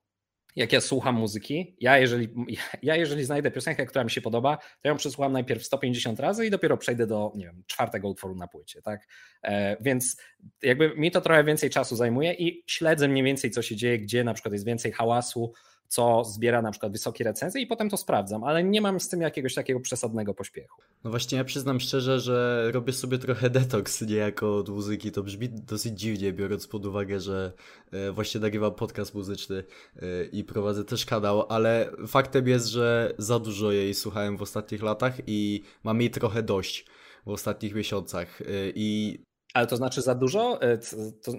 jak 0.56 0.72
ja 0.72 0.80
słucham 0.80 1.14
muzyki, 1.14 1.76
ja 1.80 1.98
jeżeli, 1.98 2.28
ja 2.82 2.96
jeżeli 2.96 3.24
znajdę 3.24 3.50
piosenkę, 3.50 3.86
która 3.86 4.04
mi 4.04 4.10
się 4.10 4.20
podoba, 4.20 4.58
to 4.80 4.88
ją 4.88 4.96
przesłucham 4.96 5.32
najpierw 5.32 5.64
150 5.64 6.20
razy 6.20 6.46
i 6.46 6.50
dopiero 6.50 6.76
przejdę 6.76 7.06
do, 7.06 7.32
nie 7.34 7.44
wiem, 7.44 7.62
czwartego 7.66 8.08
utworu 8.08 8.34
na 8.34 8.48
płycie, 8.48 8.82
tak? 8.82 9.06
E, 9.42 9.76
więc 9.80 10.16
jakby 10.62 10.96
mi 10.96 11.10
to 11.10 11.20
trochę 11.20 11.44
więcej 11.44 11.70
czasu 11.70 11.96
zajmuje 11.96 12.32
i 12.32 12.64
śledzę 12.66 13.08
mniej 13.08 13.24
więcej, 13.24 13.50
co 13.50 13.62
się 13.62 13.76
dzieje, 13.76 13.98
gdzie 13.98 14.24
na 14.24 14.34
przykład 14.34 14.52
jest 14.52 14.66
więcej 14.66 14.92
hałasu, 14.92 15.52
co 15.88 16.24
zbiera 16.24 16.62
na 16.62 16.70
przykład 16.70 16.92
wysokie 16.92 17.24
recenzje 17.24 17.62
i 17.62 17.66
potem 17.66 17.90
to 17.90 17.96
sprawdzam, 17.96 18.44
ale 18.44 18.64
nie 18.64 18.80
mam 18.80 19.00
z 19.00 19.08
tym 19.08 19.20
jakiegoś 19.20 19.54
takiego 19.54 19.80
przesadnego 19.80 20.34
pośpiechu. 20.34 20.82
No 21.04 21.10
właśnie 21.10 21.38
ja 21.38 21.44
przyznam 21.44 21.80
szczerze, 21.80 22.20
że 22.20 22.68
robię 22.72 22.92
sobie 22.92 23.18
trochę 23.18 23.50
detoks 23.50 24.02
niejako 24.02 24.56
od 24.56 24.68
muzyki. 24.68 25.12
To 25.12 25.22
brzmi 25.22 25.48
dosyć 25.48 26.00
dziwnie, 26.00 26.32
biorąc 26.32 26.66
pod 26.66 26.86
uwagę, 26.86 27.20
że 27.20 27.52
e, 27.92 28.12
właśnie 28.12 28.40
nagrywam 28.40 28.74
podcast 28.74 29.14
muzyczny 29.14 29.64
e, 29.96 30.24
i 30.24 30.44
prowadzę 30.44 30.84
też 30.84 31.06
kanał, 31.06 31.46
ale 31.48 31.90
faktem 32.06 32.48
jest, 32.48 32.66
że 32.66 33.14
za 33.18 33.38
dużo 33.38 33.72
jej 33.72 33.94
słuchałem 33.94 34.36
w 34.36 34.42
ostatnich 34.42 34.82
latach 34.82 35.14
i 35.26 35.62
mam 35.84 36.00
jej 36.00 36.10
trochę 36.10 36.42
dość 36.42 36.86
w 37.26 37.30
ostatnich 37.30 37.74
miesiącach 37.74 38.40
e, 38.40 38.44
i 38.74 39.18
ale 39.54 39.66
to 39.66 39.76
znaczy 39.76 40.02
za 40.02 40.14
dużo? 40.14 40.62
E, 40.62 40.78
to, 41.22 41.32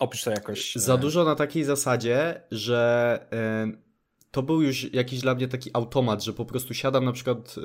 opisz 0.00 0.24
to 0.24 0.30
jakoś. 0.30 0.74
Za 0.74 0.94
e, 0.94 0.98
dużo 0.98 1.24
na 1.24 1.34
takiej 1.34 1.64
zasadzie, 1.64 2.40
że 2.50 3.18
to 4.30 4.42
był 4.42 4.62
już 4.62 4.92
jakiś 4.92 5.20
dla 5.20 5.34
mnie 5.34 5.48
taki 5.48 5.70
automat, 5.72 6.24
że 6.24 6.32
po 6.32 6.44
prostu 6.44 6.74
siadam 6.74 7.04
na 7.04 7.12
przykład, 7.12 7.56
e, 7.58 7.60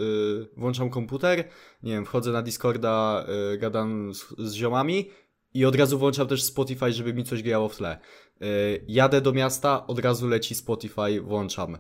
włączam 0.58 0.90
komputer, 0.90 1.44
nie 1.84 1.92
wiem, 1.92 2.06
wchodzę 2.06 2.32
na 2.32 2.42
Discorda, 2.42 3.26
gadam 3.58 4.14
z, 4.14 4.36
z 4.38 4.54
ziomami 4.54 5.10
i 5.54 5.66
od 5.66 5.76
razu 5.76 6.00
włączam 6.00 6.28
też 6.28 6.44
Spotify, 6.44 6.94
żeby 6.94 7.14
mi 7.14 7.24
coś 7.24 7.44
grało 7.44 7.70
w 7.70 7.78
tle. 7.78 7.98
Y, 8.42 8.84
jadę 8.88 9.22
do 9.22 9.32
miasta, 9.34 9.88
od 9.88 10.00
razu 10.00 10.28
leci 10.28 10.56
Spotify, 10.56 11.22
włączam. 11.22 11.78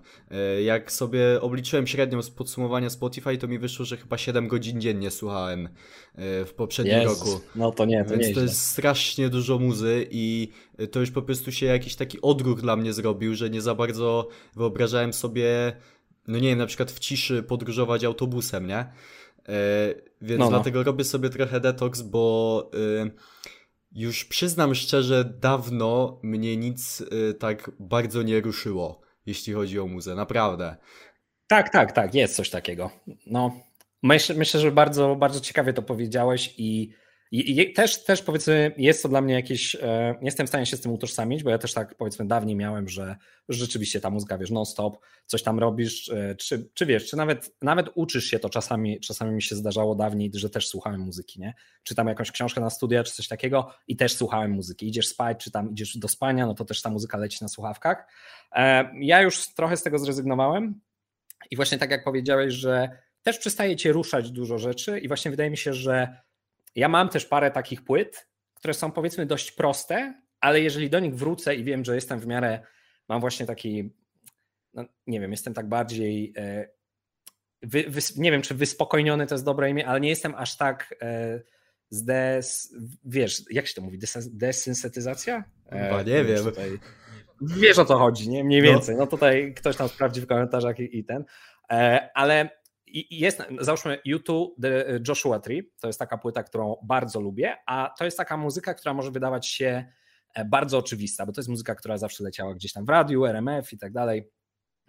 Y, 0.58 0.64
jak 0.64 0.92
sobie 0.92 1.42
obliczyłem 1.42 1.88
średnią 1.88 2.22
z 2.22 2.30
podsumowania 2.30 2.90
Spotify, 2.90 3.38
to 3.38 3.48
mi 3.48 3.60
wyszło, 3.60 3.86
że 3.86 3.98
chyba 3.98 4.18
7 4.18 4.48
godzin 4.48 4.82
dziennie 4.82 5.12
słuchałem 5.12 5.66
y, 5.66 5.70
w 6.46 6.54
poprzednim 6.56 7.00
Jezus. 7.00 7.20
roku. 7.20 7.42
No 7.56 7.72
to 7.72 7.86
nie, 7.86 8.04
to 8.04 8.10
Więc 8.10 8.28
nie 8.28 8.34
to 8.34 8.42
jest 8.42 8.62
strasznie 8.62 9.30
dużo 9.30 9.60
muzy 9.60 10.08
i 10.12 10.50
to 10.92 11.00
już 11.00 11.12
po 11.12 11.22
prostu 11.22 11.52
się 11.52 11.66
jakiś 11.66 11.96
taki 11.96 12.22
odruch 12.22 12.62
dla 12.62 12.76
mnie 12.76 12.94
zrobił, 12.94 13.36
że 13.36 13.50
nie 13.50 13.62
za 13.62 13.76
bardzo 13.76 14.28
wyobrażałem 14.56 15.14
sobie, 15.14 15.74
no 16.28 16.40
nie 16.40 16.50
wiem, 16.50 16.58
na 16.58 16.66
przykład 16.66 16.92
w 16.92 17.00
ciszy 17.00 17.44
podróżować 17.44 18.04
autobusem, 18.04 18.68
nie? 18.68 18.86
Więc 20.22 20.40
no, 20.40 20.46
no. 20.46 20.50
dlatego 20.50 20.84
robię 20.84 21.04
sobie 21.04 21.30
trochę 21.30 21.60
detoks, 21.60 22.02
bo 22.02 22.72
już 23.91 24.25
przyznam 24.25 24.75
szczerze, 24.75 25.25
dawno 25.25 26.19
mnie 26.23 26.58
nic 26.58 27.02
y, 27.02 27.34
tak 27.34 27.71
bardzo 27.80 28.21
nie 28.21 28.41
ruszyło, 28.41 29.02
jeśli 29.25 29.54
chodzi 29.54 29.80
o 29.80 29.88
muzę, 29.88 30.15
naprawdę. 30.15 30.78
Tak, 31.47 31.69
tak, 31.69 31.91
tak, 31.91 32.15
jest 32.15 32.36
coś 32.36 32.49
takiego. 32.49 32.91
No, 33.28 33.60
myślę, 34.04 34.36
myślę 34.36 34.60
że 34.60 34.71
bardzo, 34.71 35.15
bardzo 35.15 35.39
ciekawie 35.39 35.73
to 35.73 35.82
powiedziałeś 35.82 36.54
i 36.58 36.93
i, 37.32 37.74
też, 37.74 38.04
też 38.04 38.22
powiedzmy, 38.22 38.72
jest 38.78 39.04
to 39.04 39.10
dla 39.10 39.22
mnie 39.22 39.34
jakieś. 39.34 39.76
E, 39.76 40.15
nie 40.22 40.28
jestem 40.28 40.48
w 40.48 40.50
stanie 40.50 40.65
się 40.65 40.78
z 40.78 40.82
tym 40.82 40.92
utożsamić, 40.92 41.44
bo 41.44 41.50
ja 41.50 41.58
też 41.58 41.74
tak 41.74 41.96
powiedzmy 41.96 42.28
dawniej 42.28 42.56
miałem, 42.56 42.89
że 42.89 43.15
rzeczywiście 43.50 44.02
ta 44.02 44.10
muzyka, 44.10 44.38
wiesz, 44.38 44.52
non-stop, 44.52 44.98
coś 45.26 45.44
tam 45.44 45.60
robisz, 45.60 46.10
e, 46.10 46.36
czy, 46.36 46.70
czy 46.74 46.86
wiesz, 46.86 47.10
czy 47.10 47.18
nawet, 47.18 47.56
nawet 47.62 47.89
uczysz 47.96 48.26
się 48.26 48.39
to 48.39 48.50
czasami, 48.50 49.00
czasami 49.00 49.32
mi 49.32 49.42
się 49.42 49.56
zdarzało 49.56 49.96
dawniej, 49.96 50.32
że 50.34 50.50
też 50.50 50.68
słuchałem 50.68 51.02
muzyki, 51.02 51.39
nie? 51.39 51.54
Czytam 51.84 52.08
jakąś 52.08 52.32
książkę 52.32 52.62
na 52.62 52.70
studia, 52.70 53.04
czy 53.04 53.13
coś 53.13 53.28
takiego 53.28 53.74
i 53.88 53.96
też 53.96 54.13
słuchałem 54.13 54.52
muzyki. 54.52 54.88
Idziesz 54.88 55.08
spać, 55.08 55.44
czy 55.44 55.52
tam 55.52 55.72
idziesz 55.72 55.98
do 55.98 56.08
spania, 56.08 56.46
no 56.46 56.54
to 56.54 56.65
też 56.65 56.82
ta 56.82 56.89
muzyka 56.89 57.18
leci 57.18 57.38
na 57.42 57.48
słuchawkach. 57.48 58.08
E, 58.52 58.92
ja 59.02 59.22
już 59.22 59.48
trochę 59.54 59.78
z 59.78 59.84
tego 59.84 60.00
zrezygnowałem 60.00 60.82
i 61.52 61.56
właśnie 61.56 61.78
tak 61.78 61.92
jak 61.92 62.04
powiedziałeś, 62.04 62.54
że 62.54 62.89
też 63.24 63.38
przestaje 63.38 63.76
cię 63.76 63.92
ruszać 63.92 64.32
dużo 64.32 64.58
rzeczy 64.58 65.00
i 65.00 65.08
właśnie 65.08 65.32
wydaje 65.32 65.50
mi 65.50 65.58
się, 65.58 65.74
że 65.74 66.22
ja 66.76 66.88
mam 66.88 67.10
też 67.10 67.26
parę 67.26 67.52
takich 67.52 67.84
płyt, 67.84 68.28
które 68.54 68.74
są 68.74 68.92
powiedzmy 68.92 69.26
dość 69.26 69.52
proste, 69.52 70.22
ale 70.40 70.62
jeżeli 70.62 70.90
do 70.90 71.00
nich 71.00 71.16
wrócę 71.16 71.56
i 71.56 71.64
wiem, 71.64 71.86
że 71.86 71.96
jestem 71.96 72.20
w 72.20 72.28
miarę, 72.28 72.60
mam 73.10 73.22
właśnie 73.22 73.46
taki, 73.46 73.94
no 74.74 74.86
nie 75.08 75.20
wiem, 75.20 75.32
jestem 75.32 75.54
tak 75.54 75.70
bardziej, 75.70 76.34
e, 76.38 76.70
wy, 77.62 77.84
wy, 77.88 78.02
nie 78.18 78.32
wiem, 78.32 78.42
czy 78.42 78.56
wyspokojniony 78.56 79.28
to 79.28 79.36
jest 79.36 79.46
dobre 79.46 79.70
imię, 79.70 79.88
ale 79.88 80.00
nie 80.00 80.10
jestem 80.10 80.36
aż 80.36 80.58
tak 80.58 80.96
e, 81.02 81.42
zdes, 81.90 82.76
wiesz, 83.06 83.44
jak 83.52 83.68
się 83.68 83.74
to 83.74 83.82
mówi, 83.82 84.00
desynsetyzacja? 84.32 85.44
Chyba 85.70 86.04
nie 86.04 86.26
wiem. 86.26 86.44
Tutaj, 86.44 86.80
wiesz 87.42 87.80
o 87.80 87.86
co 87.86 87.98
chodzi, 87.98 88.30
nie? 88.30 88.44
Mniej 88.44 88.62
no. 88.62 88.68
więcej. 88.68 88.96
No, 88.96 89.02
no 89.02 89.08
tutaj 89.08 89.54
ktoś 89.54 89.76
tam 89.76 89.90
sprawdzi 89.90 90.22
w 90.22 90.28
komentarzach 90.28 90.80
i, 90.80 90.98
i 91.00 91.04
ten. 91.04 91.26
E, 91.72 92.10
ale 92.93 93.04
jest, 93.12 93.43
załóżmy 93.60 93.99
YouTube 94.06 94.56
The 94.62 94.99
Joshua 95.08 95.39
Tree, 95.39 95.71
to 95.80 95.88
jest 95.88 95.99
taka 95.99 96.17
płyta, 96.17 96.43
którą 96.43 96.75
bardzo 96.84 97.19
lubię, 97.19 97.58
a 97.65 97.93
to 97.97 98.06
jest 98.06 98.17
taka 98.17 98.38
muzyka, 98.38 98.73
która 98.73 98.93
może 98.93 99.12
wydawać 99.12 99.47
się 99.47 99.86
e, 100.34 100.45
bardzo 100.45 100.78
oczywista, 100.78 101.25
bo 101.25 101.32
to 101.32 101.41
jest 101.41 101.49
muzyka, 101.49 101.75
która 101.75 101.97
zawsze 101.97 102.23
leciała 102.23 102.54
gdzieś 102.54 102.73
tam 102.73 102.86
w 102.86 102.89
radiu, 102.89 103.25
RMF 103.25 103.73
i 103.73 103.78
tak 103.78 103.91
dalej. 103.91 104.30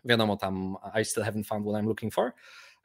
Wiadomo, 0.04 0.36
tam 0.36 0.76
I 1.00 1.04
still 1.04 1.24
haven't 1.24 1.44
found 1.44 1.66
what 1.66 1.82
I'm 1.82 1.86
looking 1.86 2.14
for, 2.14 2.32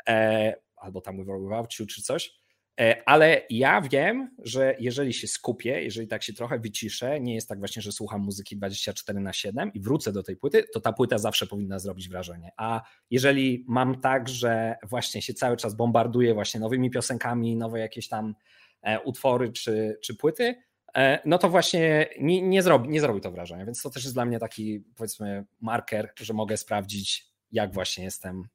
e, 0.08 0.56
albo 0.76 1.02
tam 1.02 1.18
With 1.18 1.30
or 1.30 1.42
Without 1.42 1.80
You, 1.80 1.86
czy 1.86 2.02
coś. 2.02 2.45
E, 2.80 3.10
ale 3.10 3.42
ja 3.50 3.82
wiem, 3.82 4.36
że 4.44 4.76
jeżeli 4.80 5.14
się 5.14 5.28
skupię, 5.28 5.84
jeżeli 5.84 6.08
tak 6.08 6.24
się 6.24 6.34
trochę 6.34 6.60
wyciszę, 6.60 7.20
nie 7.20 7.36
jest 7.36 7.50
tak 7.50 7.60
właśnie, 7.60 7.82
że 7.82 7.92
słucham 7.92 8.22
muzyki 8.22 8.58
24 8.58 9.20
na 9.20 9.34
7 9.34 9.74
i 9.74 9.80
wrócę 9.80 10.12
do 10.12 10.24
tej 10.24 10.38
płyty, 10.38 10.64
to 10.74 10.80
ta 10.80 10.94
płyta 10.94 11.18
zawsze 11.18 11.48
powinna 11.48 11.80
zrobić 11.80 12.10
wrażenie. 12.10 12.52
A 12.58 12.82
jeżeli 13.12 13.66
mam 13.68 14.02
tak, 14.02 14.30
że 14.30 14.76
właśnie 14.84 15.22
się 15.22 15.34
cały 15.34 15.58
czas 15.58 15.76
bombarduję 15.76 16.34
właśnie 16.34 16.60
nowymi 16.60 16.92
piosenkami, 16.92 17.56
nowe 17.56 17.80
jakieś 17.80 18.08
tam 18.08 18.36
e, 18.82 19.00
utwory 19.00 19.52
czy, 19.52 20.00
czy 20.04 20.16
płyty, 20.16 20.56
e, 20.96 21.20
no 21.26 21.38
to 21.38 21.50
właśnie 21.50 22.10
nie, 22.20 22.42
nie, 22.42 22.64
zrobi, 22.64 22.90
nie 22.90 23.02
zrobi 23.02 23.22
to 23.22 23.32
wrażenia. 23.32 23.66
Więc 23.66 23.82
to 23.82 23.90
też 23.90 24.04
jest 24.04 24.16
dla 24.16 24.26
mnie 24.26 24.40
taki 24.40 24.84
powiedzmy 24.96 25.46
marker, 25.62 26.12
że 26.22 26.34
mogę 26.34 26.58
sprawdzić, 26.58 27.28
jak 27.52 27.74
właśnie 27.74 28.04
jestem 28.04 28.48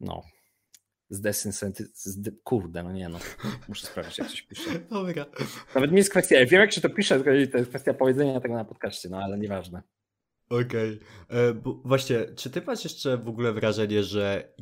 no, 0.00 0.22
zdesynsetyz... 1.10 2.18
Kurde, 2.44 2.82
no 2.82 2.92
nie 2.92 3.08
no. 3.08 3.18
Muszę 3.68 3.86
sprawdzić, 3.86 4.18
jak 4.18 4.28
coś 4.28 4.42
pisze. 4.42 4.70
Dobra. 4.90 5.26
Nawet 5.74 5.90
nie 5.90 5.98
jest 5.98 6.10
kwestia, 6.10 6.38
ja 6.38 6.46
wiem 6.46 6.60
jak 6.60 6.72
się 6.72 6.80
to 6.80 6.90
pisze, 6.90 7.14
tylko 7.14 7.30
to 7.52 7.58
jest 7.58 7.70
kwestia 7.70 7.94
powiedzenia 7.94 8.40
tego 8.40 8.54
na 8.54 8.64
podcaście, 8.64 9.08
no 9.08 9.18
ale 9.18 9.38
nieważne. 9.38 9.82
Okej. 10.48 11.00
Okay. 11.28 11.38
E, 11.38 11.54
właśnie, 11.84 12.26
czy 12.36 12.50
ty 12.50 12.62
masz 12.66 12.84
jeszcze 12.84 13.18
w 13.18 13.28
ogóle 13.28 13.52
wrażenie, 13.52 14.02
że 14.02 14.52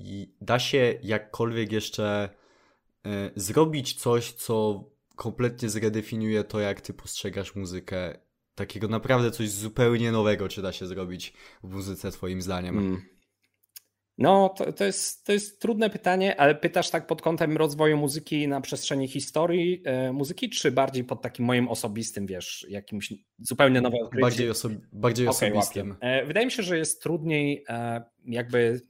da 0.40 0.58
się 0.58 0.98
jakkolwiek 1.02 1.72
jeszcze 1.72 2.28
e, 3.06 3.30
zrobić 3.36 3.94
coś, 3.94 4.32
co 4.32 4.84
kompletnie 5.16 5.68
zredefiniuje 5.68 6.44
to, 6.44 6.60
jak 6.60 6.80
ty 6.80 6.94
postrzegasz 6.94 7.54
muzykę? 7.54 8.18
Takiego 8.54 8.88
naprawdę 8.88 9.30
coś 9.30 9.50
zupełnie 9.50 10.12
nowego, 10.12 10.48
czy 10.48 10.62
da 10.62 10.72
się 10.72 10.86
zrobić 10.86 11.32
w 11.64 11.70
muzyce, 11.70 12.10
twoim 12.10 12.42
zdaniem? 12.42 12.78
Mm. 12.78 13.17
No, 14.18 14.48
to, 14.48 14.72
to, 14.72 14.84
jest, 14.84 15.26
to 15.26 15.32
jest 15.32 15.60
trudne 15.60 15.90
pytanie, 15.90 16.40
ale 16.40 16.54
pytasz 16.54 16.90
tak 16.90 17.06
pod 17.06 17.22
kątem 17.22 17.56
rozwoju 17.56 17.96
muzyki 17.96 18.48
na 18.48 18.60
przestrzeni 18.60 19.08
historii 19.08 19.82
e, 19.84 20.12
muzyki, 20.12 20.50
czy 20.50 20.72
bardziej 20.72 21.04
pod 21.04 21.22
takim 21.22 21.44
moim 21.44 21.68
osobistym, 21.68 22.26
wiesz, 22.26 22.66
jakimś 22.68 23.12
zupełnie 23.38 23.80
nowym 23.80 24.02
odkryciem? 24.02 24.22
Bardziej, 24.22 24.50
oso 24.50 24.68
bardziej 24.92 25.28
okay, 25.28 25.48
osobistym. 25.48 25.96
E, 26.00 26.26
wydaje 26.26 26.46
mi 26.46 26.52
się, 26.52 26.62
że 26.62 26.78
jest 26.78 27.02
trudniej 27.02 27.64
e, 27.68 28.02
jakby 28.24 28.80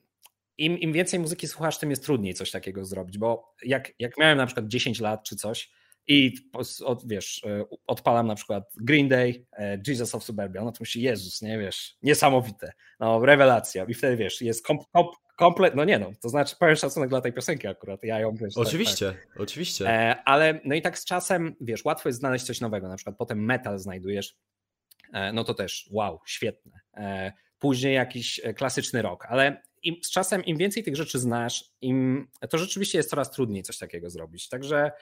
im, 0.59 0.79
im 0.79 0.93
więcej 0.93 1.21
muzyki 1.21 1.49
słuchasz, 1.49 1.79
tym 1.79 1.91
jest 1.91 2.05
trudniej 2.05 2.35
coś 2.35 2.51
takiego 2.51 2.85
zrobić, 2.85 3.19
bo 3.19 3.55
jak, 3.63 3.93
jak 3.99 4.19
miałem 4.19 4.39
na 4.39 4.47
przykład 4.47 4.67
10 4.67 5.01
lat 5.01 5.25
czy 5.25 5.37
coś, 5.37 5.71
i 6.09 6.35
od, 6.85 7.09
wiesz, 7.09 7.45
e, 7.45 7.65
odpalam 7.87 8.27
na 8.27 8.35
przykład 8.35 8.65
Green 8.77 9.09
Day, 9.09 9.47
e, 9.53 9.83
Jesus 9.87 10.15
of 10.15 10.25
Suburbia, 10.25 10.65
no 10.65 10.73
to 10.73 10.79
myśli, 10.81 11.03
Jezus, 11.03 11.43
nie 11.43 11.59
wiesz, 11.59 11.97
niesamowite, 12.03 12.73
no 13.01 13.27
rewelacja. 13.27 13.85
I 13.85 13.95
wtedy 13.95 14.17
wiesz, 14.17 14.43
jest 14.43 14.67
kom, 14.67 14.79
kom, 14.93 15.07
komplet, 15.37 15.75
no 15.75 15.85
nie 15.85 15.99
no, 15.99 16.11
to 16.23 16.29
znaczy 16.29 16.57
pełen 16.61 16.77
szacunek 16.77 17.11
dla 17.11 17.21
tej 17.21 17.33
piosenki 17.33 17.67
akurat, 17.67 18.05
ja 18.05 18.21
ją 18.21 18.35
wiesz, 18.35 18.57
Oczywiście, 18.57 19.07
tak, 19.07 19.27
tak. 19.27 19.41
oczywiście. 19.41 19.89
E, 19.89 20.23
ale 20.25 20.61
no 20.65 20.75
i 20.75 20.83
tak 20.83 20.99
z 20.99 21.05
czasem, 21.05 21.57
wiesz, 21.61 21.85
łatwo 21.85 22.09
jest 22.09 22.19
znaleźć 22.19 22.45
coś 22.45 22.61
nowego, 22.61 22.89
na 22.89 22.97
przykład 22.97 23.17
potem 23.17 23.45
metal 23.45 23.79
znajdujesz, 23.79 24.37
no 25.33 25.45
to 25.45 25.55
też 25.55 25.89
wow, 25.91 26.21
świetne. 26.27 26.81
Później 27.59 27.95
jakiś 27.95 28.41
klasyczny 28.57 29.03
rock, 29.03 29.27
ale 29.29 29.63
im, 29.83 29.97
z 30.05 30.11
czasem 30.11 30.45
im 30.45 30.57
więcej 30.57 30.83
tych 30.83 30.97
rzeczy 30.97 31.19
znasz, 31.19 31.65
im 31.81 32.29
to 32.51 32.59
rzeczywiście 32.59 32.99
jest 32.99 33.11
coraz 33.11 33.31
trudniej 33.31 33.63
coś 33.63 33.79
takiego 33.79 34.11
zrobić, 34.11 34.49
także 34.49 34.93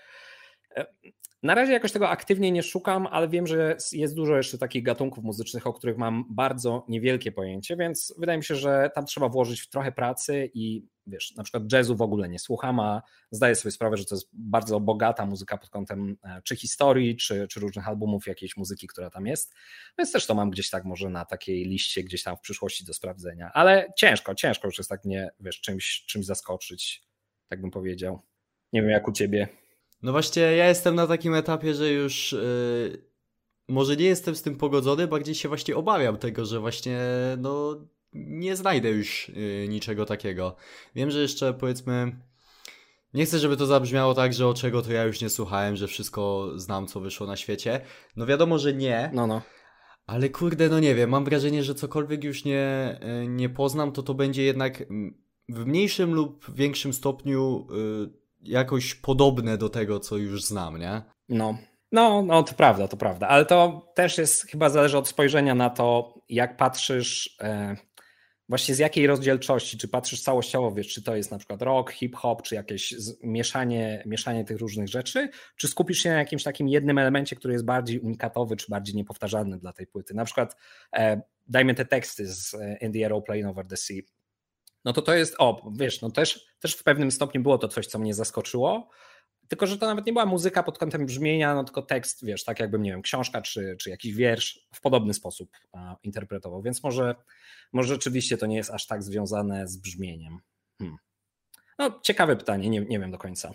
Na 1.43 1.55
razie 1.55 1.73
jakoś 1.73 1.93
tego 1.93 2.09
aktywnie 2.09 2.53
nie 2.53 2.62
szukam, 2.62 3.07
ale 3.07 3.29
wiem, 3.29 3.47
że 3.47 3.77
jest 3.93 4.14
dużo 4.14 4.37
jeszcze 4.37 4.59
takich 4.59 4.83
gatunków 4.83 5.25
muzycznych, 5.25 5.67
o 5.67 5.73
których 5.73 5.99
mam 5.99 6.25
bardzo 6.31 6.85
niewielkie 6.89 7.33
pojęcie, 7.33 7.77
więc 7.77 8.14
wydaje 8.19 8.39
mi 8.39 8.45
się, 8.45 8.55
że 8.55 8.91
tam 8.95 9.07
trzeba 9.07 9.29
włożyć 9.29 9.69
trochę 9.69 9.93
pracy 9.93 10.51
i 10.55 10.87
wiesz, 11.07 11.35
na 11.37 11.43
przykład 11.43 11.73
jazzu 11.73 11.97
w 11.97 12.03
ogóle 12.03 12.29
nie 12.29 12.39
słucham, 12.39 12.81
a 12.81 13.03
zdaję 13.31 13.55
sobie 13.55 13.73
sprawę, 13.73 13.97
że 13.97 14.05
to 14.05 14.14
jest 14.14 14.29
bardzo 14.33 14.81
bogata 14.81 15.27
muzyka 15.27 15.59
pod 15.59 15.71
kątem 15.71 16.17
e, 16.25 16.43
czy 16.45 16.57
historii, 16.57 17.17
czy, 17.17 17.49
czy 17.49 17.61
różnych 17.61 17.89
albumów 17.89 18.27
jakiejś 18.27 18.57
muzyki, 18.57 18.87
która 18.87 19.11
tam 19.11 19.27
jest, 19.27 19.55
więc 19.99 20.12
też 20.12 20.27
to 20.27 20.35
mam 20.35 20.51
gdzieś 20.51 20.71
tak 20.71 20.85
może 20.85 21.11
na 21.11 21.25
takiej 21.25 21.64
liście 21.64 22.03
gdzieś 22.03 22.23
tam 22.23 22.37
w 22.37 22.41
przyszłości 22.41 22.85
do 22.85 22.95
sprawdzenia, 22.95 23.51
ale 23.55 23.93
ciężko, 23.97 24.35
ciężko 24.35 24.69
już 24.69 24.79
jest 24.79 24.91
tak 24.91 25.05
mnie, 25.05 25.31
wiesz, 25.41 25.61
czymś, 25.61 26.05
czymś 26.07 26.27
zaskoczyć, 26.27 27.03
tak 27.49 27.61
bym 27.61 27.71
powiedział. 27.71 28.23
Nie 28.73 28.83
wiem 28.83 28.91
jak 28.91 29.09
u 29.09 29.12
ciebie. 29.12 29.49
No 30.07 30.13
właśnie, 30.13 30.43
ja 30.43 30.69
jestem 30.69 30.95
na 30.95 31.07
takim 31.07 31.35
etapie, 31.35 31.75
że 31.75 31.91
już 31.91 32.33
yy, 32.33 33.05
może 33.69 33.97
nie 33.97 34.05
jestem 34.05 34.37
z 34.37 34.43
tym 34.43 34.57
pogodzony, 34.57 35.07
bardziej 35.07 35.35
się 35.35 35.49
właśnie 35.49 35.77
obawiam 35.77 36.17
tego, 36.17 36.45
że 36.45 36.61
właśnie 36.61 37.01
no 37.39 37.81
nie 38.13 38.57
znajdę 38.57 38.91
już 38.91 39.29
yy, 39.29 39.69
niczego 39.69 40.07
takiego. 40.07 40.57
Wiem, 40.95 41.11
że 41.11 41.21
jeszcze 41.21 41.55
powiedzmy. 41.55 42.21
Nie 43.15 43.25
chcę, 43.25 43.39
żeby 43.39 43.57
to 43.57 43.67
zabrzmiało 43.67 44.15
tak, 44.15 44.33
że 44.33 44.49
o 44.49 44.55
czego 44.55 44.83
to 44.83 44.93
ja 44.93 45.05
już 45.05 45.21
nie 45.21 45.31
słuchałem, 45.31 45.77
że 45.77 45.89
wszystko 45.89 46.51
znam, 46.57 46.87
co 46.87 47.01
wyszło 47.01 47.27
na 47.27 47.37
świecie. 47.37 47.81
No 48.17 48.27
wiadomo, 48.27 48.59
że 48.59 48.75
nie. 48.75 49.11
No, 49.15 49.27
no. 49.27 49.43
Ale 50.07 50.29
kurde, 50.29 50.69
no 50.69 50.81
nie 50.81 50.95
wiem, 50.95 51.11
mam 51.11 51.25
wrażenie, 51.25 51.63
że 51.63 51.75
cokolwiek 51.75 52.25
już 52.25 52.45
nie, 52.45 52.99
y, 53.23 53.29
nie 53.29 53.49
poznam, 53.49 53.93
to 53.93 54.03
to 54.03 54.15
będzie 54.15 54.43
jednak 54.43 54.85
w 55.49 55.67
mniejszym 55.67 56.15
lub 56.15 56.55
większym 56.55 56.93
stopniu 56.93 57.67
yy, 57.71 58.26
jakoś 58.49 58.94
podobne 58.94 59.59
do 59.59 59.68
tego, 59.68 60.01
co 60.01 60.16
już 60.16 60.44
znam, 60.44 60.78
nie? 60.78 61.03
No. 61.28 61.59
No, 61.92 62.22
no, 62.22 62.42
to 62.42 62.55
prawda, 62.55 62.88
to 62.88 62.97
prawda, 62.97 63.28
ale 63.28 63.47
to 63.47 63.88
też 63.94 64.18
jest 64.18 64.47
chyba 64.47 64.70
zależy 64.70 64.99
od 64.99 65.09
spojrzenia 65.09 65.55
na 65.55 65.70
to, 65.70 66.14
jak 66.28 66.57
patrzysz, 66.57 67.36
e, 67.40 67.76
właśnie 68.49 68.74
z 68.74 68.78
jakiej 68.78 69.07
rozdzielczości, 69.07 69.78
czy 69.78 69.88
patrzysz 69.88 70.22
całościowo, 70.22 70.72
wiesz, 70.72 70.88
czy 70.88 71.03
to 71.03 71.16
jest 71.16 71.30
na 71.30 71.38
przykład 71.38 71.62
rock, 71.62 71.92
hip-hop, 71.92 72.42
czy 72.42 72.55
jakieś 72.55 72.94
mieszanie, 73.22 74.03
mieszanie 74.07 74.44
tych 74.44 74.59
różnych 74.59 74.88
rzeczy, 74.88 75.28
czy 75.57 75.68
skupisz 75.68 75.99
się 75.99 76.11
na 76.11 76.18
jakimś 76.18 76.42
takim 76.42 76.68
jednym 76.68 76.99
elemencie, 76.99 77.36
który 77.36 77.53
jest 77.53 77.64
bardziej 77.64 78.01
unikatowy, 78.01 78.57
czy 78.57 78.66
bardziej 78.70 78.94
niepowtarzalny 78.94 79.59
dla 79.59 79.72
tej 79.72 79.86
płyty. 79.86 80.14
Na 80.14 80.24
przykład 80.24 80.57
e, 80.97 81.20
dajmy 81.47 81.74
te 81.74 81.84
teksty 81.84 82.26
z 82.26 82.57
In 82.80 82.92
the 82.92 83.05
Aeroplane 83.05 83.49
Over 83.49 83.66
the 83.66 83.76
Sea 83.76 84.03
no 84.87 84.93
to 84.93 85.03
to 85.03 85.14
jest, 85.14 85.34
o, 85.39 85.70
wiesz, 85.76 86.01
no 86.03 86.11
też, 86.11 86.47
też 86.61 86.76
w 86.76 86.82
pewnym 86.82 87.11
stopniu 87.11 87.43
było 87.43 87.59
to 87.59 87.68
coś, 87.68 87.87
co 87.87 87.99
mnie 87.99 88.14
zaskoczyło, 88.14 88.89
tylko 89.49 89.66
że 89.66 89.78
to 89.78 89.87
nawet 89.87 90.07
nie 90.07 90.12
była 90.12 90.26
muzyka 90.26 90.62
pod 90.62 90.78
kątem 90.78 91.07
brzmienia, 91.07 91.55
no 91.55 91.64
tylko 91.64 91.82
tekst, 91.82 92.24
wiesz, 92.24 92.45
tak 92.45 92.61
jakbym, 92.61 92.82
nie 92.82 92.91
wiem, 92.91 93.03
książka 93.03 93.43
czy, 93.43 93.76
czy 93.80 93.91
jakiś 93.91 94.14
wiersz 94.14 94.66
w 94.74 94.80
podobny 94.80 95.14
sposób 95.14 95.51
a, 95.72 95.97
interpretował, 96.03 96.62
więc 96.62 96.82
może, 96.82 97.14
może 97.72 97.95
rzeczywiście 97.95 98.37
to 98.37 98.47
nie 98.47 98.57
jest 98.57 98.70
aż 98.70 98.87
tak 98.87 99.03
związane 99.03 99.68
z 99.68 99.76
brzmieniem. 99.76 100.39
Hmm. 100.78 100.97
No, 101.78 102.01
ciekawe 102.03 102.37
pytanie, 102.37 102.70
nie, 102.70 102.80
nie 102.80 102.99
wiem 102.99 103.11
do 103.11 103.18
końca. 103.18 103.55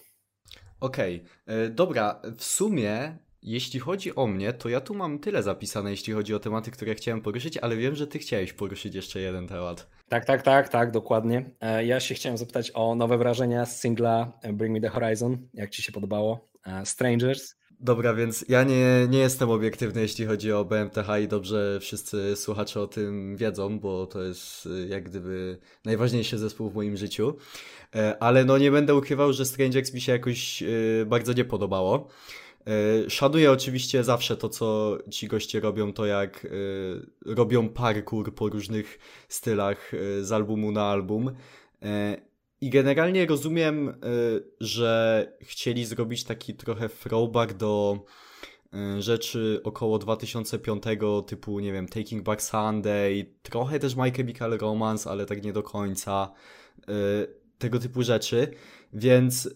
Okej, 0.79 1.25
okay. 1.25 1.55
E, 1.55 1.69
dobra, 1.69 2.21
w 2.37 2.43
sumie 2.43 3.17
jeśli 3.41 3.79
chodzi 3.79 4.15
o 4.15 4.27
mnie, 4.27 4.53
to 4.53 4.69
ja 4.69 4.81
tu 4.81 4.93
mam 4.93 5.19
tyle 5.19 5.43
zapisane, 5.43 5.91
jeśli 5.91 6.13
chodzi 6.13 6.33
o 6.33 6.39
tematy, 6.39 6.71
które 6.71 6.95
chciałem 6.95 7.21
poruszyć, 7.21 7.57
ale 7.57 7.77
wiem, 7.77 7.95
że 7.95 8.07
ty 8.07 8.19
chciałeś 8.19 8.53
poruszyć 8.53 8.95
jeszcze 8.95 9.19
jeden 9.19 9.47
temat. 9.47 10.00
Tak, 10.11 10.25
tak, 10.25 10.41
tak, 10.41 10.69
tak, 10.69 10.91
dokładnie. 10.91 11.45
E, 11.61 11.85
ja 11.85 11.99
się 11.99 12.15
chciałem 12.15 12.37
zapytać 12.37 12.71
o 12.73 12.95
nowe 12.95 13.17
wrażenia 13.17 13.65
z 13.65 13.81
singla 13.81 14.31
Bring 14.53 14.73
Me 14.73 14.81
The 14.81 14.89
Horizon. 14.89 15.37
Jak 15.53 15.69
ci 15.69 15.83
się 15.83 15.91
podobało? 15.91 16.49
E, 16.65 16.85
Strangers. 16.85 17.55
Dobra, 17.79 18.13
więc 18.13 18.45
ja 18.49 18.63
nie, 18.63 19.07
nie 19.09 19.19
jestem 19.19 19.49
obiektywny, 19.49 20.01
jeśli 20.01 20.25
chodzi 20.25 20.51
o 20.51 20.65
BMTH 20.65 21.07
i 21.23 21.27
dobrze 21.27 21.79
wszyscy 21.81 22.35
słuchacze 22.35 22.81
o 22.81 22.87
tym 22.87 23.37
wiedzą, 23.37 23.79
bo 23.79 24.07
to 24.07 24.21
jest 24.21 24.65
e, 24.65 24.87
jak 24.87 25.03
gdyby 25.03 25.57
najważniejszy 25.85 26.37
zespół 26.37 26.69
w 26.69 26.75
moim 26.75 26.97
życiu. 26.97 27.37
Ale 28.19 28.45
no 28.45 28.57
nie 28.57 28.71
będę 28.71 28.95
ukrywał, 28.95 29.33
że 29.33 29.45
Strangers 29.45 29.93
mi 29.93 30.01
się 30.01 30.11
jakoś 30.11 30.63
bardzo 31.05 31.33
nie 31.33 31.45
podobało. 31.45 32.07
E, 32.67 33.09
szanuję 33.09 33.51
oczywiście 33.51 34.03
zawsze 34.03 34.37
to, 34.37 34.49
co 34.49 34.97
ci 35.09 35.27
goście 35.27 35.59
robią, 35.59 35.93
to 35.93 36.05
jak 36.05 36.45
e, 36.45 36.49
robią 37.33 37.69
parkour 37.69 38.35
po 38.35 38.49
różnych 38.49 38.99
stylach 39.29 39.93
e, 39.93 40.23
z 40.23 40.31
albumu 40.31 40.71
na 40.71 40.83
album. 40.83 41.31
I 42.61 42.69
generalnie 42.69 43.25
rozumiem, 43.25 43.93
że 44.59 45.27
chcieli 45.41 45.85
zrobić 45.85 46.23
taki 46.23 46.53
trochę 46.53 46.89
throwback 46.89 47.53
do 47.53 48.05
rzeczy 48.99 49.61
około 49.63 49.99
2005 49.99 50.83
typu, 51.27 51.59
nie 51.59 51.73
wiem, 51.73 51.87
Taking 51.87 52.23
Back 52.23 52.41
Sunday, 52.41 53.25
trochę 53.41 53.79
też 53.79 53.95
My 53.95 54.11
Chemical 54.11 54.57
Romance, 54.57 55.09
ale 55.09 55.25
tak 55.25 55.43
nie 55.43 55.53
do 55.53 55.63
końca, 55.63 56.31
tego 57.57 57.79
typu 57.79 58.03
rzeczy, 58.03 58.47
więc 58.93 59.49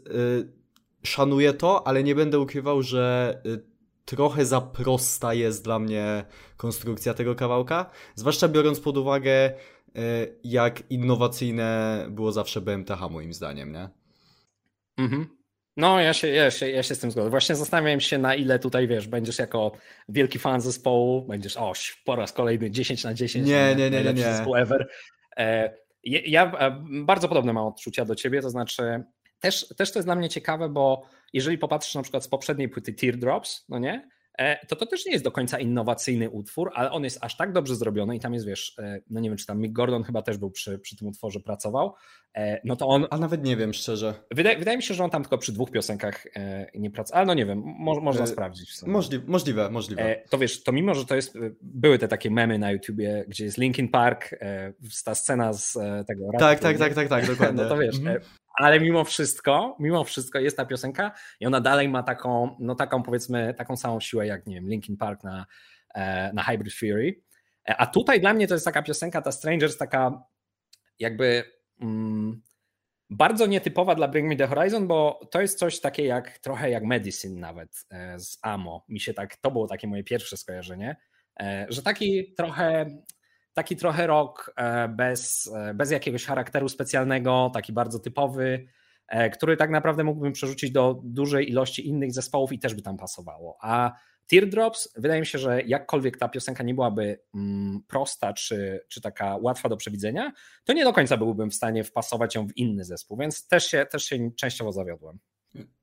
szanuję 1.05 1.53
to, 1.53 1.87
ale 1.87 2.03
nie 2.03 2.15
będę 2.15 2.39
ukrywał, 2.39 2.81
że 2.81 3.35
y, 3.45 3.75
trochę 4.05 4.45
za 4.45 4.61
prosta 4.61 5.33
jest 5.33 5.63
dla 5.63 5.79
mnie 5.79 6.25
konstrukcja 6.57 7.13
tego 7.13 7.35
kawałka, 7.35 7.89
zwłaszcza 8.15 8.47
biorąc 8.47 8.79
pod 8.79 8.97
uwagę, 8.97 9.49
y, 9.97 10.39
jak 10.43 10.91
innowacyjne 10.91 12.05
było 12.09 12.31
zawsze 12.31 12.61
BMTH 12.61 13.09
moim 13.11 13.33
zdaniem, 13.33 13.71
nie? 13.71 13.89
Mhm. 14.97 15.27
No, 15.77 15.99
ja 15.99 16.13
się, 16.13 16.27
ja, 16.27 16.51
się, 16.51 16.69
ja 16.69 16.83
się 16.83 16.95
z 16.95 16.99
tym 16.99 17.11
zgodzę. 17.11 17.29
Właśnie 17.29 17.55
zastanawiam 17.55 17.99
się, 17.99 18.17
na 18.17 18.35
ile 18.35 18.59
tutaj, 18.59 18.87
wiesz, 18.87 19.07
będziesz 19.07 19.39
jako 19.39 19.71
wielki 20.09 20.39
fan 20.39 20.61
zespołu, 20.61 21.21
będziesz, 21.27 21.57
o, 21.57 21.73
po 22.05 22.15
raz 22.15 22.33
kolejny 22.33 22.71
10 22.71 23.03
na 23.03 23.13
10. 23.13 23.47
Nie, 23.47 23.75
nie, 23.77 23.89
nie, 23.89 24.03
nie. 24.03 24.13
nie. 24.13 24.23
zespół 24.23 24.55
ever. 24.55 24.87
E, 25.37 25.73
ja 26.03 26.71
bardzo 27.05 27.27
podobne 27.27 27.53
mam 27.53 27.65
odczucia 27.67 28.05
do 28.05 28.15
ciebie, 28.15 28.41
to 28.41 28.49
znaczy 28.49 29.03
też, 29.45 29.67
też 29.77 29.91
to 29.91 29.99
jest 29.99 30.07
dla 30.07 30.15
mnie 30.15 30.29
ciekawe, 30.29 30.69
bo 30.69 31.05
jeżeli 31.33 31.57
popatrzysz 31.57 31.95
na 31.95 32.01
przykład 32.01 32.23
z 32.23 32.27
poprzedniej 32.27 32.69
płyty 32.69 32.93
Teardrops, 32.93 33.65
no 33.69 33.79
nie, 33.79 34.09
e, 34.37 34.65
to 34.67 34.75
to 34.75 34.85
też 34.85 35.05
nie 35.05 35.11
jest 35.11 35.23
do 35.23 35.31
końca 35.31 35.59
innowacyjny 35.59 36.29
utwór, 36.29 36.71
ale 36.73 36.91
on 36.91 37.03
jest 37.03 37.17
aż 37.21 37.37
tak 37.37 37.53
dobrze 37.53 37.75
zrobiony 37.75 38.15
i 38.15 38.19
tam 38.19 38.33
jest, 38.33 38.45
wiesz, 38.45 38.75
e, 38.79 38.99
no 39.09 39.19
nie 39.19 39.29
wiem, 39.29 39.37
czy 39.37 39.45
tam 39.45 39.59
Mick 39.59 39.73
Gordon 39.73 40.03
chyba 40.03 40.21
też 40.21 40.37
był 40.37 40.51
przy, 40.51 40.79
przy 40.79 40.97
tym 40.97 41.07
utworze, 41.07 41.39
pracował, 41.39 41.93
e, 42.35 42.61
no 42.63 42.75
to 42.75 42.87
on... 42.87 43.07
A 43.09 43.17
nawet 43.17 43.43
nie 43.43 43.57
wiem, 43.57 43.73
szczerze. 43.73 44.13
Wydaje, 44.31 44.57
wydaje 44.57 44.77
mi 44.77 44.83
się, 44.83 44.93
że 44.93 45.03
on 45.03 45.09
tam 45.09 45.23
tylko 45.23 45.37
przy 45.37 45.51
dwóch 45.51 45.71
piosenkach 45.71 46.27
nie 46.75 46.91
pracował, 46.91 47.17
ale 47.17 47.27
no 47.27 47.33
nie 47.33 47.45
wiem, 47.45 47.63
mo, 47.65 48.01
można 48.01 48.23
e, 48.23 48.27
sprawdzić. 48.27 48.81
Możliwe, 48.85 49.25
możliwe, 49.27 49.69
możliwe. 49.69 50.21
To 50.29 50.37
wiesz, 50.37 50.63
to 50.63 50.71
mimo, 50.71 50.95
że 50.95 51.05
to 51.05 51.15
jest, 51.15 51.37
były 51.61 51.99
te 51.99 52.07
takie 52.07 52.31
memy 52.31 52.59
na 52.59 52.71
YouTubie, 52.71 53.25
gdzie 53.27 53.45
jest 53.45 53.57
Linkin 53.57 53.89
Park, 53.89 54.35
ta 55.05 55.15
scena 55.15 55.53
z 55.53 55.73
tego... 56.07 56.23
Tak, 56.39 56.59
tak, 56.59 56.77
tak, 56.77 56.93
tak, 56.93 57.07
tak, 57.07 57.27
dokładnie. 57.31 57.63
No 57.63 57.69
to 57.69 57.77
wiesz, 57.77 57.97
mhm 57.97 58.19
ale 58.57 58.79
mimo 58.79 59.03
wszystko, 59.03 59.75
mimo 59.79 60.03
wszystko 60.03 60.39
jest 60.39 60.57
ta 60.57 60.65
piosenka 60.65 61.11
i 61.39 61.45
ona 61.45 61.61
dalej 61.61 61.89
ma 61.89 62.03
taką, 62.03 62.55
no 62.59 62.75
taką 62.75 63.03
powiedzmy, 63.03 63.53
taką 63.53 63.77
samą 63.77 63.99
siłę 63.99 64.27
jak, 64.27 64.47
nie 64.47 64.55
wiem, 64.55 64.69
Linkin 64.69 64.97
Park 64.97 65.23
na, 65.23 65.45
e, 65.95 66.33
na 66.33 66.43
Hybrid 66.43 66.73
Fury. 66.73 67.21
E, 67.69 67.77
a 67.77 67.85
tutaj 67.85 68.21
dla 68.21 68.33
mnie 68.33 68.47
to 68.47 68.53
jest 68.53 68.65
taka 68.65 68.81
piosenka, 68.81 69.21
ta 69.21 69.31
Strangers, 69.31 69.77
taka 69.77 70.23
jakby 70.99 71.43
mm, 71.81 72.41
bardzo 73.09 73.45
nietypowa 73.45 73.95
dla 73.95 74.07
Bring 74.07 74.29
Me 74.29 74.35
The 74.35 74.47
Horizon, 74.47 74.87
bo 74.87 75.19
to 75.31 75.41
jest 75.41 75.59
coś 75.59 75.79
takie 75.79 76.05
jak, 76.05 76.39
trochę 76.39 76.69
jak 76.69 76.83
Medicine 76.83 77.39
nawet 77.39 77.85
e, 77.91 78.19
z 78.19 78.39
Amo. 78.41 78.85
Mi 78.89 78.99
się 78.99 79.13
tak, 79.13 79.37
to 79.37 79.51
było 79.51 79.67
takie 79.67 79.87
moje 79.87 80.03
pierwsze 80.03 80.37
skojarzenie, 80.37 80.95
że 81.69 81.83
taki 81.83 82.33
trochę 82.33 82.85
taki 83.55 83.75
trochę 83.75 84.07
rok 84.07 84.53
e, 84.55 84.87
bez, 84.87 85.51
e, 85.55 85.73
bez 85.73 85.91
jakiegoś 85.91 86.25
charakteru 86.25 86.69
specjalnego, 86.69 87.51
taki 87.53 87.73
bardzo 87.73 87.99
typowy, 87.99 88.67
e, 89.07 89.29
który 89.29 89.57
tak 89.57 89.69
naprawdę 89.69 90.03
mógłbym 90.03 90.33
przerzucić 90.33 90.71
do 90.71 91.01
dużej 91.03 91.49
ilości 91.49 91.87
innych 91.87 92.13
zespołów 92.13 92.51
i 92.51 92.59
też 92.59 92.73
by 92.73 92.81
tam 92.81 92.97
pasowało. 92.97 93.57
A 93.61 93.91
Teardrops, 94.27 94.93
wydaje 94.97 95.19
mi 95.19 95.25
się, 95.25 95.37
że 95.37 95.61
jakkolwiek 95.61 96.17
ta 96.17 96.29
piosenka 96.29 96.63
nie 96.63 96.73
byłaby 96.73 97.19
mm, 97.35 97.81
prosta 97.87 98.33
czy, 98.33 98.85
czy 98.89 99.01
taka 99.01 99.37
łatwa 99.41 99.69
do 99.69 99.77
przewidzenia, 99.77 100.31
to 100.63 100.73
nie 100.73 100.83
do 100.83 100.93
końca 100.93 101.17
byłbym 101.17 101.51
w 101.51 101.55
stanie 101.55 101.83
wpasować 101.83 102.35
ją 102.35 102.47
w 102.47 102.57
inny 102.57 102.83
zespół, 102.83 103.17
więc 103.17 103.47
też 103.47 103.67
się, 103.67 103.85
też 103.85 104.05
się 104.05 104.31
częściowo 104.31 104.71
zawiodłem. 104.71 105.19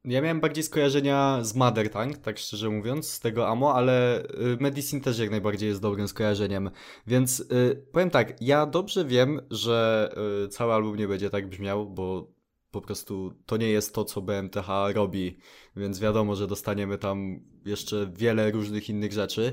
Ja 0.05 0.21
miałem 0.21 0.41
bardziej 0.41 0.65
skojarzenia 0.65 1.39
z 1.43 1.55
Mother 1.55 1.91
Tank, 1.91 2.19
tak 2.19 2.39
szczerze 2.39 2.71
mówiąc, 2.71 3.09
z 3.11 3.21
tego 3.21 3.49
Amo, 3.49 3.75
ale 3.75 4.25
y, 4.25 4.57
Medicine 4.61 5.03
też 5.03 5.19
jak 5.19 5.31
najbardziej 5.31 5.69
jest 5.69 5.81
dobrym 5.81 6.09
skojarzeniem. 6.09 6.71
Więc 7.07 7.41
y, 7.41 7.87
powiem 7.93 8.11
tak, 8.11 8.43
ja 8.43 8.67
dobrze 8.67 9.05
wiem, 9.05 9.41
że 9.51 10.11
y, 10.45 10.49
cały 10.49 10.73
album 10.73 10.97
nie 10.97 11.09
będzie 11.09 11.31
tak 11.31 11.49
brzmiał, 11.49 11.91
bo 11.91 12.33
po 12.71 12.81
prostu 12.81 13.35
to 13.47 13.57
nie 13.57 13.69
jest 13.69 13.95
to, 13.95 14.05
co 14.05 14.23
BMTH 14.23 14.69
robi, 14.95 15.39
więc 15.77 16.01
wiadomo, 16.01 16.35
że 16.35 16.47
dostaniemy 16.47 16.99
tam 16.99 17.41
jeszcze 17.65 18.11
wiele 18.17 18.51
różnych 18.51 18.89
innych 18.89 19.13
rzeczy. 19.13 19.53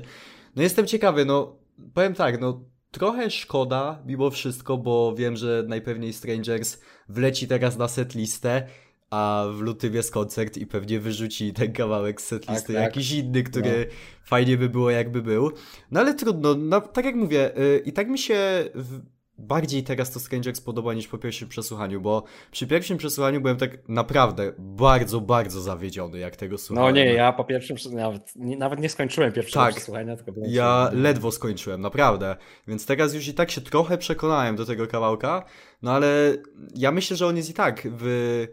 No 0.56 0.62
jestem 0.62 0.86
ciekawy, 0.86 1.24
no 1.24 1.56
powiem 1.94 2.14
tak, 2.14 2.40
no 2.40 2.64
trochę 2.90 3.30
szkoda 3.30 4.02
mimo 4.06 4.30
wszystko, 4.30 4.78
bo 4.78 5.14
wiem, 5.16 5.36
że 5.36 5.64
najpewniej 5.68 6.12
Strangers 6.12 6.80
wleci 7.08 7.48
teraz 7.48 7.78
na 7.78 7.88
set 7.88 8.14
listę 8.14 8.66
a 9.10 9.46
w 9.52 9.60
lutym 9.60 9.94
jest 9.94 10.12
koncert 10.12 10.56
i 10.56 10.66
pewnie 10.66 11.00
wyrzuci 11.00 11.52
ten 11.52 11.72
kawałek 11.72 12.20
z 12.20 12.26
setlisty, 12.26 12.66
Tak, 12.72 12.82
tak. 12.82 12.84
jakiś 12.84 13.12
inny, 13.12 13.42
który 13.42 13.86
fajnie 14.24 14.56
by 14.58 14.68
było 14.68 14.90
jakby 14.90 15.22
był. 15.22 15.50
No 15.90 16.00
ale 16.00 16.14
trudno, 16.14 16.54
no, 16.54 16.80
tak 16.80 17.04
jak 17.04 17.14
mówię, 17.14 17.58
y, 17.58 17.82
i 17.84 17.92
tak 17.92 18.08
mi 18.08 18.18
się 18.18 18.38
w, 18.74 19.00
bardziej 19.38 19.82
teraz 19.82 20.10
to 20.10 20.20
Strangers 20.20 20.60
podoba 20.60 20.94
niż 20.94 21.08
po 21.08 21.18
pierwszym 21.18 21.48
przesłuchaniu, 21.48 22.00
bo 22.00 22.22
przy 22.50 22.66
pierwszym 22.66 22.98
przesłuchaniu 22.98 23.40
byłem 23.40 23.56
tak 23.56 23.88
naprawdę 23.88 24.52
bardzo, 24.58 25.20
bardzo 25.20 25.60
zawiedziony, 25.60 26.18
jak 26.18 26.36
tego 26.36 26.52
No 26.54 26.58
słuchałem. 26.58 26.94
nie, 26.94 27.12
ja 27.12 27.32
po 27.32 27.44
pierwszym, 27.44 27.76
nawet 27.92 28.32
nie, 28.36 28.56
nawet 28.56 28.80
nie 28.80 28.88
skończyłem 28.88 29.32
pierwszego 29.32 29.64
Tak. 29.64 29.74
przesłuchania, 29.74 30.16
tylko 30.16 30.32
byłem 30.32 30.50
Ja 30.52 30.90
ledwo 30.92 31.32
skończyłem, 31.32 31.80
naprawdę. 31.80 32.36
Więc 32.68 32.86
teraz 32.86 33.14
już 33.14 33.28
i 33.28 33.34
tak 33.34 33.50
się 33.50 33.60
trochę 33.60 33.98
przekonałem 33.98 34.56
do 34.56 34.66
tego 34.66 34.86
kawałka, 34.86 35.44
no 35.82 35.92
ale 35.92 36.36
ja 36.74 36.92
myślę, 36.92 37.16
że 37.16 37.26
on 37.26 37.36
jest 37.36 37.50
i 37.50 37.54
tak 37.54 37.88
w 37.90 38.46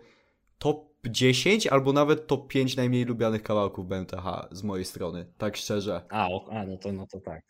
top 0.59 0.87
10 1.05 1.67
albo 1.67 1.93
nawet 1.93 2.27
top 2.27 2.47
5 2.47 2.75
najmniej 2.75 3.05
lubianych 3.05 3.43
kawałków 3.43 3.87
BMTH 3.87 4.47
z 4.51 4.63
mojej 4.63 4.85
strony, 4.85 5.25
tak 5.37 5.57
szczerze. 5.57 6.01
A, 6.09 6.27
o, 6.29 6.45
a 6.51 6.65
no, 6.65 6.77
to, 6.77 6.91
no 6.91 7.07
to 7.11 7.19
tak. 7.19 7.41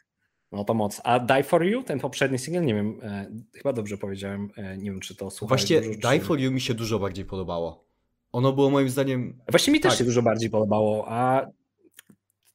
No 0.52 0.64
to 0.64 0.74
moc. 0.74 1.02
A 1.04 1.20
Die 1.20 1.44
For 1.44 1.66
You, 1.66 1.84
ten 1.84 2.00
poprzedni 2.00 2.40
singiel, 2.40 2.66
nie 2.66 2.76
wiem, 2.76 3.00
e, 3.04 3.32
chyba 3.54 3.74
dobrze 3.74 3.98
powiedziałem, 3.98 4.50
e, 4.58 4.78
nie 4.78 4.92
wiem 4.92 5.00
czy 5.00 5.16
to 5.16 5.32
słuchałeś 5.32 5.62
Właśnie 5.62 5.82
dużo, 5.82 6.10
Die 6.10 6.20
czy... 6.20 6.26
For 6.26 6.40
You 6.40 6.52
mi 6.52 6.62
się 6.62 6.74
dużo 6.74 7.00
bardziej 7.00 7.26
podobało. 7.26 7.88
Ono 8.32 8.54
było 8.54 8.70
moim 8.70 8.90
zdaniem... 8.90 9.40
Właśnie 9.52 9.74
mi 9.74 9.80
też 9.80 9.92
Tak. 9.92 10.00
się 10.00 10.06
dużo 10.06 10.22
bardziej 10.22 10.50
podobało, 10.50 11.06
a 11.08 11.48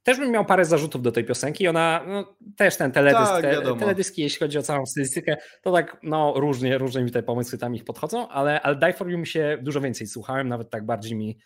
też 0.02 0.18
bym 0.18 0.30
miał 0.30 0.44
parę 0.44 0.64
zarzutów 0.64 1.02
do 1.02 1.12
tej 1.12 1.24
piosenki. 1.24 1.68
Ona 1.68 2.04
no, 2.06 2.36
też 2.56 2.76
ten 2.76 2.92
teledysk, 2.92 3.32
Tak, 3.32 3.42
te, 3.42 3.76
teledyski, 3.78 4.22
jeśli 4.22 4.38
chodzi 4.38 4.58
o 4.58 4.62
całą 4.62 4.86
stylistykę, 4.86 5.36
to 5.62 5.72
tak 5.72 5.96
no 6.02 6.32
różnie, 6.36 6.78
różnie 6.78 7.02
mi 7.02 7.10
te 7.10 7.22
pomysły 7.22 7.58
tam 7.58 7.74
ich 7.74 7.84
podchodzą, 7.84 8.28
ale, 8.28 8.62
ale 8.62 8.76
Die 8.76 8.92
For 8.92 9.10
You 9.10 9.18
mi 9.18 9.26
się 9.26 9.58
dużo 9.62 9.80
więcej 9.80 10.06
słuchałem, 10.06 10.48
nawet 10.48 10.70
tak 10.70 10.86
bardziej 10.86 11.16
mi 11.16 11.38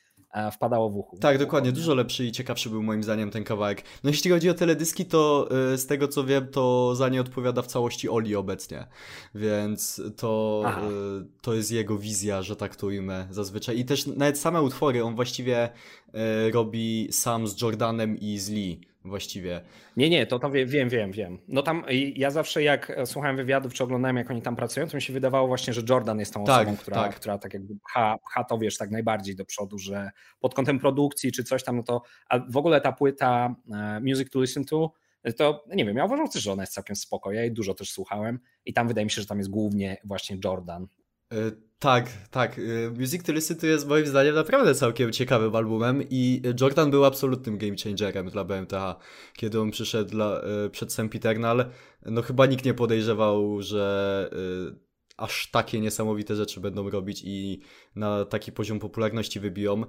wpadało 0.53 0.91
w 0.91 0.97
uchu. 0.97 1.19
Tak, 1.19 1.39
dokładnie, 1.39 1.73
dużo 1.73 1.95
lepszy 1.95 2.25
i 2.25 2.33
ciekawszy 2.33 2.71
był 2.71 2.83
moim 2.83 3.03
zdaniem 3.03 3.31
ten 3.31 3.45
kawałek. 3.45 3.83
No 4.05 4.11
jeśli 4.11 4.31
chodzi 4.31 4.51
o 4.51 4.55
teledyski, 4.55 5.05
to 5.05 5.49
y, 5.75 5.79
z 5.79 5.87
tego 5.87 6.09
co 6.09 6.25
wiem, 6.25 6.49
to 6.49 6.95
za 6.95 7.09
nie 7.09 7.21
odpowiada 7.21 7.63
w 7.63 7.67
całości 7.67 8.09
Oli 8.09 8.37
obecnie, 8.37 8.87
więc 9.35 10.03
to, 10.17 10.63
Aha. 10.67 10.81
y, 10.81 11.27
to 11.43 11.55
jest 11.55 11.73
jego 11.73 11.99
wizja, 11.99 12.43
że 12.43 12.57
tak 12.57 12.77
to 12.77 12.87
ujmę 12.87 13.27
zazwyczaj. 13.31 13.79
I 13.79 13.85
też 13.85 14.07
nawet 14.07 14.39
same 14.39 14.63
utwory 14.63 15.05
on 15.05 15.15
właściwie 15.15 15.69
robi 16.53 17.09
sam 17.11 17.49
z 17.49 17.61
Jordanem 17.63 18.19
i 18.19 18.39
z 18.39 18.51
Lee 18.51 18.81
właściwie. 19.09 19.61
Nie, 19.97 20.11
nie, 20.11 20.27
to, 20.27 20.39
to 20.39 20.51
wie, 20.51 20.67
wiem, 20.67 20.89
wiem, 20.89 21.13
wiem. 21.13 21.39
No 21.49 21.63
tam 21.63 21.85
ja 22.15 22.31
zawsze 22.31 22.63
jak 22.63 22.91
e, 22.91 23.07
słuchałem 23.07 23.37
wywiadów, 23.37 23.75
czy 23.75 23.85
oglądałem, 23.85 24.17
jak 24.17 24.31
oni 24.31 24.43
tam 24.43 24.57
pracują, 24.57 24.89
to 24.89 24.97
mi 24.97 25.03
się 25.03 25.13
wydawało 25.13 25.49
właśnie, 25.49 25.73
że 25.73 25.83
Jordan 25.89 26.19
jest 26.19 26.35
tą 26.35 26.45
Tak, 26.45 26.63
osobą, 26.69 26.77
która 26.77 26.97
tak. 26.97 27.17
która 27.17 27.39
tak 27.39 27.55
jakby 27.55 27.75
pcha, 27.77 28.19
pcha 28.19 28.45
to, 28.45 28.59
wiesz, 28.59 28.79
tak 28.79 28.91
najbardziej 28.91 29.37
do 29.37 29.45
przodu, 29.45 29.79
że 29.79 30.11
pod 30.41 30.55
kątem 30.55 30.79
produkcji 30.79 31.33
czy 31.33 31.45
coś 31.45 31.65
tam, 31.65 31.77
no 31.77 31.83
to 31.83 32.03
a 32.29 32.39
w 32.39 32.57
ogóle 32.57 32.81
ta 32.81 32.93
płyta 32.93 33.55
e, 33.73 34.01
Music 34.01 34.31
to 34.31 34.41
Listen 34.41 34.65
to, 34.65 34.93
to 35.37 35.65
nie 35.75 35.85
wiem, 35.85 35.97
ja 35.97 36.05
uważam 36.05 36.29
też, 36.29 36.43
że 36.43 36.53
ona 36.53 36.63
jest 36.63 36.73
całkiem 36.73 36.97
spoko, 36.97 37.33
ja 37.33 37.41
jej 37.41 37.53
dużo 37.53 37.75
też 37.75 37.91
słuchałem 37.91 38.41
i 38.65 38.73
tam 38.73 38.89
wydaje 38.89 39.05
mi 39.05 39.11
się, 39.11 39.21
że 39.21 39.27
tam 39.27 39.39
jest 39.39 39.51
głównie 39.51 39.97
właśnie 40.05 40.39
Jordan. 40.45 40.87
Y, 41.33 41.66
Tak, 41.79 42.13
tak. 42.31 42.59
y, 42.59 42.91
Music 42.99 43.23
to 43.23 43.33
Listen 43.33 43.57
to 43.57 43.67
jest 43.67 43.89
moim 43.89 44.07
zdaniem 44.07 44.35
naprawdę 44.35 44.75
całkiem 44.75 45.13
ciekawym 45.13 45.57
albumem 45.57 46.03
i 46.11 46.43
Jordan 46.61 46.91
był 46.91 47.05
absolutnym 47.05 47.59
game 47.59 47.75
changerem 47.85 48.31
dla 48.31 48.45
BMTH. 48.45 48.97
Kiedy 49.35 49.61
on 49.61 49.71
przyszedł 49.71 50.11
dla, 50.11 50.41
y, 50.67 50.71
przed 50.71 50.93
Sempiternal, 50.93 51.71
no 52.07 52.23
chyba 52.23 52.47
nikt 52.47 52.65
nie 52.65 52.75
podejrzewał, 52.75 53.63
że 53.63 54.31
y, 54.73 54.87
aż 55.17 55.51
takie 55.51 55.81
niesamowite 55.81 56.37
rzeczy 56.37 56.61
będą 56.61 56.91
robić 56.91 57.23
i 57.25 57.61
na 57.97 58.25
taki 58.25 58.53
poziom 58.53 58.79
popularności 58.79 59.41
wybiją. 59.41 59.83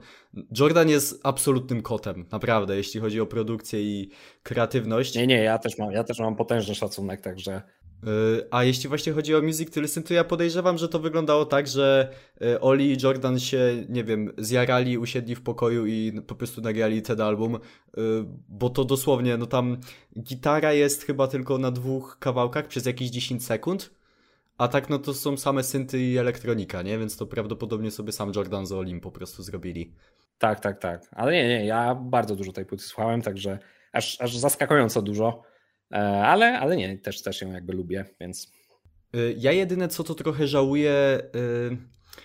Jordan 0.60 0.90
jest 0.90 1.20
absolutnym 1.24 1.82
kotem, 1.82 2.26
naprawdę, 2.32 2.78
jeśli 2.78 3.02
chodzi 3.02 3.22
o 3.22 3.26
produkcję 3.26 3.82
i 3.82 4.12
kreatywność. 4.44 5.16
Nie, 5.16 5.28
nie, 5.28 5.44
ja 5.44 5.58
też 5.58 5.78
mam, 5.78 5.92
ja 5.92 6.04
też 6.04 6.20
mam 6.20 6.36
potężny 6.36 6.76
szacunek, 6.76 7.22
także 7.22 7.62
A 8.52 8.64
jeśli 8.64 8.90
właśnie 8.90 9.14
chodzi 9.14 9.36
o 9.36 9.42
Music 9.42 9.74
to 9.74 9.82
Listen, 9.82 10.04
to 10.04 10.14
ja 10.14 10.24
podejrzewam, 10.24 10.78
że 10.78 10.90
to 10.90 11.00
wyglądało 11.00 11.46
tak, 11.46 11.68
że 11.68 12.14
y, 12.42 12.60
Oli 12.60 12.92
i 12.92 12.98
Jordan 13.04 13.40
się, 13.40 13.86
nie 13.90 14.04
wiem, 14.04 14.34
zjarali, 14.38 14.98
usiedli 14.98 15.36
w 15.36 15.42
pokoju 15.42 15.86
i 15.86 16.22
po 16.28 16.36
prostu 16.36 16.62
nagrali 16.62 17.02
ten 17.02 17.22
album, 17.22 17.56
y, 17.56 17.60
bo 18.50 18.70
to 18.70 18.86
dosłownie, 18.86 19.38
no 19.38 19.46
tam 19.46 19.78
gitara 20.20 20.74
jest 20.74 21.04
chyba 21.04 21.28
tylko 21.28 21.58
na 21.58 21.72
dwóch 21.72 22.18
kawałkach 22.20 22.68
przez 22.68 22.86
jakieś 22.86 23.10
10 23.10 23.46
sekund, 23.46 23.92
a 24.58 24.68
tak 24.68 24.90
no 24.90 25.00
to 25.00 25.14
są 25.14 25.38
same 25.38 25.64
synty 25.64 26.00
i 26.00 26.18
elektronika, 26.18 26.82
nie? 26.82 26.98
Więc 26.98 27.18
to 27.18 27.26
prawdopodobnie 27.26 27.92
sobie 27.92 28.12
sam 28.12 28.32
Jordan 28.36 28.66
z 28.66 28.72
Olim 28.72 29.02
po 29.02 29.12
prostu 29.12 29.44
zrobili. 29.44 29.94
Tak, 30.38 30.60
tak, 30.60 30.80
tak. 30.80 31.02
Ale 31.12 31.32
nie, 31.32 31.48
nie, 31.48 31.66
ja 31.66 31.96
bardzo 31.96 32.36
dużo 32.36 32.52
tej 32.52 32.66
płyty 32.66 32.84
słuchałem, 32.84 33.22
także 33.22 33.60
aż, 33.92 34.22
aż 34.22 34.38
zaskakująco 34.38 35.02
dużo. 35.02 35.44
E, 35.94 35.98
Ale, 36.26 36.60
ale 36.60 36.78
nie, 36.78 36.98
też, 36.98 37.22
też 37.22 37.42
ją 37.42 37.52
jakby 37.52 37.74
lubię, 37.74 38.06
więc 38.20 38.52
Y, 39.16 39.36
Ja 39.38 39.52
jedyne 39.52 39.88
co 39.88 40.04
to 40.04 40.16
trochę 40.16 40.48
żałuję 40.48 41.22
y, 41.36 41.78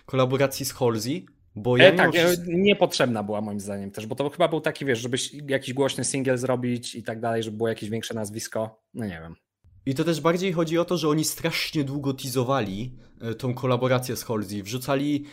kolaboracji 0.06 0.66
z 0.66 0.72
Halsey, 0.72 1.26
bo 1.56 1.76
ja 1.76 1.84
e, 1.84 1.92
tak, 1.92 2.14
e, 2.16 2.26
wszystko- 2.26 2.46
niepotrzebna 2.48 3.22
była 3.22 3.40
moim 3.40 3.60
zdaniem 3.60 3.90
też, 3.90 4.06
bo 4.06 4.14
to 4.14 4.30
chyba 4.30 4.48
był 4.48 4.60
taki, 4.60 4.84
wiesz, 4.84 4.98
żebyś 4.98 5.34
jakiś 5.48 5.74
głośny 5.74 6.04
singiel 6.04 6.38
zrobić 6.38 6.94
i 6.94 7.02
tak 7.02 7.20
dalej, 7.20 7.42
żeby 7.42 7.56
było 7.56 7.68
jakieś 7.68 7.90
większe 7.90 8.14
nazwisko. 8.14 8.82
No 8.94 9.04
nie 9.04 9.20
wiem. 9.22 9.34
I 9.86 9.94
to 9.94 10.04
też 10.04 10.20
bardziej 10.20 10.52
chodzi 10.52 10.78
o 10.78 10.84
to, 10.84 10.96
że 10.96 11.08
oni 11.08 11.24
strasznie 11.24 11.84
długo 11.84 12.14
teasowali 12.14 12.96
e, 13.20 13.34
tą 13.34 13.54
kolaborację 13.54 14.16
z 14.16 14.24
Halsey. 14.24 14.62
Wrzucali 14.62 15.24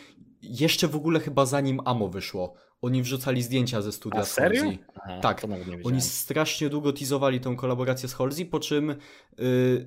jeszcze 0.42 0.88
w 0.88 0.96
ogóle 0.96 1.20
chyba 1.20 1.46
zanim 1.46 1.80
Amo 1.84 2.08
wyszło. 2.08 2.54
Oni 2.82 3.02
wrzucali 3.02 3.42
zdjęcia 3.42 3.82
ze 3.82 3.92
studia 3.92 4.20
A 4.20 4.24
z 4.24 4.30
serio? 4.32 4.62
Halsey. 4.62 4.78
Aha, 4.94 5.20
Tak. 5.22 5.42
Oni 5.84 6.00
strasznie 6.00 6.68
długo 6.68 6.92
teasowali 6.92 7.40
tą 7.40 7.56
kolaborację 7.56 8.08
z 8.08 8.14
Halsey, 8.14 8.46
po 8.46 8.60
czym 8.60 8.90
y, 8.90 8.96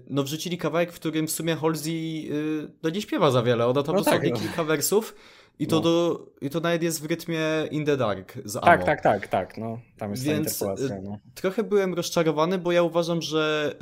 no 0.09 0.23
wrzucili 0.23 0.57
kawałek, 0.57 0.91
w 0.91 0.95
którym 0.95 1.27
w 1.27 1.31
sumie 1.31 1.55
Halsey 1.55 2.27
y, 2.31 2.71
no 2.83 2.89
nie 2.89 3.01
śpiewa 3.01 3.31
za 3.31 3.43
wiele. 3.43 3.67
Ona 3.67 3.83
tam 3.83 3.95
No 3.95 4.01
dosłownie 4.01 4.29
tak, 4.31 4.39
no. 4.39 4.45
kilka 4.47 4.63
wersów 4.63 5.15
i 5.59 5.67
to, 5.67 5.75
No. 5.75 5.81
do, 5.81 6.25
i 6.41 6.49
to 6.49 6.59
nawet 6.59 6.83
jest 6.83 7.01
w 7.01 7.05
rytmie 7.05 7.39
In 7.71 7.85
the 7.85 7.97
Dark 7.97 8.33
z 8.45 8.55
Amo. 8.55 8.65
Tak, 8.65 8.83
tak, 8.83 9.01
tak, 9.01 9.27
tak, 9.27 9.57
no. 9.57 9.79
Tam 9.97 10.11
jest 10.11 10.23
Więc, 10.23 10.59
ta 10.59 10.65
interpolacja, 10.65 11.01
no. 11.09 11.17
Trochę 11.35 11.63
byłem 11.63 11.93
rozczarowany, 11.93 12.57
bo 12.57 12.71
ja 12.71 12.83
uważam, 12.83 13.21
że 13.21 13.75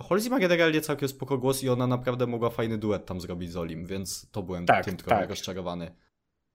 y, 0.00 0.02
Halsey 0.08 0.30
ma 0.30 0.38
generalnie 0.38 0.80
całkiem 0.80 1.08
spoko 1.08 1.38
głos 1.38 1.62
i 1.62 1.68
ona 1.68 1.86
naprawdę 1.86 2.26
mogła 2.26 2.50
fajny 2.50 2.78
duet 2.78 3.06
tam 3.06 3.20
zrobić 3.20 3.52
z 3.52 3.56
Olim, 3.56 3.86
więc 3.86 4.30
to 4.30 4.42
byłem 4.42 4.66
Tak, 4.66 4.84
tym 4.84 4.96
trochę 4.96 5.20
tak. 5.20 5.30
rozczarowany. 5.30 5.90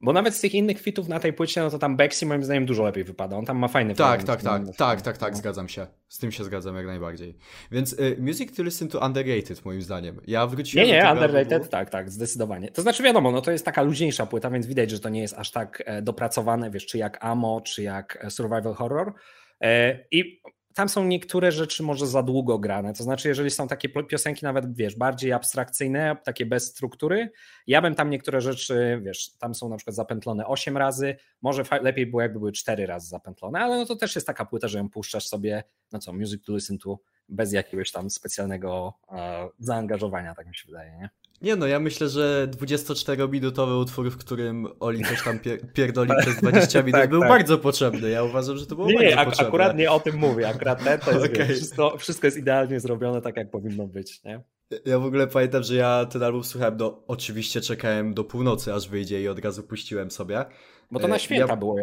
Bo 0.04 0.14
nawet 0.14 0.36
z 0.36 0.42
tych 0.42 0.56
innych 0.56 0.82
fitów 0.82 1.08
na 1.08 1.20
tej 1.20 1.34
płycie, 1.34 1.62
no 1.62 1.70
to 1.70 1.80
tam 1.80 1.98
Bexy 1.98 2.26
moim 2.26 2.44
zdaniem 2.44 2.66
dużo 2.66 2.84
lepiej 2.84 3.04
wypada. 3.04 3.38
On 3.38 3.46
tam 3.46 3.58
ma 3.58 3.68
fajny 3.68 3.96
Tak, 3.96 4.24
tak, 4.24 4.42
tak, 4.42 4.66
no, 4.66 4.74
tak, 4.78 5.02
tak, 5.02 5.18
tak, 5.18 5.32
no. 5.32 5.38
zgadzam 5.38 5.70
się. 5.70 5.88
Z 6.08 6.20
tym 6.20 6.32
się 6.32 6.44
zgadzam 6.44 6.76
jak 6.76 6.86
najbardziej. 6.86 7.38
Więc 7.72 7.94
y, 7.94 8.18
Music 8.20 8.56
to 8.56 8.64
Listen 8.64 8.88
to 8.88 9.00
Underrated 9.00 9.66
moim 9.66 9.82
zdaniem. 9.82 10.22
Ja 10.28 10.48
wróciłem 10.48 10.88
Nie, 10.88 10.94
nie, 10.94 11.12
underrated, 11.12 11.70
tak, 11.70 11.90
tak, 11.90 12.12
zdecydowanie. 12.12 12.72
To 12.72 12.82
znaczy 12.82 13.04
wiadomo, 13.04 13.32
no 13.32 13.42
to 13.42 13.52
jest 13.52 13.66
taka 13.66 13.82
luźniejsza 13.82 14.26
płyta, 14.26 14.50
więc 14.50 14.68
widać, 14.68 14.92
że 14.92 15.00
to 15.00 15.10
nie 15.10 15.22
jest 15.22 15.34
aż 15.34 15.52
tak 15.52 15.84
e, 15.86 16.02
dopracowane, 16.02 16.72
wiesz, 16.72 16.86
czy 16.86 16.98
jak 16.98 17.18
Amo, 17.26 17.62
czy 17.62 17.84
jak 17.84 18.18
e, 18.22 18.30
Survival 18.30 18.74
Horror. 18.74 19.14
E, 19.62 20.00
I 20.12 20.42
tam 20.74 20.90
są 20.90 21.04
niektóre 21.04 21.52
rzeczy 21.52 21.84
może 21.84 22.08
za 22.08 22.24
długo 22.24 22.60
grane, 22.60 22.94
to 22.94 23.04
znaczy 23.04 23.28
jeżeli 23.28 23.50
są 23.50 23.68
takie 23.68 23.90
piosenki 23.90 24.46
nawet, 24.46 24.76
wiesz, 24.76 24.96
bardziej 24.96 25.34
abstrakcyjne, 25.34 26.18
takie 26.24 26.46
bez 26.46 26.66
struktury, 26.66 27.32
ja 27.68 27.82
bym 27.82 27.96
tam 27.96 28.10
niektóre 28.10 28.42
rzeczy, 28.42 29.02
wiesz, 29.04 29.38
tam 29.38 29.56
są 29.56 29.70
na 29.70 29.78
przykład 29.78 29.96
zapętlone 29.96 30.48
8 30.48 30.78
razy, 30.78 31.16
może 31.42 31.64
lepiej 31.82 32.08
było 32.08 32.22
jakby 32.22 32.40
były 32.40 32.52
4 32.52 32.86
razy 32.86 33.08
zapętlone, 33.08 33.60
ale 33.60 33.78
no 33.78 33.86
to 33.86 33.96
też 33.96 34.16
jest 34.16 34.28
taka 34.28 34.46
płyta, 34.46 34.68
że 34.68 34.78
ją 34.78 34.90
puszczasz 34.90 35.28
sobie, 35.28 35.64
no 35.92 36.00
co, 36.00 36.14
music 36.14 36.46
to 36.46 36.54
listen 36.56 36.78
to, 36.78 37.00
bez 37.30 37.54
jakiegoś 37.54 37.92
tam 37.92 38.10
specjalnego 38.10 38.94
e, 39.12 39.50
zaangażowania, 39.60 40.36
tak 40.36 40.48
mi 40.48 40.56
się 40.56 40.68
wydaje, 40.68 40.98
nie? 40.98 41.10
Nie 41.44 41.56
no, 41.56 41.68
ja 41.68 41.80
myślę, 41.80 42.10
że 42.10 42.48
24-minutowy 42.52 43.82
utwór, 43.82 44.12
w 44.12 44.18
którym 44.18 44.68
Oli 44.80 45.04
coś 45.06 45.24
tam 45.24 45.40
pier 45.40 45.74
pierdoli 45.74 46.12
przez 46.22 46.36
20 46.36 46.80
minut 46.84 47.02
Tak, 47.02 47.10
był 47.10 47.20
tak. 47.20 47.30
bardzo 47.30 47.58
potrzebny. 47.58 48.10
Ja 48.10 48.24
uważam, 48.24 48.58
że 48.58 48.66
to 48.68 48.76
było 48.76 48.88
Nie, 48.88 48.96
bardzo 48.96 49.18
ak- 49.20 49.26
potrzebne. 49.28 49.48
akurat 49.48 49.78
nie 49.78 49.92
o 49.92 50.00
tym 50.00 50.16
mówię. 50.18 50.50
Akurat 50.50 50.84
ten 50.84 51.00
to 51.00 51.12
jest, 51.12 51.26
Okej. 51.34 51.48
wiesz, 51.48 51.58
wszystko, 51.58 51.98
wszystko 51.98 52.28
jest 52.28 52.38
idealnie 52.38 52.80
zrobione 52.80 53.22
tak, 53.22 53.38
jak 53.38 53.52
powinno 53.52 53.88
być. 53.88 54.24
Nie? 54.24 54.42
Ja 54.86 55.00
w 55.00 55.06
ogóle 55.06 55.28
pamiętam, 55.28 55.64
że 55.64 55.76
ja 55.76 56.06
ten 56.06 56.24
album 56.24 56.44
słuchałem 56.44 56.78
do... 56.78 57.04
Oczywiście 57.08 57.62
czekałem 57.62 58.14
do 58.14 58.24
północy, 58.24 58.74
aż 58.74 58.90
wyjdzie 58.90 59.22
i 59.22 59.28
od 59.28 59.40
razu 59.40 59.64
puściłem 59.64 60.12
sobie. 60.12 60.46
Bo 60.92 61.00
to 61.00 61.06
E, 61.06 61.10
na 61.10 61.20
święta 61.20 61.48
ja- 61.54 61.56
było 61.58 61.76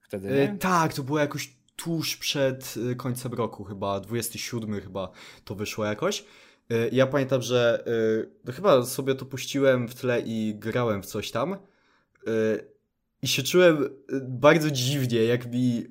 wtedy, 0.00 0.28
E, 0.28 0.52
nie? 0.52 0.58
tak, 0.58 0.94
to 0.94 1.02
było 1.02 1.18
jakoś 1.18 1.56
tuż 1.76 2.16
przed 2.16 2.74
e, 2.92 2.94
końcem 2.94 3.32
roku 3.32 3.64
chyba, 3.64 4.00
27 4.00 4.80
chyba 4.80 5.10
to 5.44 5.54
wyszło 5.54 5.84
jakoś. 5.84 6.24
E, 6.72 6.88
Ja 6.92 7.06
pamiętam, 7.06 7.42
że 7.42 7.84
e, 7.86 8.26
no 8.44 8.52
chyba 8.52 8.84
sobie 8.84 9.14
to 9.14 9.24
puściłem 9.26 9.88
w 9.88 9.94
tle 9.94 10.20
i 10.26 10.54
grałem 10.58 11.02
w 11.02 11.06
coś 11.06 11.30
tam. 11.30 11.52
E, 11.52 11.58
I 13.22 13.28
się 13.28 13.42
czułem 13.42 13.88
bardzo 14.22 14.70
dziwnie, 14.70 15.24
jak 15.24 15.52
mi 15.52 15.84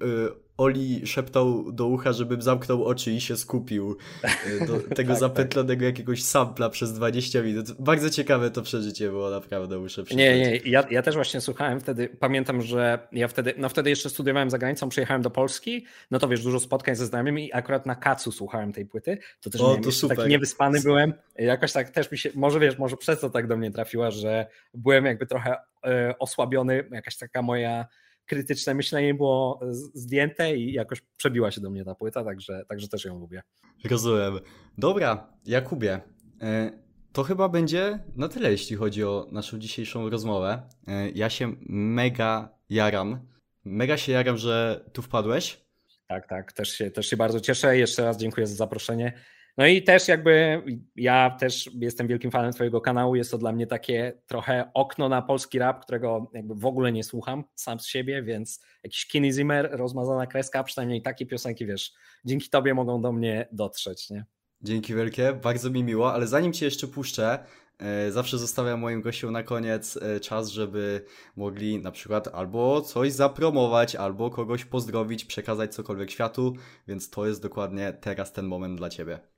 Oli 0.62 1.08
szeptał 1.08 1.72
do 1.72 1.88
ucha, 1.88 2.14
żebym 2.14 2.42
zamknął 2.42 2.86
oczy 2.86 3.12
i 3.12 3.22
się 3.22 3.38
skupił 3.38 3.98
e, 4.24 4.68
do 4.68 4.80
tego 4.98 5.14
tak, 5.14 5.20
zapętlonego 5.20 5.80
tak. 5.80 5.86
jakiegoś 5.86 6.24
sampla 6.24 6.70
przez 6.70 6.94
20 6.94 7.42
minut. 7.42 7.72
Bardzo 7.80 8.10
ciekawe 8.10 8.52
to 8.52 8.62
przeżycie 8.62 9.10
było, 9.10 9.30
naprawdę 9.30 9.80
muszę 9.80 10.04
przyznać. 10.04 10.26
Nie, 10.26 10.40
nie, 10.40 10.60
ja, 10.66 10.84
ja 10.92 11.02
też 11.02 11.16
właśnie 11.16 11.42
słuchałem 11.42 11.80
wtedy, 11.80 12.10
pamiętam, 12.20 12.62
że 12.62 13.08
ja 13.12 13.28
wtedy, 13.28 13.54
no 13.58 13.70
wtedy 13.70 13.90
jeszcze 13.90 14.10
studiowałem 14.10 14.50
za 14.50 14.58
granicą, 14.58 14.90
przyjechałem 14.90 15.22
do 15.22 15.30
Polski, 15.30 15.86
no 16.12 16.20
to 16.20 16.28
wiesz, 16.28 16.44
dużo 16.44 16.60
spotkań 16.60 16.96
ze 16.96 17.06
znajomymi 17.06 17.48
i 17.48 17.54
akurat 17.54 17.86
na 17.86 17.96
kacu 17.96 18.32
słuchałem 18.32 18.74
tej 18.74 18.86
płyty, 18.86 19.18
to 19.42 19.50
też 19.50 19.62
o, 19.62 19.78
to 19.78 19.92
super. 19.92 20.18
taki 20.18 20.30
niewyspany 20.30 20.82
byłem, 20.82 21.14
jakoś 21.36 21.72
tak 21.72 21.90
też 21.90 22.12
mi 22.12 22.18
się, 22.18 22.30
może 22.36 22.60
wiesz, 22.60 22.78
może 22.78 22.98
przez 22.98 23.20
to 23.20 23.30
tak 23.30 23.48
do 23.48 23.58
mnie 23.58 23.72
trafiła, 23.72 24.12
że 24.12 24.46
byłem 24.74 25.06
jakby 25.06 25.26
trochę 25.26 25.58
e, 25.86 26.16
osłabiony, 26.20 26.84
jakaś 26.92 27.18
taka 27.18 27.42
moja 27.42 27.88
krytyczne 28.32 28.74
myślenie 28.74 29.14
było 29.14 29.60
zdjęte 29.94 30.56
i 30.58 30.74
jakoś 30.74 31.02
przebiła 31.18 31.52
się 31.52 31.62
do 31.62 31.70
mnie 31.70 31.86
ta 31.86 31.96
płyta, 31.96 32.24
także, 32.24 32.64
także 32.70 32.88
też 32.88 33.06
ją 33.06 33.20
lubię. 33.20 33.42
Rozumiem. 33.90 34.40
Dobra, 34.78 35.34
Jakubie, 35.46 36.02
e, 36.42 36.72
to 37.14 37.24
chyba 37.24 37.50
będzie 37.50 38.00
na 38.16 38.28
tyle, 38.28 38.52
jeśli 38.52 38.76
chodzi 38.76 39.04
o 39.04 39.28
naszą 39.32 39.60
dzisiejszą 39.60 40.10
rozmowę. 40.10 40.62
E, 40.88 41.10
ja 41.10 41.30
się 41.30 41.56
mega 41.70 42.58
jaram. 42.70 43.28
Mega 43.66 43.98
się 43.98 44.12
jaram, 44.12 44.38
że 44.38 44.86
tu 44.94 45.02
wpadłeś. 45.02 45.66
Tak, 46.08 46.28
tak, 46.28 46.54
też 46.54 46.70
się, 46.70 46.92
też 46.92 47.08
się 47.08 47.18
bardzo 47.18 47.40
cieszę. 47.40 47.78
Jeszcze 47.78 48.06
raz 48.06 48.18
dziękuję 48.18 48.48
za 48.48 48.56
zaproszenie. 48.56 49.14
No 49.58 49.68
i 49.68 49.84
też 49.84 50.08
jakby 50.08 50.64
ja 50.96 51.30
też 51.40 51.70
jestem 51.80 52.08
wielkim 52.08 52.32
fanem 52.32 52.54
Twojego 52.54 52.82
kanału. 52.82 53.16
Jest 53.16 53.32
to 53.32 53.38
dla 53.38 53.52
mnie 53.52 53.68
takie 53.68 54.22
trochę 54.28 54.72
okno 54.74 55.10
na 55.10 55.22
polski 55.22 55.60
rap, 55.60 55.84
którego 55.84 56.32
jakby 56.34 56.56
w 56.56 56.66
ogóle 56.66 56.92
nie 56.92 57.04
słucham 57.04 57.44
sam 57.56 57.80
z 57.80 57.86
siebie, 57.86 58.24
więc 58.24 58.62
jakiś 58.84 59.08
Kenny 59.08 59.32
Zimmer, 59.32 59.70
rozmazana 59.72 60.28
kreska, 60.28 60.64
przynajmniej 60.64 61.02
takie 61.02 61.26
piosenki, 61.26 61.66
wiesz, 61.66 61.94
dzięki 62.26 62.50
Tobie 62.50 62.74
mogą 62.74 63.02
do 63.02 63.12
mnie 63.12 63.48
dotrzeć, 63.52 64.10
nie? 64.10 64.26
Dzięki 64.62 64.96
wielkie, 64.96 65.34
bardzo 65.34 65.70
mi 65.70 65.84
miło, 65.84 66.14
ale 66.14 66.28
zanim 66.28 66.54
Cię 66.54 66.66
jeszcze 66.66 66.88
puszczę, 66.88 67.40
e, 67.80 68.12
zawsze 68.12 68.38
zostawiam 68.38 68.80
moim 68.80 69.02
gościom 69.02 69.32
na 69.32 69.44
koniec 69.44 69.98
e, 69.98 70.20
czas, 70.20 70.50
żeby 70.50 71.06
mogli 71.36 71.80
na 71.80 71.92
przykład 71.92 72.28
albo 72.28 72.82
coś 72.82 73.12
zapromować, 73.12 73.96
albo 73.96 74.30
kogoś 74.30 74.66
pozdrowić, 74.66 75.26
przekazać 75.26 75.76
cokolwiek 75.76 76.12
światu, 76.12 76.54
więc 76.88 77.10
to 77.10 77.28
jest 77.28 77.42
dokładnie 77.42 77.94
teraz 78.02 78.34
ten 78.34 78.46
moment 78.46 78.78
dla 78.78 78.90
Ciebie. 78.90 79.31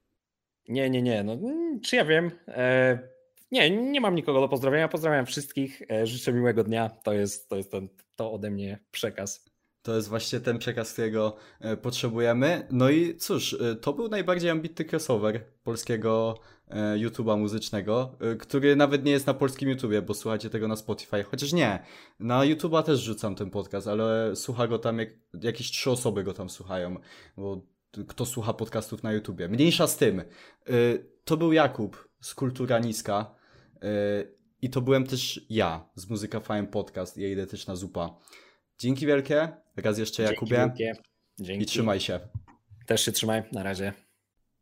Nie, 0.70 0.90
nie, 0.90 1.02
nie. 1.02 1.24
No, 1.24 1.34
mm, 1.34 1.82
czy 1.82 1.96
ja 1.96 2.06
wiem? 2.06 2.32
E, 2.48 3.00
nie, 3.52 3.70
nie 3.70 4.02
mam 4.02 4.16
nikogo 4.16 4.42
do 4.42 4.50
pozdrowienia. 4.50 4.88
Pozdrawiam 4.88 5.26
wszystkich. 5.26 5.82
E, 5.92 6.08
życzę 6.08 6.34
miłego 6.34 6.64
dnia. 6.64 6.90
To 6.90 7.14
jest, 7.14 7.50
to 7.50 7.56
jest 7.56 7.72
ten, 7.72 7.90
to 8.16 8.34
ode 8.34 8.52
mnie 8.52 8.80
przekaz. 8.92 9.46
To 9.82 9.96
jest 9.96 10.10
właśnie 10.10 10.40
ten 10.40 10.60
przekaz, 10.60 10.94
którego 10.94 11.36
e, 11.60 11.78
potrzebujemy. 11.78 12.68
No 12.72 12.90
i 12.90 13.16
cóż, 13.16 13.58
to 13.82 13.94
był 13.94 14.08
najbardziej 14.08 14.50
ambitny 14.50 14.86
crossover 14.86 15.44
polskiego 15.64 16.40
YouTube'a 16.96 17.38
muzycznego, 17.38 18.18
który 18.40 18.76
nawet 18.76 19.06
nie 19.06 19.12
jest 19.12 19.28
na 19.28 19.34
polskim 19.34 19.70
YouTubie, 19.70 20.02
bo 20.02 20.14
słuchacie 20.14 20.50
tego 20.50 20.68
na 20.68 20.76
Spotify. 20.76 21.24
Chociaż 21.24 21.54
nie, 21.54 21.84
na 22.20 22.40
YouTube'a 22.40 22.84
też 22.84 23.00
rzucam 23.00 23.36
ten 23.36 23.50
podcast, 23.50 23.88
ale 23.88 24.36
słucha 24.36 24.68
go 24.68 24.80
tam, 24.80 25.00
jak, 25.00 25.10
jakieś 25.42 25.72
trzy 25.72 25.92
osoby 25.92 26.24
go 26.24 26.34
tam 26.34 26.50
słuchają, 26.50 26.96
bo 27.38 27.62
kto 28.08 28.26
słucha 28.26 28.54
podcastów 28.54 29.04
na 29.04 29.12
YouTubie. 29.12 29.48
Mniejsza 29.48 29.88
z 29.88 29.98
tym. 29.98 30.20
Y, 30.70 31.06
to 31.26 31.38
był 31.38 31.54
Jakub 31.54 32.10
z 32.22 32.36
Kultura 32.36 32.80
Niska 32.80 33.36
y, 33.76 33.78
i 34.62 34.70
to 34.70 34.82
byłem 34.82 35.08
też 35.08 35.46
ja 35.50 35.90
z 35.96 36.10
Muzyka 36.10 36.40
Fajn 36.40 36.68
Podcast. 36.68 37.18
Ja 37.18 37.28
idę 37.28 37.48
też 37.48 37.68
na 37.68 37.76
zupa. 37.76 38.20
Dzięki 38.78 39.06
wielkie. 39.08 39.50
Raz 39.76 39.98
jeszcze 39.98 40.24
Dzięki 40.24 40.34
Jakubie. 40.34 40.58
Wielkie. 40.58 40.94
Dzięki. 41.40 41.64
I 41.64 41.66
trzymaj 41.66 42.00
się. 42.00 42.20
Też 42.86 43.06
się 43.06 43.12
trzymaj. 43.12 43.44
Na 43.52 43.64
razie. 43.64 44.03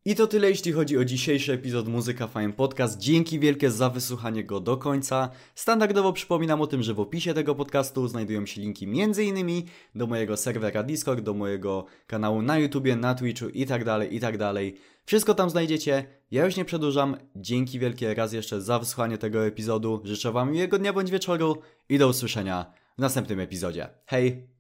I 0.06 0.16
to 0.16 0.28
tyle, 0.28 0.50
jeśli 0.50 0.72
chodzi 0.72 0.98
o 0.98 1.06
dzisiejszy 1.06 1.54
epizod 1.54 1.88
Muzyka 1.88 2.28
Fajn 2.28 2.54
Podcast. 2.54 3.00
Dzięki 3.00 3.40
wielkie 3.40 3.72
za 3.72 3.90
wysłuchanie 3.90 4.44
go 4.44 4.60
do 4.60 4.78
końca. 4.78 5.30
Standardowo 5.56 6.14
przypominam 6.14 6.62
o 6.62 6.68
tym, 6.68 6.84
że 6.84 6.94
w 6.94 7.00
opisie 7.00 7.34
tego 7.34 7.56
podcastu 7.56 8.08
znajdują 8.08 8.46
się 8.46 8.62
linki 8.62 8.86
m.in. 8.86 9.64
do 9.96 10.08
mojego 10.08 10.38
serwera 10.38 10.84
Discord, 10.84 11.22
do 11.22 11.34
mojego 11.34 11.86
kanału 12.08 12.42
na 12.42 12.58
YouTubie, 12.58 12.96
na 12.96 13.16
Twitchu 13.16 13.50
itd., 13.50 13.86
tak 13.86 14.14
itd. 14.14 14.38
Tak 14.38 14.64
Wszystko 15.06 15.34
tam 15.34 15.50
znajdziecie. 15.50 16.06
Ja 16.32 16.46
już 16.46 16.56
nie 16.56 16.66
przedłużam. 16.66 17.18
Dzięki 17.36 17.80
wielkie 17.80 18.14
raz 18.14 18.34
jeszcze 18.34 18.62
za 18.62 18.80
wysłuchanie 18.80 19.18
tego 19.18 19.46
epizodu. 19.46 20.02
Życzę 20.04 20.32
Wam 20.32 20.52
miłego 20.52 20.80
dnia 20.80 20.94
bądź 20.94 21.12
wieczoru 21.12 21.58
i 21.90 21.98
do 21.98 22.08
usłyszenia 22.08 22.66
w 22.98 23.02
następnym 23.02 23.40
epizodzie. 23.40 23.90
Hej! 24.06 24.51